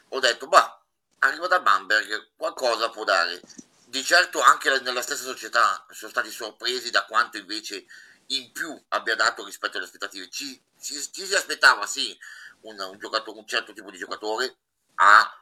ho 0.08 0.18
detto, 0.18 0.46
bah, 0.46 0.80
arriva 1.18 1.46
da 1.46 1.60
Bamberg, 1.60 2.30
qualcosa 2.36 2.88
può 2.88 3.04
dare. 3.04 3.40
Di 3.84 4.02
certo 4.02 4.40
anche 4.40 4.80
nella 4.80 5.02
stessa 5.02 5.24
società 5.24 5.86
sono 5.90 6.10
stati 6.10 6.30
sorpresi 6.30 6.90
da 6.90 7.04
quanto 7.04 7.36
invece 7.36 7.84
in 8.28 8.52
più 8.52 8.80
abbia 8.88 9.14
dato 9.14 9.44
rispetto 9.44 9.76
alle 9.76 9.87
aspettative. 9.87 10.28
Ci, 10.30 10.60
ci, 10.80 10.94
ci 11.12 11.26
si 11.26 11.34
aspettava 11.34 11.87
sì 11.87 12.16
un, 12.62 12.78
un, 12.78 12.98
un 13.00 13.46
certo 13.46 13.72
tipo 13.72 13.90
di 13.90 13.98
giocatore 13.98 14.56
ha 14.96 15.38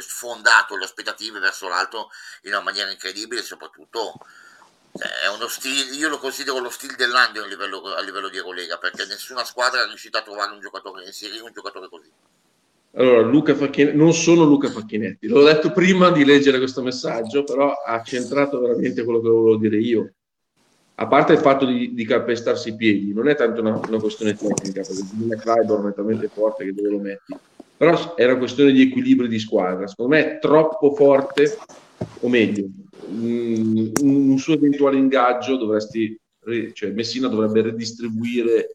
sfondato 0.00 0.76
le 0.76 0.84
aspettative 0.84 1.38
verso 1.38 1.68
l'alto 1.68 2.10
in 2.42 2.52
una 2.52 2.62
maniera 2.62 2.90
incredibile, 2.90 3.42
soprattutto 3.42 4.14
cioè, 4.96 5.08
è 5.24 5.28
uno 5.28 5.46
stile, 5.48 5.94
io 5.94 6.08
lo 6.08 6.18
considero 6.18 6.58
lo 6.58 6.70
stile 6.70 6.94
dell'anno 6.96 7.42
a 7.42 7.46
livello, 7.46 7.94
a 7.94 8.00
livello 8.00 8.28
di 8.28 8.36
Eurolega, 8.36 8.78
perché 8.78 9.06
nessuna 9.06 9.44
squadra 9.44 9.82
è 9.82 9.86
riuscita 9.86 10.18
a 10.18 10.22
trovare 10.22 10.52
un 10.52 10.60
giocatore, 10.60 11.04
inserire 11.04 11.42
un 11.42 11.52
giocatore 11.52 11.88
così. 11.88 12.10
Allora, 12.92 13.20
Luca 13.20 13.54
Facchinetti, 13.54 13.96
non 13.96 14.12
sono 14.12 14.44
Luca 14.44 14.70
Facchinetti, 14.70 15.28
l'ho 15.28 15.44
detto 15.44 15.70
prima 15.72 16.10
di 16.10 16.24
leggere 16.24 16.58
questo 16.58 16.82
messaggio, 16.82 17.44
però 17.44 17.72
ha 17.72 18.02
centrato 18.02 18.58
veramente 18.60 19.04
quello 19.04 19.20
che 19.20 19.28
volevo 19.28 19.56
dire 19.56 19.78
io 19.78 20.12
a 21.00 21.06
parte 21.06 21.32
il 21.32 21.38
fatto 21.38 21.64
di, 21.64 21.94
di 21.94 22.04
calpestarsi 22.04 22.70
i 22.70 22.76
piedi, 22.76 23.12
non 23.12 23.28
è 23.28 23.36
tanto 23.36 23.60
una, 23.60 23.80
una 23.86 24.00
questione 24.00 24.34
tecnica, 24.34 24.82
perché 24.82 25.02
il 25.16 25.40
Clyburn 25.40 25.90
è 25.90 25.94
talmente 25.94 26.28
forte 26.28 26.64
che 26.64 26.74
dove 26.74 26.90
lo 26.90 26.98
metti, 26.98 27.36
però 27.76 28.16
è 28.16 28.24
una 28.24 28.36
questione 28.36 28.72
di 28.72 28.82
equilibrio 28.82 29.28
di 29.28 29.38
squadra. 29.38 29.86
Secondo 29.86 30.16
me 30.16 30.26
è 30.26 30.38
troppo 30.40 30.94
forte, 30.96 31.56
o 32.20 32.28
meglio, 32.28 32.66
un, 33.10 33.92
un 34.02 34.38
suo 34.38 34.54
eventuale 34.54 34.96
ingaggio 34.96 35.56
dovresti, 35.56 36.18
cioè 36.72 36.90
Messina 36.90 37.28
dovrebbe 37.28 37.62
redistribuire 37.62 38.74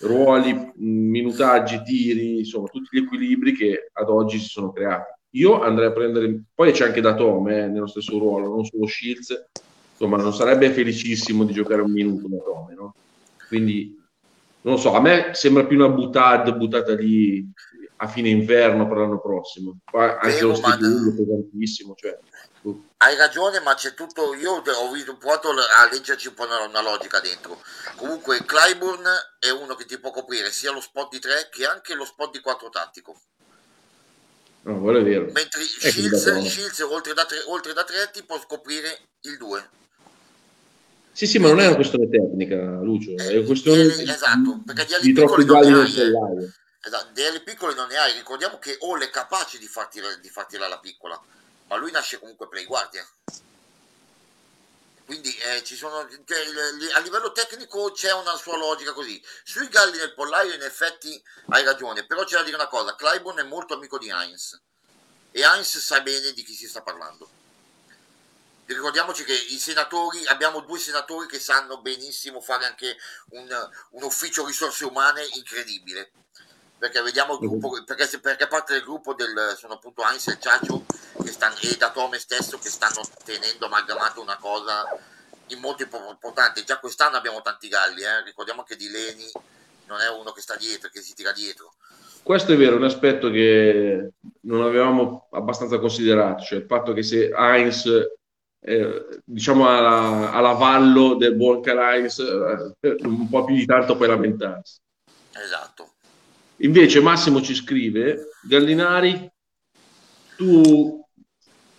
ruoli, 0.00 0.72
minutaggi, 0.74 1.80
tiri, 1.82 2.40
insomma, 2.40 2.68
tutti 2.68 2.88
gli 2.90 3.02
equilibri 3.02 3.54
che 3.54 3.88
ad 3.90 4.10
oggi 4.10 4.38
si 4.38 4.48
sono 4.48 4.70
creati. 4.70 5.12
Io 5.36 5.62
andrei 5.62 5.88
a 5.88 5.92
prendere, 5.92 6.42
poi 6.54 6.72
c'è 6.72 6.84
anche 6.84 7.00
da 7.00 7.14
Tom 7.14 7.48
eh, 7.48 7.68
nello 7.68 7.86
stesso 7.86 8.18
ruolo, 8.18 8.48
non 8.48 8.66
solo 8.66 8.86
Shields, 8.86 9.46
insomma 9.94 10.16
non 10.16 10.34
sarebbe 10.34 10.70
felicissimo 10.70 11.44
di 11.44 11.52
giocare 11.52 11.80
un 11.80 11.92
minuto 11.92 12.26
da 12.28 12.38
Tome, 12.38 12.74
no? 12.74 12.94
Quindi 13.48 14.00
non 14.62 14.74
lo 14.74 14.80
so, 14.80 14.92
a 14.94 15.00
me 15.00 15.30
sembra 15.34 15.64
più 15.64 15.76
una 15.76 15.88
buttata 15.88 16.52
buttata 16.52 16.94
lì 16.94 17.46
a 17.96 18.08
fine 18.08 18.28
inverno 18.28 18.88
per 18.88 18.98
l'anno 18.98 19.20
prossimo. 19.20 19.78
Anche 19.92 20.28
Vero, 20.28 20.48
lo 20.48 20.54
stipendio 20.54 21.10
è 21.10 21.14
pesantissimo. 21.14 21.94
Cioè, 21.94 22.18
hai 22.98 23.16
ragione, 23.16 23.60
ma 23.60 23.74
c'è 23.74 23.94
tutto. 23.94 24.34
Io 24.34 24.62
ho 24.62 24.90
visto, 24.90 25.16
provato 25.16 25.50
a 25.50 25.88
leggerci 25.90 26.28
un 26.28 26.34
po' 26.34 26.44
una, 26.44 26.60
una, 26.62 26.82
logica 26.82 27.20
dentro. 27.20 27.60
Comunque, 27.96 28.44
Clyburn 28.44 29.04
è 29.38 29.50
uno 29.50 29.74
che 29.74 29.84
ti 29.84 29.98
può 29.98 30.10
coprire 30.10 30.50
sia 30.50 30.72
lo 30.72 30.80
spot 30.80 31.12
di 31.12 31.18
3 31.20 31.48
che 31.50 31.66
anche 31.66 31.94
lo 31.94 32.04
spot 32.04 32.32
di 32.32 32.40
4 32.40 32.68
tattico. 32.70 33.20
No, 34.62 34.80
quello 34.80 35.00
è 35.00 35.02
vero. 35.02 35.30
Mentre 35.32 35.62
Shields, 35.62 36.46
Shields 36.46 36.80
oltre, 36.80 37.12
da 37.12 37.26
3, 37.26 37.42
oltre 37.48 37.74
da 37.74 37.84
3 37.84 38.10
ti 38.12 38.22
può 38.22 38.40
scoprire 38.40 39.08
il 39.20 39.36
2. 39.36 39.68
Sì, 41.14 41.26
sì, 41.26 41.38
ma 41.38 41.48
non 41.48 41.60
è 41.60 41.66
una 41.66 41.76
questione 41.76 42.08
tecnica, 42.08 42.80
Lucio, 42.80 43.16
è 43.16 43.36
una 43.36 43.46
questione 43.46 43.82
eh, 43.82 44.02
esatto, 44.02 44.62
perché 44.66 44.84
di 44.84 44.94
ali 44.94 45.12
piccoli 45.12 45.44
non 45.44 45.60
ne 45.60 45.80
hai. 45.80 45.98
Eh. 45.98 46.52
Esatto, 46.82 47.12
di 47.14 47.22
ali 47.22 47.40
piccoli 47.40 47.74
non 47.74 47.86
ne 47.86 47.96
hai. 47.96 48.12
Ricordiamo 48.14 48.58
che 48.58 48.76
Hall 48.80 49.00
è 49.00 49.10
capace 49.10 49.58
di 49.58 49.66
farti, 49.66 50.00
di 50.20 50.28
farti 50.28 50.58
la 50.58 50.78
piccola 50.80 51.18
ma 51.66 51.76
lui 51.76 51.90
nasce 51.90 52.18
comunque 52.18 52.48
play 52.48 52.64
guardia. 52.64 53.06
Quindi 55.04 55.36
eh, 55.36 55.62
ci 55.64 55.76
sono, 55.76 55.98
a 55.98 57.00
livello 57.00 57.32
tecnico 57.32 57.90
c'è 57.92 58.12
una 58.12 58.36
sua 58.36 58.56
logica 58.56 58.92
così. 58.92 59.22
Sui 59.42 59.68
galli 59.68 59.98
nel 59.98 60.14
pollaio 60.14 60.54
in 60.54 60.62
effetti 60.62 61.22
hai 61.48 61.62
ragione, 61.62 62.06
però 62.06 62.24
c'è 62.24 62.36
da 62.36 62.42
dire 62.42 62.56
una 62.56 62.68
cosa, 62.68 62.94
Clyburn 62.94 63.38
è 63.38 63.42
molto 63.42 63.74
amico 63.74 63.98
di 63.98 64.08
Heinz 64.08 64.58
e 65.30 65.42
Heinz 65.42 65.78
sa 65.78 66.00
bene 66.00 66.32
di 66.32 66.42
chi 66.42 66.54
si 66.54 66.66
sta 66.66 66.80
parlando. 66.80 67.28
Ricordiamoci 68.66 69.24
che 69.24 69.34
i 69.34 69.58
senatori, 69.58 70.24
abbiamo 70.26 70.60
due 70.60 70.78
senatori 70.78 71.26
che 71.26 71.38
sanno 71.38 71.80
benissimo 71.80 72.40
fare 72.40 72.64
anche 72.64 72.96
un, 73.30 73.48
un 73.90 74.02
ufficio 74.02 74.46
risorse 74.46 74.84
umane 74.84 75.22
incredibile 75.34 76.10
perché 76.84 77.00
vediamo 77.00 77.34
il 77.34 77.38
gruppo, 77.38 77.82
perché, 77.84 78.18
perché 78.18 78.46
parte 78.46 78.74
del 78.74 78.82
gruppo 78.82 79.14
del, 79.14 79.54
sono 79.56 79.74
appunto 79.74 80.02
Heinz 80.02 80.28
e 80.28 80.38
Ciaccio 80.38 80.84
che 81.22 81.30
stanno, 81.30 81.56
e 81.62 81.76
da 81.78 81.90
Tome 81.90 82.18
stesso 82.18 82.58
che 82.58 82.68
stanno 82.68 83.00
tenendo 83.24 83.66
amalgamato 83.66 84.20
una 84.20 84.36
cosa 84.36 84.86
molto 85.58 85.82
importante. 85.82 86.64
Già 86.64 86.78
quest'anno 86.78 87.16
abbiamo 87.16 87.40
tanti 87.40 87.68
galli, 87.68 88.02
eh? 88.02 88.22
ricordiamo 88.24 88.64
che 88.64 88.76
Di 88.76 88.90
Leni 88.90 89.30
non 89.86 90.00
è 90.00 90.10
uno 90.10 90.32
che 90.32 90.42
sta 90.42 90.56
dietro, 90.56 90.90
che 90.90 91.00
si 91.00 91.14
tira 91.14 91.32
dietro. 91.32 91.74
Questo 92.22 92.52
è 92.52 92.56
vero, 92.56 92.76
un 92.76 92.84
aspetto 92.84 93.30
che 93.30 94.12
non 94.40 94.62
avevamo 94.62 95.28
abbastanza 95.32 95.78
considerato, 95.78 96.42
cioè 96.42 96.58
il 96.58 96.66
fatto 96.66 96.92
che 96.92 97.02
se 97.02 97.30
Heinz 97.34 97.88
eh, 98.66 99.20
diciamo 99.24 99.68
alla, 99.68 100.32
alla, 100.32 100.52
vallo 100.52 101.16
del 101.16 101.34
buon 101.34 101.60
Heinz 101.64 102.18
eh, 102.18 102.96
un 103.02 103.28
po' 103.28 103.44
più 103.44 103.54
di 103.54 103.66
tanto 103.66 103.94
puoi 103.94 104.08
lamentarsi. 104.08 104.80
Esatto. 105.32 105.90
Invece 106.58 107.00
Massimo 107.00 107.42
ci 107.42 107.54
scrive, 107.54 108.28
Gallinari, 108.42 109.30
tu, 110.36 111.04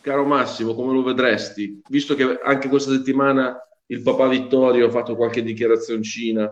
caro 0.01 0.25
Massimo, 0.25 0.75
come 0.75 0.93
lo 0.93 1.01
vedresti? 1.01 1.81
Visto 1.89 2.13
che 2.13 2.39
anche 2.43 2.69
questa 2.69 2.91
settimana 2.91 3.57
il 3.87 4.01
papà 4.03 4.27
Vittorio 4.27 4.87
ha 4.87 4.91
fatto 4.91 5.15
qualche 5.15 5.41
dichiarazioncina. 5.41 6.51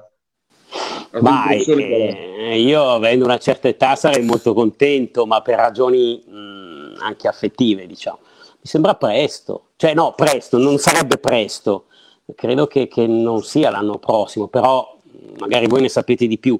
Vai, 1.11 1.63
eh, 1.63 2.59
io 2.59 2.89
avendo 2.89 3.25
una 3.25 3.37
certa 3.37 3.67
età 3.67 3.95
sarei 3.95 4.23
molto 4.23 4.55
contento, 4.55 5.27
ma 5.27 5.41
per 5.41 5.57
ragioni 5.57 6.23
mh, 6.25 6.95
anche 7.01 7.27
affettive, 7.27 7.85
diciamo. 7.85 8.19
Mi 8.63 8.69
sembra 8.69 8.95
presto, 8.95 9.71
cioè 9.75 9.93
no, 9.93 10.13
presto, 10.15 10.57
non 10.57 10.77
sarebbe 10.77 11.17
presto, 11.17 11.87
credo 12.33 12.65
che, 12.65 12.87
che 12.87 13.05
non 13.05 13.43
sia 13.43 13.69
l'anno 13.69 13.97
prossimo, 13.97 14.47
però 14.47 14.97
magari 15.37 15.67
voi 15.67 15.81
ne 15.81 15.89
sapete 15.89 16.27
di 16.27 16.37
più. 16.37 16.57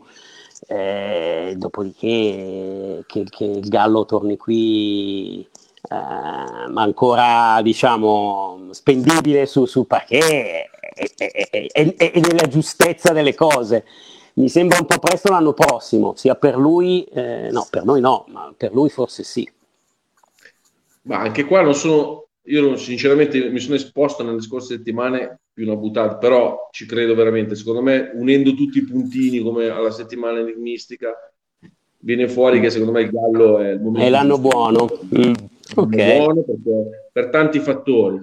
Eh, 0.68 1.54
dopodiché 1.56 3.06
che, 3.08 3.24
che, 3.30 3.44
il 3.46 3.70
Gallo 3.70 4.06
torni 4.06 4.36
qui 4.36 5.48
eh, 5.90 5.96
ancora 5.96 7.62
diciamo 7.62 8.68
spendibile 8.72 9.46
su, 9.46 9.66
su 9.66 9.86
parquet 9.88 10.70
e, 10.94 12.20
nella 12.20 12.48
giustezza 12.50 13.14
delle 13.14 13.34
cose. 13.34 13.86
Mi 14.34 14.50
sembra 14.50 14.80
un 14.80 14.88
po' 14.88 15.00
presto 15.00 15.32
l'anno 15.32 15.54
prossimo 15.54 16.16
sia 16.18 16.36
per 16.36 16.58
lui 16.58 17.04
eh, 17.14 17.50
no 17.52 17.66
per 17.70 17.86
noi 17.86 18.02
no 18.02 18.26
ma 18.30 18.52
per 18.58 18.74
lui 18.74 18.90
forse 18.90 19.24
sì 19.24 19.48
ma 21.04 21.20
anche 21.20 21.46
qua 21.46 21.62
non 21.62 21.76
sono 21.76 22.24
io 22.48 22.76
sinceramente 22.76 23.50
mi 23.50 23.60
sono 23.60 23.76
esposto 23.76 24.24
nelle 24.24 24.42
scorse 24.42 24.76
settimane 24.76 25.40
più 25.54 25.66
una 25.66 25.76
buttata, 25.76 26.18
però 26.18 26.68
ci 26.72 26.86
credo 26.86 27.16
veramente. 27.16 27.56
Secondo 27.56 27.82
me, 27.82 28.12
unendo 28.16 28.54
tutti 28.54 28.80
i 28.80 28.86
puntini 28.86 29.40
come 29.40 29.70
alla 29.70 29.92
settimana 29.92 30.40
enigmistica, 30.40 31.14
viene 32.00 32.28
fuori 32.28 32.60
che 32.60 32.70
secondo 32.70 32.92
me 32.92 33.04
il 33.04 33.12
Gallo 33.12 33.60
è 33.60 33.70
il 33.72 33.80
momento. 33.80 34.08
È 34.08 34.10
l'anno 34.10 34.38
buono. 34.40 34.90
Mm. 35.18 35.34
Okay. 35.76 36.18
buono 36.18 36.42
perché, 36.44 37.10
per 37.12 37.30
tanti 37.30 37.60
fattori. 37.60 38.22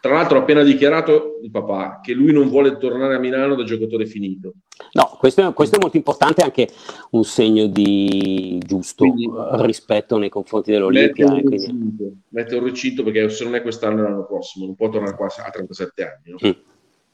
Tra 0.00 0.14
l'altro 0.14 0.38
ha 0.38 0.40
appena 0.40 0.62
dichiarato 0.62 1.40
il 1.42 1.50
papà 1.50 2.00
che 2.02 2.14
lui 2.14 2.32
non 2.32 2.48
vuole 2.48 2.78
tornare 2.78 3.16
a 3.16 3.18
Milano 3.18 3.54
da 3.54 3.64
giocatore 3.64 4.06
finito. 4.06 4.52
No, 4.92 5.09
questo 5.20 5.46
è, 5.46 5.52
questo 5.52 5.76
è 5.76 5.78
molto 5.78 5.98
importante, 5.98 6.40
anche 6.40 6.70
un 7.10 7.24
segno 7.24 7.66
di 7.66 8.58
giusto 8.64 9.04
quindi, 9.04 9.26
eh, 9.26 9.66
rispetto 9.66 10.16
nei 10.16 10.30
confronti 10.30 10.70
dell'Olimpia. 10.70 11.30
Mette 11.30 11.42
un, 11.42 11.52
eh, 11.52 11.56
recinto, 11.56 12.12
mette 12.28 12.56
un 12.56 12.64
recinto 12.64 13.02
perché 13.02 13.28
se 13.28 13.44
non 13.44 13.54
è 13.54 13.60
quest'anno 13.60 14.02
l'anno 14.02 14.24
prossimo, 14.24 14.64
non 14.64 14.74
può 14.76 14.88
tornare 14.88 15.16
qua 15.16 15.26
a 15.26 15.50
37 15.50 16.02
anni. 16.02 16.22
No? 16.24 16.38
Mm. 16.48 16.50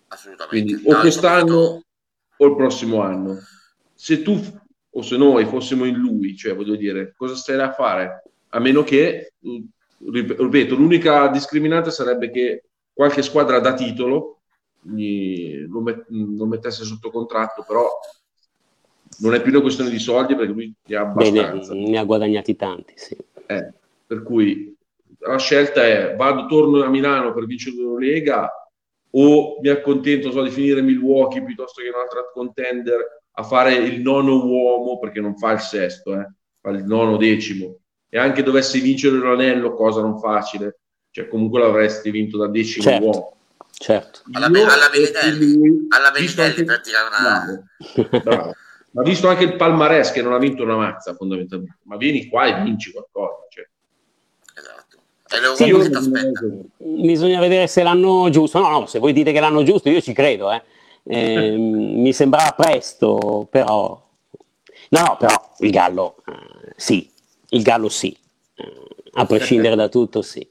Assolutamente. 0.07 0.47
Quindi, 0.47 0.89
o 0.89 1.01
quest'anno 1.01 1.83
o 2.37 2.47
il 2.47 2.55
prossimo 2.55 3.01
anno. 3.01 3.39
Se 3.93 4.23
tu 4.23 4.41
o 4.89 5.03
se 5.03 5.17
noi 5.17 5.45
fossimo 5.47 5.85
in 5.85 5.97
lui, 5.97 6.37
cioè 6.37 6.55
voglio 6.55 6.77
dire, 6.77 7.13
cosa 7.17 7.35
stai 7.35 7.59
a 7.59 7.73
fare? 7.73 8.23
A 8.51 8.61
meno 8.61 8.85
che, 8.85 9.33
ripeto, 9.99 10.77
l'unica 10.77 11.27
discriminante 11.27 11.91
sarebbe 11.91 12.31
che 12.31 12.67
qualche 12.93 13.23
squadra 13.23 13.59
da 13.59 13.75
titolo 13.75 14.36
gli, 14.89 15.67
lo, 15.69 15.81
met, 15.81 16.05
lo, 16.09 16.47
mettesse 16.47 16.85
sotto 16.85 17.11
contratto, 17.11 17.65
però 17.67 17.89
non 19.19 19.35
è 19.35 19.43
più 19.43 19.51
una 19.53 19.61
questione 19.61 19.91
di 19.91 19.99
soldi 19.99 20.35
perché 20.35 20.53
lui 20.53 20.75
ne 20.87 20.97
ha 20.97 21.03
abbastanza. 21.03 21.73
Bene, 21.73 21.89
ne 21.89 21.99
ha 21.99 22.05
guadagnati 22.05 22.57
tanti, 22.57 22.93
sì. 22.97 23.17
Eh, 23.47 23.73
per 24.07 24.23
cui 24.23 24.77
la 25.21 25.39
scelta 25.39 25.85
è 25.85 26.15
vado, 26.17 26.47
torno 26.47 26.83
a 26.83 26.89
Milano 26.89 27.33
per 27.33 27.47
vincere 27.47 27.77
la 27.77 27.99
Lega 27.99 28.51
o 29.11 29.59
mi 29.61 29.69
accontento 29.69 30.31
so, 30.31 30.43
di 30.43 30.51
finire 30.51 30.83
Milwaukee 30.83 31.43
piuttosto 31.43 31.83
che 31.83 31.89
un'altra 31.89 32.31
contender 32.33 33.23
a 33.39 33.43
fare 33.43 33.75
il 33.75 34.01
nono 34.01 34.45
uomo 34.45 34.99
perché 34.99 35.21
non 35.21 35.37
fa 35.37 35.53
il 35.53 35.61
sesto, 35.61 36.15
eh, 36.15 36.33
fa 36.61 36.71
il 36.71 36.85
nono 36.85 37.17
decimo 37.17 37.79
e 38.09 38.19
anche 38.19 38.43
dovesse 38.43 38.79
vincere 38.81 39.19
l'anello, 39.19 39.75
cosa 39.75 40.01
non 40.01 40.19
facile, 40.19 40.81
cioè 41.11 41.29
comunque 41.29 41.61
l'avresti 41.61 42.11
vinto 42.11 42.39
da 42.39 42.47
decimo 42.49 42.85
certo, 42.85 43.05
uomo. 43.05 43.36
Certo. 43.79 44.21
Alla, 44.33 44.47
alla 44.47 44.89
Bellinelli, 44.91 45.87
alla 45.91 46.11
Bellinelli 46.11 46.65
per 46.65 46.81
tirare 46.81 47.09
una... 47.09 47.65
Bravo, 47.95 48.23
bravo. 48.25 48.55
Ma 48.93 49.03
visto 49.03 49.29
anche 49.29 49.45
il 49.45 49.57
palmarès 49.57 50.11
che 50.11 50.23
non 50.23 50.33
ha 50.33 50.39
vinto 50.39 50.63
una 50.63 50.77
mazza 50.77 51.15
fondamentalmente, 51.15 51.79
ma 51.83 51.99
vieni 51.99 52.29
qua 52.29 52.47
e 52.47 52.63
vinci 52.63 52.91
qualcosa. 52.93 53.45
Cioè. 53.51 53.69
Esatto. 54.55 55.55
Sì, 55.57 55.65
io, 55.65 56.67
bisogna 56.79 57.39
vedere 57.39 57.67
se 57.67 57.83
l'hanno 57.83 58.31
giusto. 58.31 58.59
No, 58.59 58.71
no, 58.71 58.87
se 58.87 58.99
voi 58.99 59.13
dite 59.13 59.33
che 59.33 59.41
l'hanno 59.41 59.63
giusto, 59.65 59.91
io 59.91 60.01
ci 60.01 60.15
credo. 60.15 60.51
Eh. 60.51 60.63
Eh, 61.05 61.57
mi 61.59 62.13
sembrava 62.15 62.53
presto, 62.53 63.47
però... 63.51 64.03
No, 64.89 65.01
no, 65.01 65.17
però 65.19 65.55
il 65.59 65.71
Gallo 65.71 66.17
eh, 66.27 66.73
sì, 66.77 67.11
il 67.51 67.63
Gallo 67.63 67.89
sì, 67.89 68.17
eh, 68.55 68.73
a 69.15 69.27
prescindere 69.27 69.75
da 69.75 69.89
tutto 69.89 70.23
sì. 70.23 70.49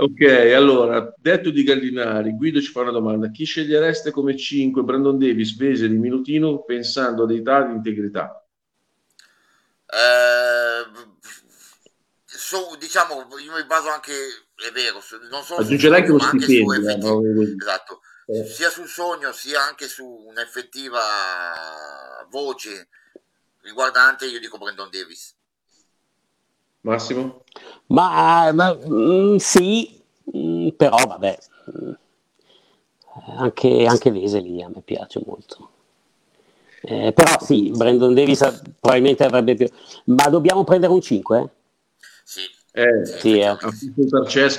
Ok, 0.00 0.20
allora, 0.54 1.12
detto 1.16 1.50
di 1.50 1.64
Gallinari, 1.64 2.30
Guido 2.30 2.60
ci 2.60 2.70
fa 2.70 2.82
una 2.82 2.92
domanda. 2.92 3.30
Chi 3.30 3.44
scegliereste 3.44 4.12
come 4.12 4.36
5 4.36 4.82
Brandon 4.82 5.18
Davis, 5.18 5.56
Veseli, 5.56 5.96
Minutino 5.96 6.62
pensando 6.62 7.24
ad 7.24 7.32
età 7.32 7.62
di 7.64 7.74
integrità? 7.74 8.46
Eh, 9.90 10.84
so, 12.24 12.76
diciamo, 12.78 13.26
io 13.44 13.56
mi 13.56 13.64
baso 13.64 13.88
anche, 13.88 14.12
è 14.54 14.70
vero, 14.70 15.02
non 15.30 15.42
solo 15.42 15.62
Aggiungerei 15.62 16.00
anche 16.00 16.12
lo 16.12 16.20
stipendio. 16.20 16.88
Eh, 16.88 16.96
no? 16.96 17.20
Esatto, 17.60 18.00
eh. 18.26 18.44
sia 18.44 18.70
sul 18.70 18.86
sogno 18.86 19.32
sia 19.32 19.62
anche 19.62 19.88
su 19.88 20.06
un'effettiva 20.06 21.00
voce 22.30 22.88
riguardante, 23.62 24.26
io 24.26 24.38
dico 24.38 24.58
Brandon 24.58 24.90
Davis. 24.90 25.34
Massimo? 26.88 27.42
Ma, 27.88 28.50
ma 28.52 28.74
mm, 28.74 29.36
sì, 29.36 30.00
mm, 30.34 30.68
però 30.68 30.96
vabbè, 30.96 31.38
mm, 31.78 31.92
anche, 33.36 33.84
anche 33.86 34.10
Veseli 34.10 34.62
a 34.62 34.68
me 34.68 34.80
piace 34.82 35.20
molto. 35.26 35.70
Eh, 36.80 37.12
però 37.12 37.38
sì, 37.40 37.70
Brandon 37.74 38.14
Davis 38.14 38.38
probabilmente 38.80 39.24
avrebbe 39.24 39.54
più... 39.54 39.68
Ma 40.04 40.28
dobbiamo 40.28 40.64
prendere 40.64 40.92
un 40.92 41.00
5? 41.02 41.48
Sì. 42.24 42.40
Eh, 42.72 43.04
sì, 43.04 43.38
eh. 43.40 43.56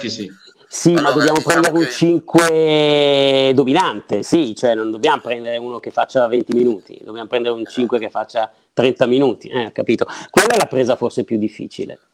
Sì. 0.10 0.32
Sì, 0.72 0.90
allora, 0.90 1.02
ma 1.02 1.12
dobbiamo 1.14 1.38
diciamo 1.38 1.62
prendere 1.62 1.78
un 1.80 1.90
5 1.90 3.52
dominante, 3.56 4.22
sì, 4.22 4.54
cioè 4.56 4.76
non 4.76 4.92
dobbiamo 4.92 5.20
prendere 5.20 5.58
uno 5.58 5.80
che 5.80 5.90
faccia 5.90 6.28
20 6.28 6.56
minuti, 6.56 7.00
dobbiamo 7.04 7.28
prendere 7.28 7.56
un 7.56 7.66
5 7.66 7.98
che 7.98 8.12
faccia 8.12 8.52
30 8.74 9.08
minuti, 9.08 9.48
eh, 9.48 9.72
capito? 9.72 10.06
Quella 10.30 10.54
è 10.54 10.58
la 10.58 10.68
presa 10.68 10.96
forse 10.96 11.24
più 11.24 11.40
difficile 11.40 12.09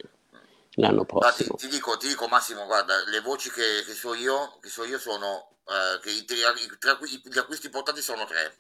l'anno 0.75 1.05
prossimo. 1.05 1.55
Ti, 1.55 1.67
ti, 1.67 1.73
dico, 1.73 1.97
ti, 1.97 2.07
dico, 2.07 2.27
Massimo, 2.27 2.65
guarda, 2.65 3.03
le 3.05 3.21
voci 3.21 3.51
che, 3.51 3.83
che 3.85 3.93
so 3.93 4.13
io, 4.13 4.57
che 4.61 4.69
so 4.69 4.83
io 4.83 4.99
sono 4.99 5.57
eh, 5.67 5.99
che 6.01 6.11
i, 6.11 6.25
i, 6.27 7.21
gli 7.23 7.37
acquisti 7.37 7.69
portati 7.69 8.01
sono 8.01 8.25
tre, 8.25 8.57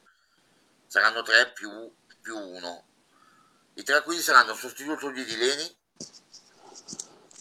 saranno 0.87 1.21
tre 1.21 1.51
più, 1.51 1.69
più 2.21 2.37
uno. 2.37 2.85
I 3.75 3.83
tre 3.83 3.95
acquisti 3.97 4.23
saranno 4.23 4.53
sostituto 4.55 5.09
di 5.09 5.23
Dileni, 5.23 5.77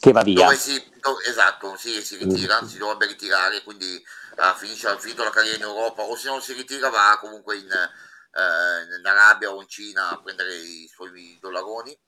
che 0.04 0.12
va 0.12 0.22
via. 0.22 0.54
Si, 0.54 0.90
dove, 1.00 1.24
esatto, 1.24 1.76
sì, 1.76 2.04
si 2.04 2.16
ritira, 2.16 2.60
mm. 2.60 2.66
si 2.66 2.76
dovrebbe 2.76 3.06
ritirare, 3.06 3.62
quindi 3.62 4.04
uh, 4.36 4.54
finisce, 4.54 4.88
ha 4.88 4.98
finito 4.98 5.24
la 5.24 5.30
carriera 5.30 5.56
in 5.56 5.62
Europa, 5.62 6.02
o 6.02 6.14
se 6.14 6.28
non 6.28 6.42
si 6.42 6.52
ritira 6.52 6.90
va 6.90 7.16
comunque 7.18 7.56
in, 7.56 7.70
uh, 7.70 8.98
in 8.98 9.06
Arabia 9.06 9.50
o 9.50 9.62
in 9.62 9.66
Cina 9.66 10.10
a 10.10 10.20
prendere 10.20 10.54
i 10.56 10.90
suoi 10.92 11.38
dollaroni. 11.40 11.98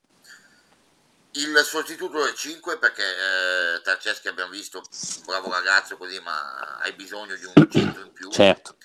Il 1.36 1.56
sostituto 1.64 2.26
è 2.26 2.32
5 2.32 2.78
perché 2.78 3.02
eh, 3.02 3.82
Tarceschi 3.82 4.28
abbiamo 4.28 4.50
visto, 4.50 4.78
un 4.78 5.24
bravo 5.26 5.50
ragazzo 5.50 5.96
così, 5.96 6.18
ma 6.20 6.78
hai 6.78 6.92
bisogno 6.92 7.34
di 7.34 7.44
un 7.44 7.70
centro 7.70 8.02
in 8.02 8.12
più. 8.12 8.30
Certo. 8.30 8.76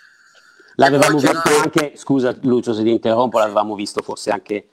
L'avevamo 0.76 1.18
visto 1.18 1.50
anche, 1.62 1.94
scusa 1.96 2.36
Lucio 2.42 2.74
se 2.74 2.84
ti 2.84 2.90
interrompo, 2.90 3.40
l'avevamo 3.40 3.76
visto 3.76 4.02
forse 4.02 4.32
anche, 4.32 4.70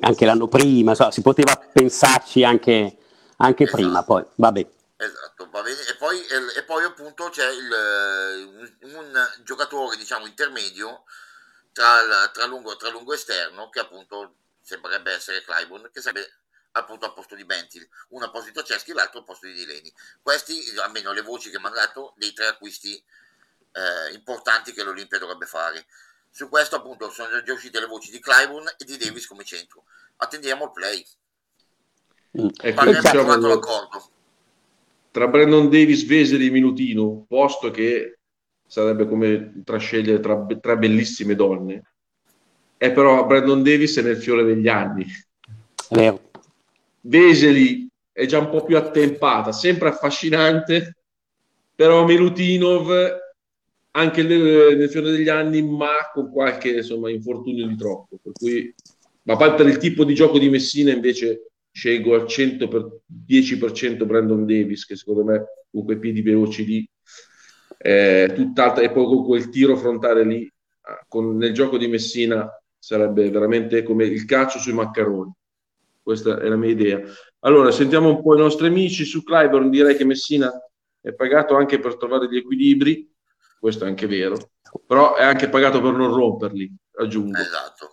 anche 0.00 0.24
l'anno 0.24 0.48
prima, 0.48 0.94
so, 0.94 1.10
si 1.10 1.22
poteva 1.22 1.56
pensarci 1.56 2.44
anche 2.44 2.96
anche 3.38 3.64
esatto. 3.64 3.82
prima, 3.82 4.02
poi 4.02 4.24
vabbè. 4.34 4.66
Esatto, 4.96 5.48
va 5.50 5.62
bene. 5.62 5.80
E 5.88 5.94
poi, 5.96 6.20
e 6.56 6.62
poi 6.64 6.84
appunto 6.84 7.28
c'è 7.28 7.48
il, 7.50 8.78
un, 8.82 8.94
un, 8.94 9.28
giocatore, 9.44 9.96
diciamo, 9.96 10.26
intermedio 10.26 11.04
tra, 11.72 12.28
tra, 12.32 12.46
lungo, 12.46 12.76
tra 12.76 12.90
lungo 12.90 13.12
esterno, 13.12 13.68
che 13.70 13.80
appunto 13.80 14.34
sembrerebbe 14.68 15.12
essere 15.12 15.42
Clyburn, 15.42 15.88
che 15.90 16.02
sarebbe 16.02 16.28
appunto 16.72 17.06
al 17.06 17.14
posto 17.14 17.34
di 17.34 17.46
Bentil, 17.46 17.88
uno 18.10 18.26
a 18.26 18.30
posto 18.30 18.48
di 18.48 18.52
Toceschi, 18.52 18.92
l'altro 18.92 19.20
al 19.20 19.24
posto 19.24 19.46
di 19.46 19.54
Dileni. 19.54 19.90
Questi, 20.20 20.60
almeno 20.84 21.12
le 21.12 21.22
voci 21.22 21.50
che 21.50 21.58
mi 21.58 21.64
hanno 21.66 21.76
dato, 21.76 22.12
dei 22.16 22.32
tre 22.34 22.48
acquisti 22.48 22.94
eh, 22.94 24.12
importanti 24.12 24.72
che 24.72 24.82
l'Olimpia 24.82 25.18
dovrebbe 25.18 25.46
fare. 25.46 25.86
Su 26.30 26.50
questo 26.50 26.76
appunto 26.76 27.10
sono 27.10 27.42
già 27.42 27.52
uscite 27.52 27.80
le 27.80 27.86
voci 27.86 28.10
di 28.10 28.20
Clyburn 28.20 28.74
e 28.76 28.84
di 28.84 28.98
Davis 28.98 29.26
come 29.26 29.44
centro. 29.44 29.84
Attendiamo 30.16 30.64
il 30.64 30.72
play. 30.72 31.06
Ecco, 32.30 32.84
diciamo, 32.84 33.60
tra 35.10 35.26
Brandon 35.26 35.70
Davis, 35.70 36.04
Veseli 36.04 36.46
e 36.46 36.50
Minutino, 36.50 37.24
posto 37.26 37.70
che 37.70 38.18
sarebbe 38.66 39.08
come 39.08 39.62
tra 39.64 39.78
scegliere 39.78 40.20
tra, 40.20 40.46
tra 40.60 40.76
bellissime 40.76 41.34
donne, 41.34 41.94
è 42.78 42.92
però 42.92 43.26
Brandon 43.26 43.62
Davis 43.62 43.98
è 43.98 44.02
nel 44.02 44.16
fiore 44.16 44.44
degli 44.44 44.68
anni. 44.68 45.04
Vero. 45.90 46.30
Veseli 47.00 47.88
è 48.12 48.24
già 48.26 48.38
un 48.38 48.48
po' 48.48 48.64
più 48.64 48.76
attempata, 48.76 49.52
sempre 49.52 49.88
affascinante, 49.88 50.96
però 51.74 52.04
Milutinov 52.06 53.26
anche 53.90 54.22
nel, 54.22 54.76
nel 54.76 54.88
fiore 54.88 55.10
degli 55.10 55.28
anni, 55.28 55.62
ma 55.62 56.10
con 56.12 56.30
qualche 56.30 56.70
insomma, 56.70 57.10
infortunio 57.10 57.66
di 57.66 57.76
troppo. 57.76 58.18
Per 58.22 58.32
cui, 58.32 58.72
ma 59.22 59.36
poi 59.36 59.54
per 59.54 59.66
il 59.66 59.78
tipo 59.78 60.04
di 60.04 60.14
gioco 60.14 60.38
di 60.38 60.48
Messina 60.48 60.92
invece 60.92 61.50
scelgo 61.72 62.14
al 62.14 62.24
110% 62.24 64.06
Brandon 64.06 64.46
Davis, 64.46 64.84
che 64.84 64.96
secondo 64.96 65.24
me 65.24 65.44
con 65.70 65.84
quei 65.84 65.98
piedi 65.98 66.22
veloci 66.22 66.64
lì, 66.64 66.88
eh, 67.78 68.32
tutt'altra, 68.34 68.82
e 68.82 68.90
poi 68.90 69.06
con 69.06 69.24
quel 69.24 69.48
tiro 69.48 69.76
frontale 69.76 70.24
lì, 70.24 70.52
ah, 70.82 71.04
con, 71.08 71.36
nel 71.36 71.52
gioco 71.52 71.76
di 71.78 71.86
Messina 71.88 72.50
sarebbe 72.78 73.30
veramente 73.30 73.82
come 73.82 74.04
il 74.04 74.24
calcio 74.24 74.58
sui 74.58 74.72
maccheroni. 74.72 75.32
Questa 76.02 76.38
è 76.40 76.48
la 76.48 76.56
mia 76.56 76.70
idea. 76.70 77.00
Allora, 77.40 77.70
sentiamo 77.70 78.08
un 78.08 78.22
po' 78.22 78.34
i 78.34 78.38
nostri 78.38 78.66
amici 78.66 79.04
su 79.04 79.22
Clyburn. 79.22 79.70
Direi 79.70 79.96
che 79.96 80.04
Messina 80.04 80.50
è 81.00 81.12
pagato 81.12 81.56
anche 81.56 81.78
per 81.78 81.96
trovare 81.96 82.28
gli 82.28 82.36
equilibri, 82.36 83.10
questo 83.58 83.84
è 83.84 83.88
anche 83.88 84.06
vero, 84.06 84.52
però 84.86 85.14
è 85.14 85.22
anche 85.22 85.48
pagato 85.48 85.80
per 85.80 85.92
non 85.92 86.12
romperli, 86.12 86.74
aggiungo. 86.92 87.38
Esatto 87.38 87.92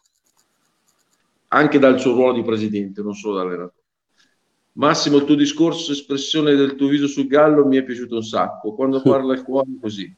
anche 1.56 1.80
dal 1.80 2.00
suo 2.00 2.14
ruolo 2.14 2.34
di 2.34 2.44
presidente, 2.44 3.02
non 3.02 3.14
solo 3.14 3.36
da 3.36 3.42
allenatore. 3.42 3.84
Massimo, 4.74 5.18
il 5.18 5.24
tuo 5.24 5.36
discorso, 5.36 5.94
espressione 5.94 6.54
del 6.56 6.76
tuo 6.76 6.90
viso 6.90 7.08
sul 7.08 7.28
gallo 7.28 7.66
mi 7.66 7.78
è 7.78 7.84
piaciuto 7.84 8.16
un 8.16 8.24
sacco. 8.24 8.74
Quando 8.74 9.02
parla 9.04 9.34
il 9.34 9.44
cuore, 9.44 9.70
così. 9.80 10.14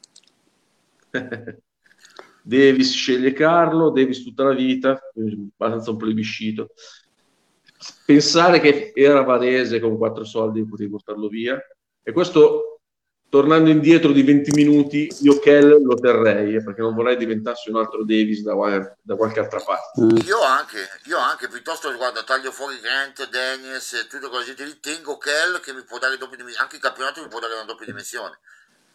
Davis 2.47 2.93
sceglie 2.93 3.33
Carlo, 3.33 3.89
Davis 3.89 4.23
tutta 4.23 4.45
la 4.45 4.53
vita, 4.53 4.97
abbastanza 5.57 5.91
un 5.91 5.97
plebiscito. 5.97 6.69
Pensare 8.05 8.61
che 8.61 8.93
era 8.95 9.21
Varese 9.21 9.81
con 9.81 9.97
quattro 9.97 10.23
soldi 10.23 10.65
potevi 10.65 10.89
portarlo 10.89 11.27
via. 11.27 11.59
E 12.01 12.11
questo 12.13 12.79
tornando 13.29 13.69
indietro 13.69 14.13
di 14.13 14.23
20 14.23 14.51
minuti, 14.51 15.09
io 15.23 15.39
Kell 15.39 15.83
lo 15.83 15.95
terrei 15.95 16.55
eh, 16.55 16.63
perché 16.63 16.79
non 16.79 16.95
vorrei 16.95 17.17
diventarsi 17.17 17.69
un 17.69 17.75
altro 17.75 18.05
Davis 18.05 18.41
da, 18.43 18.55
da 19.01 19.15
qualche 19.17 19.41
altra 19.41 19.59
parte. 19.59 20.01
Mm. 20.01 20.25
Io 20.25 20.41
anche, 20.41 20.87
io 21.03 21.17
anche, 21.17 21.49
piuttosto 21.49 21.93
guarda, 21.97 22.23
taglio 22.23 22.53
fuori 22.53 22.79
Grant, 22.79 23.29
Daniels 23.29 23.91
e 23.91 24.07
tutta 24.07 24.29
quella 24.29 24.45
gente 24.45 24.63
lì, 24.63 24.79
tengo 24.79 25.17
Kell 25.17 25.59
che 25.59 25.73
mi 25.73 25.83
può 25.83 25.99
dare 25.99 26.15
doppia 26.17 26.37
dimensione, 26.37 26.63
anche 26.63 26.77
il 26.77 26.81
campionato 26.81 27.21
mi 27.21 27.27
può 27.27 27.39
dare 27.39 27.55
una 27.55 27.65
doppia 27.65 27.85
dimensione 27.85 28.39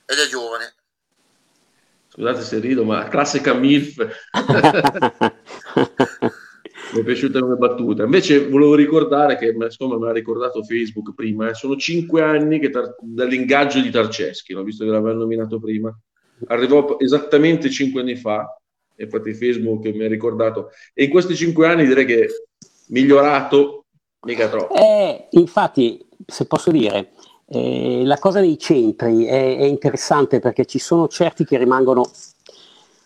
ed 0.06 0.18
è 0.18 0.26
giovane. 0.26 0.74
Scusate 2.14 2.42
se 2.42 2.58
rido, 2.58 2.84
ma 2.84 3.08
classica 3.08 3.54
MILF. 3.54 3.96
mi 6.92 7.00
è 7.00 7.04
piaciuta 7.04 7.40
come 7.40 7.56
battuta. 7.56 8.04
Invece 8.04 8.50
volevo 8.50 8.74
ricordare 8.74 9.38
che, 9.38 9.46
insomma, 9.46 9.96
me 9.96 10.08
l'ha 10.08 10.12
ricordato 10.12 10.62
Facebook 10.62 11.14
prima, 11.14 11.48
eh, 11.48 11.54
sono 11.54 11.74
cinque 11.76 12.20
anni 12.20 12.58
che 12.58 12.68
tar- 12.68 12.96
dall'ingaggio 13.00 13.80
di 13.80 13.88
Tarceschi, 13.88 14.52
l'ho 14.52 14.62
visto 14.62 14.84
che 14.84 14.90
l'aveva 14.90 15.14
nominato 15.14 15.58
prima, 15.58 15.90
arrivò 16.48 16.98
esattamente 16.98 17.70
cinque 17.70 18.02
anni 18.02 18.16
fa, 18.16 18.60
e 18.94 19.04
infatti 19.04 19.32
Facebook 19.32 19.86
mi 19.86 20.04
ha 20.04 20.08
ricordato, 20.08 20.68
e 20.92 21.04
in 21.04 21.10
questi 21.10 21.34
cinque 21.34 21.66
anni 21.66 21.86
direi 21.86 22.04
che 22.04 22.24
è 22.24 22.26
migliorato 22.88 23.86
mica 24.26 24.50
troppo. 24.50 24.74
Eh, 24.74 25.28
infatti, 25.30 25.98
se 26.26 26.44
posso 26.44 26.70
dire, 26.70 27.12
eh, 27.54 28.02
la 28.04 28.18
cosa 28.18 28.40
dei 28.40 28.58
centri 28.58 29.24
è, 29.24 29.58
è 29.58 29.64
interessante 29.64 30.40
perché 30.40 30.64
ci 30.64 30.78
sono 30.78 31.06
certi 31.08 31.44
che 31.44 31.58
rimangono 31.58 32.08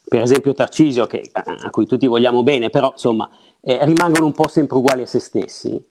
per 0.09 0.23
esempio 0.23 0.55
Tarcisio, 0.55 1.07
che, 1.07 1.29
a 1.33 1.69
cui 1.71 1.85
tutti 1.85 2.07
vogliamo 2.07 2.45
bene, 2.45 2.71
però 2.71 2.93
insomma 2.93 3.29
eh, 3.61 3.85
rimangono 3.85 4.27
un 4.27 4.33
po' 4.33 4.47
sempre 4.47 4.77
uguali 4.77 5.03
a 5.03 5.07
se 5.07 5.19
stessi 5.19 5.85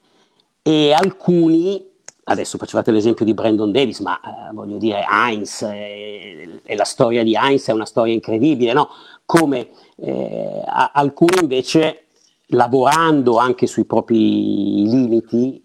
e 0.61 0.93
alcuni, 0.93 1.85
adesso 2.23 2.57
facevate 2.57 2.91
l'esempio 2.91 3.25
di 3.25 3.33
Brandon 3.33 3.73
Davis, 3.73 3.99
ma 3.99 4.17
eh, 4.21 4.53
voglio 4.53 4.77
dire 4.77 5.05
Heinz, 5.05 5.63
eh, 5.63 6.61
e 6.63 6.75
la 6.77 6.85
storia 6.85 7.23
di 7.23 7.35
Heinz 7.35 7.67
è 7.67 7.73
una 7.73 7.85
storia 7.85 8.13
incredibile, 8.13 8.71
no? 8.71 8.87
come 9.25 9.69
eh, 9.97 10.63
alcuni 10.65 11.39
invece 11.41 12.05
lavorando 12.49 13.37
anche 13.37 13.67
sui 13.67 13.85
propri 13.85 14.87
limiti 14.87 15.63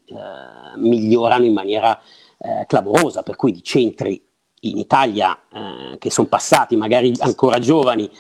migliorano 0.77 1.45
in 1.45 1.53
maniera 1.53 2.01
eh, 2.41 2.65
clamorosa, 2.67 3.23
per 3.23 3.37
cui 3.37 3.53
di 3.53 3.63
centri 3.63 4.23
in 4.63 4.77
Italia 4.77 5.39
che 5.99 6.11
sono 6.11 6.29
passati 6.29 6.77
magari 6.77 7.15
ancora 7.21 7.59
giovani 7.59 8.11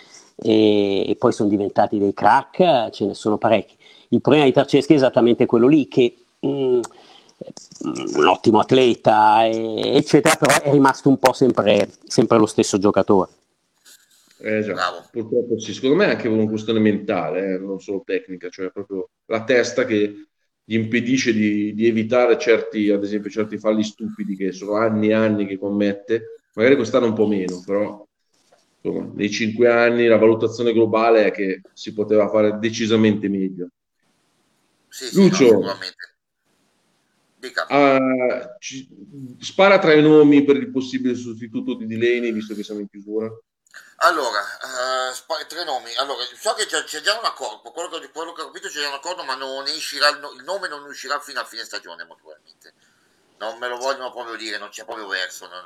e, 0.42 1.10
e 1.10 1.16
poi 1.16 1.32
sono 1.32 1.48
diventati 1.48 1.98
dei 1.98 2.14
crack, 2.14 2.90
ce 2.90 3.06
ne 3.06 3.14
sono 3.14 3.36
parecchi. 3.36 3.76
Il 4.08 4.20
problema 4.20 4.46
di 4.46 4.52
Tarceschi 4.52 4.92
è 4.92 4.96
esattamente 4.96 5.46
quello 5.46 5.66
lì, 5.66 5.86
che 5.86 6.14
mh, 6.40 6.48
mm, 6.48 6.80
un 8.16 8.26
ottimo 8.26 8.58
atleta, 8.58 9.44
e, 9.44 9.96
eccetera, 9.96 10.36
però 10.36 10.60
è 10.60 10.70
rimasto 10.70 11.08
un 11.08 11.18
po' 11.18 11.32
sempre, 11.32 11.88
sempre 12.06 12.38
lo 12.38 12.46
stesso 12.46 12.78
giocatore. 12.78 13.30
Eh 14.42 14.62
già, 14.62 14.74
purtroppo 15.10 15.58
sì, 15.58 15.74
secondo 15.74 15.96
me 15.96 16.06
è 16.06 16.10
anche 16.10 16.26
una 16.26 16.48
questione 16.48 16.80
mentale, 16.80 17.54
eh, 17.54 17.58
non 17.58 17.78
solo 17.78 18.02
tecnica, 18.04 18.48
cioè 18.48 18.70
proprio 18.70 19.10
la 19.26 19.44
testa 19.44 19.84
che 19.84 20.28
gli 20.70 20.76
impedisce 20.76 21.32
di, 21.32 21.74
di, 21.74 21.88
evitare 21.88 22.38
certi, 22.38 22.90
ad 22.90 23.02
esempio, 23.02 23.28
certi 23.28 23.58
falli 23.58 23.82
stupidi 23.82 24.36
che 24.36 24.52
sono 24.52 24.76
anni 24.76 25.08
e 25.08 25.14
anni 25.14 25.44
che 25.44 25.58
commette, 25.58 26.36
magari 26.54 26.76
quest'anno 26.76 27.06
un 27.06 27.12
po' 27.12 27.26
meno, 27.26 27.60
però 27.66 28.06
insomma, 28.80 29.10
nei 29.12 29.30
cinque 29.32 29.68
anni 29.68 30.06
la 30.06 30.16
valutazione 30.16 30.72
globale 30.72 31.24
è 31.24 31.32
che 31.32 31.62
si 31.72 31.92
poteva 31.92 32.28
fare 32.28 32.56
decisamente 32.60 33.28
meglio. 33.28 33.70
Sì, 34.86 35.08
Lucio, 35.16 35.58
no, 35.58 35.76
uh, 37.68 38.56
ci, 38.60 38.88
spara 39.40 39.80
tra 39.80 39.92
i 39.92 40.02
nomi 40.02 40.44
per 40.44 40.54
il 40.54 40.70
possibile 40.70 41.16
sostituto 41.16 41.74
di 41.74 41.86
Delaney, 41.86 42.30
visto 42.30 42.54
che 42.54 42.62
siamo 42.62 42.78
in 42.78 42.88
chiusura. 42.88 43.28
Allora, 44.02 44.40
uh, 44.40 45.46
tre 45.46 45.64
nomi. 45.64 45.94
Allora, 45.96 46.24
so 46.34 46.54
che 46.54 46.64
c'è, 46.64 46.84
c'è 46.84 47.00
già 47.02 47.18
un 47.18 47.24
accordo, 47.24 47.70
quello 47.70 47.98
che, 47.98 48.10
quello 48.10 48.32
che, 48.32 48.42
ho 48.42 48.46
capito 48.46 48.68
c'è 48.68 48.80
già 48.80 48.88
un 48.88 48.94
accordo, 48.94 49.24
ma 49.24 49.34
non 49.34 49.64
uscirà, 49.64 50.08
il 50.08 50.42
nome 50.42 50.68
non 50.68 50.84
uscirà 50.84 51.20
fino 51.20 51.40
a 51.40 51.44
fine 51.44 51.64
stagione, 51.64 52.04
molto 52.04 52.22
probabilmente. 52.22 52.72
non 53.38 53.58
me 53.58 53.68
lo 53.68 53.76
vogliono 53.76 54.10
proprio 54.10 54.36
dire, 54.36 54.56
non 54.56 54.70
c'è 54.70 54.84
proprio 54.84 55.06
verso. 55.06 55.46
Non, 55.48 55.64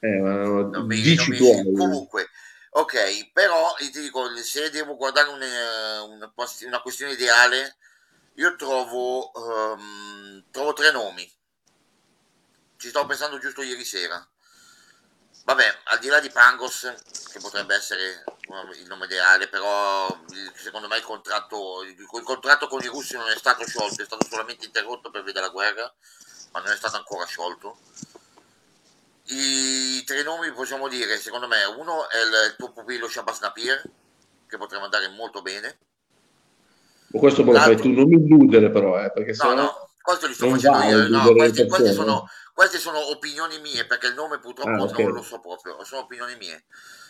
eh, 0.00 0.18
non 0.18 0.86
mi, 0.86 1.00
dici 1.00 1.38
non 1.38 1.74
comunque, 1.76 2.30
ok, 2.70 3.32
però 3.32 3.74
ti 3.74 4.00
dico, 4.00 4.34
se 4.36 4.70
devo 4.70 4.96
guardare 4.96 5.28
un, 5.28 5.42
una, 5.42 6.32
una, 6.34 6.80
questione 6.80 7.12
ideale, 7.12 7.76
io 8.36 8.56
trovo, 8.56 9.30
um, 9.34 10.42
trovo 10.50 10.72
tre 10.72 10.90
nomi. 10.90 11.30
Ci 12.78 12.88
stavo 12.88 13.06
pensando 13.06 13.38
giusto 13.38 13.60
ieri 13.60 13.84
sera. 13.84 14.26
Vabbè, 15.44 15.64
al 15.84 15.98
di 15.98 16.08
là 16.08 16.20
di 16.20 16.30
Pangos, 16.30 16.94
che 17.32 17.40
potrebbe 17.40 17.74
essere 17.74 18.24
il 18.78 18.86
nome 18.86 19.06
ideale, 19.06 19.48
però 19.48 20.06
secondo 20.54 20.86
me 20.86 20.98
il 20.98 21.02
contratto, 21.02 21.82
il 21.82 22.22
contratto 22.22 22.68
con 22.68 22.80
i 22.82 22.86
russi 22.86 23.16
non 23.16 23.28
è 23.28 23.36
stato 23.36 23.66
sciolto, 23.66 24.02
è 24.02 24.04
stato 24.04 24.26
solamente 24.28 24.66
interrotto 24.66 25.10
per 25.10 25.24
vedere 25.24 25.46
la 25.46 25.52
guerra, 25.52 25.92
ma 26.52 26.60
non 26.60 26.72
è 26.72 26.76
stato 26.76 26.96
ancora 26.96 27.26
sciolto. 27.26 27.76
I 29.24 30.02
tre 30.04 30.22
nomi 30.22 30.52
possiamo 30.52 30.88
dire, 30.88 31.18
secondo 31.18 31.48
me, 31.48 31.64
uno 31.64 32.08
è 32.08 32.18
il, 32.18 32.54
tuo 32.56 32.70
pupillo 32.70 33.08
Shabazz 33.08 33.40
Napier, 33.40 33.82
che 34.46 34.56
potrebbe 34.58 34.84
andare 34.84 35.08
molto 35.08 35.42
bene. 35.42 35.78
Ma 37.08 37.18
questo 37.18 37.42
lo 37.42 37.52
fai 37.52 37.76
tu, 37.76 37.90
non 37.90 38.08
mi 38.08 38.16
illudere 38.16 38.70
però, 38.70 39.02
eh, 39.02 39.10
perché 39.10 39.34
no, 39.42 39.54
no, 39.54 39.88
questo 40.00 40.26
li 40.26 40.34
sto 40.34 40.48
facendo 40.48 40.82
io, 40.82 41.08
no, 41.08 41.32
questi, 41.32 41.66
questi 41.66 41.92
sono 41.92 42.28
queste 42.52 42.78
sono 42.78 42.98
opinioni 43.10 43.58
mie, 43.60 43.86
perché 43.86 44.08
il 44.08 44.14
nome 44.14 44.38
purtroppo 44.38 44.70
ah, 44.70 44.82
okay. 44.82 45.04
non 45.04 45.14
lo 45.14 45.22
so 45.22 45.40
proprio, 45.40 45.82
sono 45.84 46.02
opinioni 46.02 46.36
mie. 46.36 46.64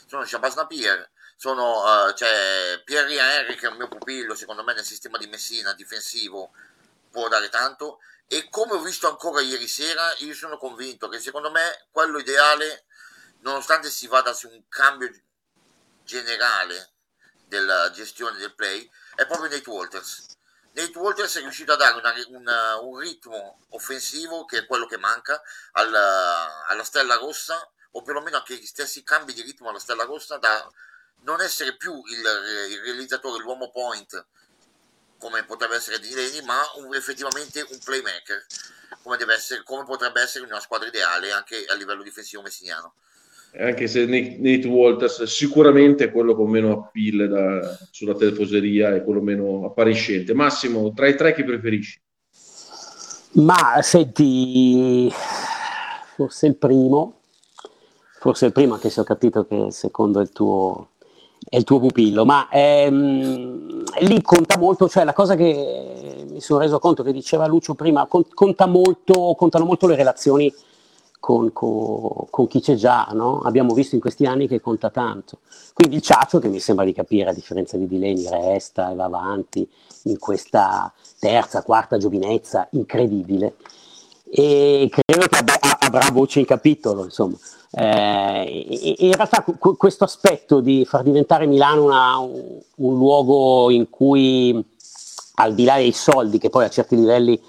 Sono 0.07 0.25
Shabazz 0.25 0.55
Napier, 0.55 1.11
sono 1.37 1.83
uh, 1.83 2.13
c'è 2.13 2.83
Pierre 2.85 3.15
Henry 3.15 3.55
che 3.55 3.67
è 3.67 3.71
un 3.71 3.77
mio 3.77 3.89
pupillo, 3.89 4.35
secondo 4.35 4.63
me 4.63 4.75
nel 4.75 4.85
sistema 4.85 5.17
di 5.17 5.27
Messina 5.27 5.73
difensivo 5.73 6.53
può 7.11 7.29
dare 7.29 7.49
tanto 7.49 7.99
e 8.27 8.49
come 8.51 8.75
ho 8.75 8.81
visto 8.81 9.09
ancora 9.09 9.41
ieri 9.41 9.67
sera, 9.67 10.15
io 10.19 10.35
sono 10.35 10.59
convinto 10.59 11.09
che 11.09 11.19
secondo 11.19 11.51
me 11.51 11.87
quello 11.91 12.19
ideale, 12.19 12.85
nonostante 13.41 13.91
si 13.91 14.07
vada 14.07 14.33
su 14.33 14.49
un 14.49 14.63
cambio 14.69 15.11
generale 16.05 16.93
della 17.47 17.91
gestione 17.91 18.39
del 18.39 18.55
play, 18.55 18.91
è 19.15 19.27
proprio 19.27 19.51
Nate 19.51 19.69
Walters 19.69 20.32
Nate 20.75 20.99
Walters 20.99 21.37
è 21.37 21.41
riuscito 21.41 21.73
a 21.73 21.77
dare 21.77 21.99
una, 21.99 22.15
una, 22.29 22.79
un 22.79 22.99
ritmo 22.99 23.59
offensivo 23.71 24.47
che 24.47 24.59
è 24.59 24.67
quello 24.67 24.87
che 24.87 24.97
manca 24.97 25.41
alla, 25.73 26.67
alla, 26.67 26.85
Stella 26.85 27.17
Rossa 27.17 27.71
o 27.91 28.03
perlomeno 28.03 28.39
anche 28.39 28.57
gli 28.57 28.65
stessi 28.65 29.03
cambi 29.03 29.35
di 29.35 29.43
ritmo 29.43 29.69
alla 29.69 29.79
Stella 29.79 30.05
Rossa 30.05 30.39
da 30.39 30.67
non 31.21 31.43
essere 31.43 31.77
più 31.77 32.03
il, 32.07 32.71
il 32.71 32.81
realizzatore, 32.81 33.43
l'uomo 33.43 33.71
point 33.71 34.25
come 35.19 35.45
potrebbe 35.45 35.77
essere 35.77 36.01
Di 36.01 36.15
Leni 36.15 36.41
ma 36.41 36.59
un, 36.77 36.95
effettivamente 36.95 37.61
un 37.69 37.79
playmaker 37.79 38.47
come, 39.03 39.19
essere, 39.33 39.63
come 39.63 39.85
potrebbe 39.85 40.23
essere 40.23 40.45
in 40.45 40.51
una 40.51 40.61
squadra 40.61 40.89
ideale 40.89 41.33
anche 41.33 41.67
a 41.67 41.75
livello 41.75 42.03
difensivo 42.03 42.41
messiniano 42.41 42.95
anche 43.59 43.87
se 43.87 44.07
Nate 44.07 44.67
Walters 44.67 45.25
sicuramente 45.25 46.05
è 46.05 46.13
quello 46.13 46.35
con 46.35 46.49
meno 46.49 46.73
appeal 46.73 47.29
da, 47.29 47.79
sulla 47.91 48.15
telefoseria 48.15 48.95
e 48.95 49.03
quello 49.03 49.21
meno 49.21 49.67
appariscente. 49.67 50.33
Massimo, 50.33 50.93
tra 50.93 51.07
i 51.07 51.17
tre 51.17 51.35
chi 51.35 51.45
preferisci? 51.45 52.01
Ma 53.33 53.79
senti, 53.81 55.11
forse 56.17 56.47
il 56.47 56.57
primo, 56.57 57.21
forse 58.21 58.47
il 58.47 58.53
primo, 58.53 58.75
anche 58.75 58.91
se 58.91 59.01
ho 59.01 59.05
capito 59.05 59.47
che 59.47 59.71
secondo 59.71 60.21
il 60.21 60.31
tuo, 60.31 60.89
è 61.47 61.57
il 61.57 61.65
tuo 61.65 61.79
pupillo, 61.79 62.25
ma 62.25 62.49
ehm, 62.51 63.85
lì 64.01 64.23
conta 64.23 64.59
molto, 64.59 64.89
cioè 64.89 65.05
la 65.05 65.15
cosa 65.15 65.35
che 65.35 66.27
mi 66.31 66.41
sono 66.41 66.61
reso 66.61 66.79
conto 66.79 67.03
che 67.03 67.13
diceva 67.13 67.47
Lucio 67.47 67.75
prima, 67.75 68.07
conta 68.07 68.67
molto, 68.67 69.35
contano 69.35 69.65
molto 69.65 69.87
le 69.87 69.97
relazioni 69.97 70.53
con, 71.23 71.53
con, 71.53 72.27
con, 72.31 72.49
chi 72.49 72.61
c'è 72.61 72.75
già, 72.75 73.07
no? 73.13 73.43
abbiamo 73.45 73.75
visto 73.75 73.95
in 73.95 74.01
questi 74.01 74.27
anni 74.27 74.49
che 74.49 74.61
conta 74.61 74.91
tanto. 74.91 75.39
Quindi 75.73 75.95
il 75.95 76.03
Ciaccio, 76.03 76.41
che 76.41 76.49
mi 76.49 76.59
sembra 76.59 76.85
di 76.85 76.93
capire, 76.93 77.31
a 77.31 77.33
differenza 77.33 77.77
di 77.77 77.87
Dileni, 77.87 78.29
resta 78.29 78.91
e 78.91 78.97
va 78.97 79.05
avanti 79.05 79.67
in 80.05 80.19
questa 80.19 80.93
terza, 81.21 81.63
quarta 81.63 81.97
giovinezza 81.97 82.67
incredibile 82.73 83.55
e 84.29 84.91
credo 84.91 85.29
che 85.29 85.39
abbia, 85.39 85.61
avrà 85.79 86.11
voce 86.11 86.41
in 86.41 86.45
capitolo, 86.45 87.05
insomma. 87.05 87.37
Eh, 87.71 88.97
in 88.99 89.13
realtà 89.13 89.45
qu- 89.45 89.77
questo 89.77 90.03
aspetto 90.03 90.59
di 90.59 90.85
far 90.85 91.05
diventare 91.05 91.47
Milano 91.47 91.85
una, 91.85 92.19
un, 92.19 92.59
un 92.75 92.97
luogo 92.97 93.71
in 93.71 93.89
cui, 93.89 94.61
al 95.35 95.55
di 95.55 95.63
là 95.63 95.77
dei 95.77 95.93
soldi, 95.93 96.39
che 96.39 96.51
poi 96.51 96.65
a 96.65 96.69
certi 96.69 96.97
livelli 96.97 97.41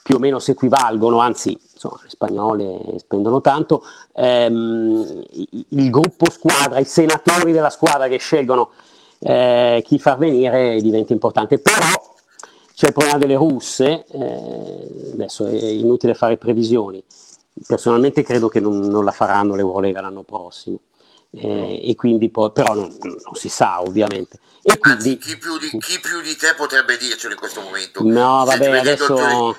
più 0.00 0.14
o 0.14 0.18
meno 0.20 0.38
si 0.38 0.52
equivalgono, 0.52 1.18
anzi 1.18 1.58
insomma, 1.80 2.00
le 2.02 2.10
spagnole 2.10 2.98
spendono 2.98 3.40
tanto, 3.40 3.82
ehm, 4.14 5.24
il 5.70 5.90
gruppo 5.90 6.30
squadra, 6.30 6.78
i 6.78 6.84
senatori 6.84 7.52
della 7.52 7.70
squadra 7.70 8.06
che 8.06 8.18
scelgono 8.18 8.72
eh, 9.20 9.82
chi 9.86 9.98
far 9.98 10.18
venire 10.18 10.78
diventa 10.82 11.14
importante. 11.14 11.58
Però 11.58 12.14
c'è 12.74 12.88
il 12.88 12.92
problema 12.92 13.18
delle 13.18 13.36
russe, 13.36 14.04
eh, 14.06 15.10
adesso 15.14 15.46
è 15.46 15.64
inutile 15.64 16.14
fare 16.14 16.36
previsioni, 16.36 17.02
personalmente 17.66 18.22
credo 18.22 18.48
che 18.48 18.60
non, 18.60 18.78
non 18.80 19.04
la 19.04 19.12
faranno 19.12 19.54
l'Eurolega 19.54 20.02
l'anno 20.02 20.22
prossimo. 20.22 20.80
Eh, 21.32 21.88
e 21.88 21.94
quindi 21.94 22.28
poi, 22.28 22.50
però 22.50 22.74
non, 22.74 22.92
non, 23.00 23.34
si 23.34 23.48
sa 23.48 23.80
ovviamente. 23.80 24.40
E 24.62 24.78
quindi, 24.78 25.10
Anzi, 25.10 25.18
chi, 25.18 25.38
più 25.38 25.58
di, 25.58 25.68
chi 25.78 26.00
più 26.00 26.20
di 26.20 26.34
te 26.34 26.54
potrebbe 26.56 26.96
dircelo 26.96 27.34
in 27.34 27.38
questo 27.38 27.60
momento? 27.60 28.02
No, 28.02 28.44
vabbè, 28.44 28.78
adesso 28.78 29.54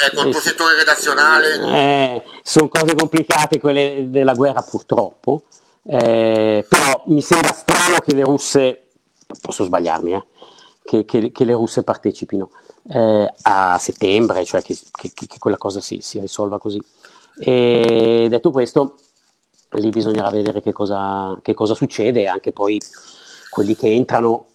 Ecco, 0.00 0.22
il 0.22 0.30
tuo 0.30 0.40
settore 0.40 0.76
redazionale. 0.76 1.54
Eh, 1.54 2.22
sono 2.44 2.68
cose 2.68 2.94
complicate 2.94 3.58
quelle 3.58 4.06
della 4.08 4.34
guerra 4.34 4.62
purtroppo, 4.62 5.42
eh, 5.82 6.64
però 6.68 7.02
mi 7.06 7.20
sembra 7.20 7.52
strano 7.52 7.98
che 7.98 8.14
le 8.14 8.22
russe, 8.22 8.90
posso 9.40 9.64
sbagliarmi, 9.64 10.12
eh, 10.12 10.24
che, 10.84 11.04
che, 11.04 11.32
che, 11.32 11.44
le 11.44 11.52
russe 11.52 11.82
partecipino 11.82 12.50
eh, 12.90 13.34
a 13.42 13.76
settembre, 13.78 14.44
cioè 14.44 14.62
che, 14.62 14.78
che 14.92 15.38
quella 15.40 15.56
cosa 15.58 15.80
si, 15.80 15.98
si, 16.00 16.20
risolva 16.20 16.60
così. 16.60 16.80
E 17.36 18.28
detto 18.30 18.52
questo, 18.52 18.98
lì 19.70 19.88
bisognerà 19.88 20.30
vedere 20.30 20.62
che 20.62 20.72
cosa, 20.72 21.36
cosa 21.54 21.74
succede 21.74 22.28
anche 22.28 22.52
poi 22.52 22.80
quelli 23.50 23.74
che 23.74 23.92
entrano 23.92 24.46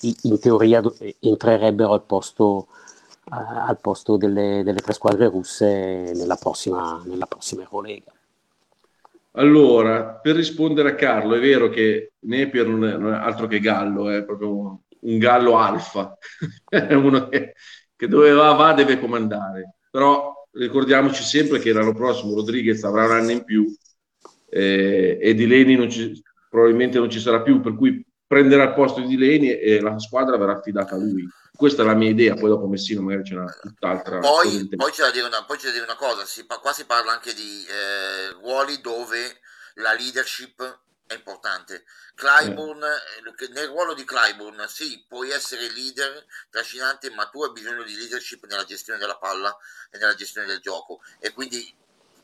in 0.00 0.40
teoria 0.40 0.82
entrerebbero 1.20 1.92
al 1.92 2.02
posto 2.02 2.66
al 3.30 3.78
posto 3.80 4.16
delle, 4.16 4.62
delle, 4.64 4.80
tre 4.80 4.92
squadre 4.92 5.28
russe 5.28 6.12
nella 6.14 6.36
prossima, 6.36 7.02
nella 7.04 7.26
prossima 7.26 7.62
Eurolega. 7.62 8.12
Allora, 9.32 10.14
per 10.20 10.34
rispondere 10.34 10.90
a 10.90 10.94
Carlo, 10.94 11.34
è 11.34 11.40
vero 11.40 11.68
che 11.68 12.12
Nepier 12.20 12.66
non 12.66 12.84
è, 12.84 12.96
non 12.96 13.12
è 13.12 13.16
altro 13.16 13.46
che 13.46 13.60
Gallo, 13.60 14.10
è 14.10 14.24
proprio 14.24 14.82
un 15.00 15.18
Gallo 15.18 15.58
alfa, 15.58 16.16
è 16.68 16.94
uno 16.94 17.28
che, 17.28 17.54
che 17.94 18.08
dove 18.08 18.32
va 18.32 18.52
va 18.52 18.72
deve 18.72 18.98
comandare, 18.98 19.76
però 19.90 20.32
ricordiamoci 20.52 21.22
sempre 21.22 21.60
che 21.60 21.72
l'anno 21.72 21.92
prossimo 21.92 22.34
Rodriguez 22.34 22.82
avrà 22.82 23.04
un 23.04 23.12
anno 23.12 23.30
in 23.30 23.44
più 23.44 23.72
eh, 24.50 25.18
e 25.20 25.34
Dileni 25.34 25.76
non 25.76 25.88
ci, 25.88 26.20
probabilmente 26.48 26.98
non 26.98 27.10
ci 27.10 27.20
sarà 27.20 27.42
più, 27.42 27.60
per 27.60 27.76
cui 27.76 28.04
prenderà 28.26 28.64
il 28.64 28.74
posto 28.74 29.00
di 29.00 29.06
Dileni 29.06 29.52
e 29.52 29.80
la 29.80 29.98
squadra 30.00 30.36
verrà 30.36 30.52
affidata 30.52 30.96
a 30.96 30.98
lui 30.98 31.24
questa 31.58 31.82
è 31.82 31.84
la 31.84 31.94
mia 31.94 32.10
idea, 32.10 32.36
poi 32.36 32.50
dopo 32.50 32.68
Messino 32.68 33.02
magari 33.02 33.24
c'è 33.24 33.34
una 33.34 33.52
tutt'altra 33.60 34.20
poi, 34.20 34.68
poi 34.76 34.92
c'è 34.92 35.02
da 35.02 35.10
dire 35.10 35.26
una, 35.26 35.44
poi 35.44 35.56
c'è 35.56 35.66
da 35.66 35.72
dire 35.72 35.82
una 35.82 35.96
cosa, 35.96 36.24
si, 36.24 36.46
qua 36.46 36.72
si 36.72 36.84
parla 36.84 37.10
anche 37.10 37.34
di 37.34 37.66
eh, 37.66 38.30
ruoli 38.34 38.80
dove 38.80 39.40
la 39.74 39.92
leadership 39.92 40.80
è 41.04 41.14
importante. 41.14 41.82
Clyburn, 42.14 42.80
eh. 42.84 43.48
nel 43.48 43.66
ruolo 43.66 43.94
di 43.94 44.04
Clyburn, 44.04 44.66
sì, 44.68 45.04
puoi 45.08 45.30
essere 45.30 45.68
leader, 45.72 46.24
trascinante, 46.48 47.10
ma 47.10 47.26
tu 47.26 47.42
hai 47.42 47.50
bisogno 47.50 47.82
di 47.82 47.96
leadership 47.96 48.46
nella 48.46 48.64
gestione 48.64 49.00
della 49.00 49.18
palla 49.18 49.56
e 49.90 49.98
nella 49.98 50.14
gestione 50.14 50.46
del 50.46 50.60
gioco. 50.60 51.00
E 51.18 51.32
quindi 51.32 51.74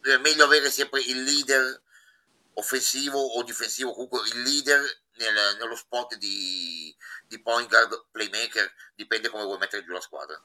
è 0.02 0.16
meglio 0.18 0.44
avere 0.44 0.70
sempre 0.70 1.00
il 1.00 1.24
leader 1.24 1.82
offensivo 2.54 3.18
o 3.18 3.42
difensivo, 3.42 3.92
comunque 3.92 4.20
il 4.28 4.42
leader 4.42 5.02
nel, 5.18 5.56
nello 5.60 5.76
spot 5.76 6.16
di, 6.18 6.94
di 7.28 7.40
point 7.40 7.68
guard 7.68 8.06
playmaker, 8.10 8.72
dipende 8.94 9.28
come 9.28 9.44
vuoi 9.44 9.58
mettere 9.58 9.84
giù 9.84 9.92
la 9.92 10.00
squadra. 10.00 10.40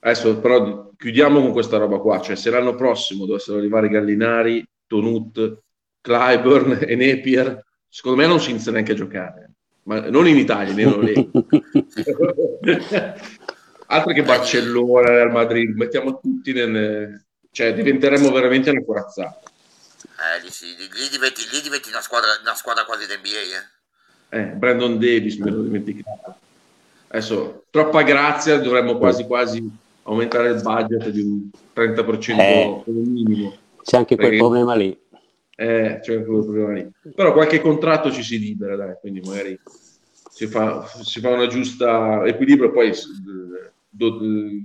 Adesso 0.00 0.38
però 0.38 0.90
chiudiamo 0.96 1.40
con 1.40 1.52
questa 1.52 1.76
roba 1.76 1.98
qua, 1.98 2.20
cioè 2.20 2.36
se 2.36 2.50
l'anno 2.50 2.74
prossimo 2.74 3.26
dovessero 3.26 3.58
arrivare 3.58 3.88
Gallinari, 3.88 4.64
Tonut, 4.86 5.62
Clyburn 6.00 6.78
e 6.86 6.94
Napier, 6.94 7.64
secondo 7.88 8.18
me 8.18 8.26
non 8.26 8.40
si 8.40 8.50
inizia 8.50 8.70
neanche 8.72 8.92
a 8.92 8.96
giocare, 8.96 9.50
ma 9.84 10.08
non 10.08 10.28
in 10.28 10.36
Italia, 10.36 10.72
nemmeno 10.72 11.00
lì. 11.00 11.14
Altro 13.90 14.12
che 14.12 14.22
Barcellona, 14.22 15.08
Real 15.08 15.30
Madrid, 15.30 15.74
mettiamo 15.74 16.20
tutti 16.20 16.52
nel... 16.52 17.24
cioè 17.50 17.72
diventeremo 17.72 18.30
veramente 18.30 18.70
una 18.70 18.84
corazzata. 18.84 19.47
Eh, 20.18 20.42
lì, 20.42 20.50
sì, 20.50 20.74
lì, 20.76 21.08
diventi, 21.10 21.42
lì 21.52 21.60
diventi 21.60 21.90
una, 21.90 22.00
squadra, 22.00 22.30
una 22.40 22.56
squadra 22.56 22.84
quasi 22.84 23.06
da 23.06 23.14
NBA, 23.16 24.36
eh. 24.36 24.40
eh 24.40 24.46
Brandon 24.46 24.98
Davis, 24.98 25.36
me 25.36 25.50
l'ho 25.50 25.62
dimenticato. 25.62 26.34
Adesso, 27.06 27.66
troppa 27.70 28.02
grazia, 28.02 28.58
dovremmo 28.58 28.98
quasi 28.98 29.24
quasi 29.24 29.64
aumentare 30.02 30.50
il 30.50 30.60
budget 30.60 31.08
di 31.10 31.20
un 31.20 31.48
30% 31.74 32.40
eh, 32.40 32.82
come 32.84 32.98
minimo. 32.98 33.56
C'è 33.82 33.96
anche 33.96 34.16
quel 34.16 34.36
problema 34.36 34.74
lì. 34.74 34.98
Eh, 35.54 36.00
c'è 36.02 36.14
anche 36.14 36.26
quel 36.26 36.42
problema 36.42 36.72
lì. 36.72 36.90
Però 37.14 37.32
qualche 37.32 37.60
contratto 37.60 38.10
ci 38.10 38.24
si 38.24 38.40
libera, 38.40 38.74
dai, 38.74 38.96
quindi 39.00 39.20
magari 39.20 39.58
si 40.30 40.48
fa, 40.48 40.84
si 41.00 41.20
fa 41.20 41.30
una 41.30 41.46
giusta 41.46 42.24
equilibrio. 42.26 42.72
Poi 42.72 42.92
do, 43.88 44.18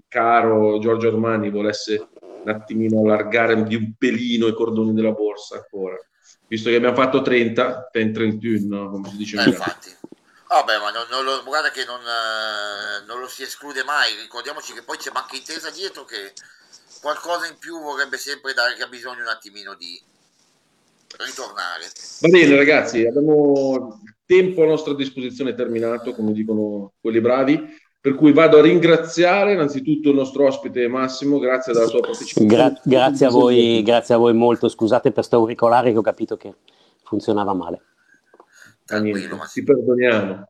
caro 0.07 0.79
Giorgio 0.79 1.09
Armani 1.09 1.51
volesse 1.51 2.07
un 2.43 2.49
attimino 2.49 3.01
allargare 3.01 3.63
di 3.63 3.75
un 3.75 3.93
pelino 3.97 4.47
i 4.47 4.53
cordoni 4.53 4.93
della 4.93 5.11
borsa 5.11 5.55
ancora, 5.55 5.97
visto 6.47 6.69
che 6.69 6.75
abbiamo 6.75 6.95
fatto 6.95 7.21
30, 7.21 7.89
31, 7.91 8.89
come 8.89 9.09
si 9.09 9.17
dice. 9.17 9.41
Eh, 9.41 9.47
infatti. 9.47 9.95
Vabbè, 10.47 10.77
ma 10.77 10.91
non, 10.91 11.05
non 11.09 11.23
lo, 11.23 11.43
guarda 11.43 11.71
che 11.71 11.83
non, 11.83 11.99
eh, 11.99 13.05
non, 13.07 13.19
lo 13.19 13.27
si 13.27 13.41
esclude 13.41 13.83
mai. 13.83 14.15
Ricordiamoci 14.21 14.73
che 14.73 14.83
poi 14.83 14.97
c'è 14.97 15.09
Banca 15.09 15.35
Intesa 15.35 15.71
dietro 15.71 16.05
che 16.05 16.33
qualcosa 17.01 17.47
in 17.47 17.57
più 17.57 17.81
vorrebbe 17.81 18.17
sempre 18.17 18.53
dare, 18.53 18.75
che 18.75 18.83
ha 18.83 18.87
bisogno 18.87 19.21
un 19.21 19.29
attimino 19.29 19.73
di 19.73 19.99
ritornare. 21.17 21.85
Va 22.19 22.27
bene, 22.27 22.55
ragazzi, 22.55 23.05
abbiamo 23.05 24.01
tempo 24.25 24.63
a 24.63 24.67
nostra 24.67 24.93
disposizione 24.93 25.55
terminato, 25.55 26.13
come 26.13 26.33
dicono 26.33 26.93
quelli 27.01 27.19
bravi. 27.19 27.81
Per 28.03 28.15
cui 28.15 28.33
vado 28.33 28.57
a 28.57 28.61
ringraziare 28.61 29.53
innanzitutto 29.53 30.09
il 30.09 30.15
nostro 30.15 30.45
ospite 30.45 30.89
Massimo, 30.89 31.39
grazie 31.39 31.71
della 31.71 31.85
sua 31.85 32.01
partecipazione. 32.01 32.53
Gra- 32.53 32.81
grazie, 32.83 33.27
a 33.27 33.29
voi, 33.29 33.81
grazie 33.81 34.13
a 34.13 34.17
voi 34.17 34.33
molto, 34.33 34.67
scusate 34.67 35.13
per 35.13 35.23
sto 35.23 35.37
auricolare 35.37 35.93
che 35.93 35.97
ho 35.97 36.01
capito 36.01 36.35
che 36.35 36.53
funzionava 37.01 37.53
male. 37.53 37.81
Niente, 38.99 39.29
ti 39.53 39.63
perdoniamo. 39.63 40.49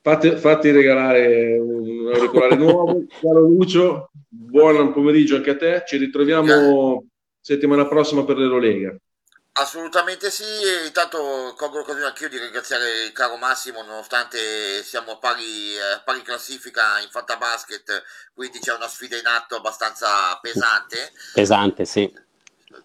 Fate, 0.00 0.36
fatti 0.36 0.70
regalare 0.70 1.58
un 1.58 2.12
auricolare 2.14 2.54
nuovo. 2.54 3.06
Caro 3.20 3.40
Lucio, 3.40 4.12
buon 4.28 4.92
pomeriggio 4.92 5.34
anche 5.34 5.50
a 5.50 5.56
te. 5.56 5.82
Ci 5.84 5.96
ritroviamo 5.96 7.06
settimana 7.40 7.88
prossima 7.88 8.24
per 8.24 8.36
l'Eurolega. 8.36 8.96
Assolutamente 9.60 10.30
sì, 10.30 10.42
intanto 10.86 11.52
colgo 11.54 11.76
l'occasione 11.76 12.06
anch'io 12.06 12.30
di 12.30 12.38
ringraziare 12.38 13.02
il 13.04 13.12
caro 13.12 13.36
Massimo, 13.36 13.82
nonostante 13.82 14.82
siamo 14.82 15.12
a 15.12 15.18
pari, 15.18 15.78
a 15.78 16.00
pari 16.00 16.22
classifica 16.22 16.98
in 17.00 17.10
fantabasket, 17.10 18.02
quindi 18.32 18.58
c'è 18.58 18.74
una 18.74 18.88
sfida 18.88 19.18
in 19.18 19.26
atto 19.26 19.56
abbastanza 19.56 20.34
pesante. 20.40 21.12
Pesante, 21.34 21.84
sì. 21.84 22.10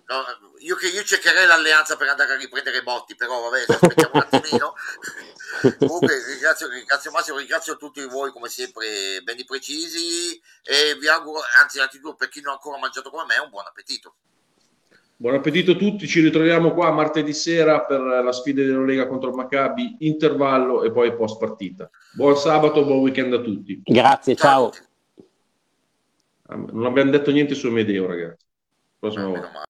No, 0.08 0.26
io, 0.58 0.78
io 0.82 1.04
cercherei 1.06 1.48
l'alleanza 1.48 1.96
per 1.96 2.10
andare 2.10 2.34
a 2.34 2.36
riprendere 2.36 2.84
Botti, 2.84 3.16
però 3.16 3.50
vabbè, 3.50 3.66
aspettiamo 3.70 4.12
un 4.16 4.28
attimino. 4.30 4.74
Comunque 5.80 6.26
ringrazio, 6.26 6.68
ringrazio 6.68 7.12
Massimo, 7.12 7.38
ringrazio 7.38 7.78
tutti 7.78 8.04
voi 8.04 8.34
come 8.34 8.50
sempre 8.50 9.22
ben 9.24 9.46
precisi 9.46 10.42
e 10.62 10.96
vi 10.96 11.08
auguro, 11.08 11.42
anzi 11.56 11.78
innanzitutto 11.78 12.16
per 12.16 12.28
chi 12.28 12.42
non 12.42 12.52
ha 12.52 12.56
ancora 12.56 12.78
mangiato 12.80 13.10
come 13.10 13.24
me, 13.24 13.38
un 13.38 13.50
buon 13.50 13.66
appetito. 13.66 14.16
Buon 15.18 15.36
appetito 15.36 15.72
a 15.72 15.76
tutti, 15.76 16.08
ci 16.08 16.20
ritroviamo 16.20 16.74
qua 16.74 16.92
martedì 16.92 17.32
sera 17.32 17.86
per 17.86 18.02
la 18.02 18.32
sfida 18.34 18.62
della 18.62 18.84
Lega 18.84 19.08
contro 19.08 19.30
il 19.30 19.36
Maccabi, 19.36 19.96
intervallo 20.00 20.84
e 20.84 20.92
poi 20.92 21.16
post 21.16 21.40
partita. 21.40 21.90
Buon 22.14 22.36
sabato, 22.36 22.84
buon 22.84 23.00
weekend 23.00 23.34
a 23.34 23.40
tutti. 23.40 23.82
Grazie, 23.86 24.36
ciao. 24.36 24.72
Ah, 26.48 26.56
non 26.56 26.86
abbiamo 26.86 27.12
detto 27.12 27.32
niente 27.32 27.56
su 27.56 27.72
Medeo, 27.72 28.08
ragazzi. 28.08 28.46
Prossima 29.00 29.28
volta. 29.28 29.65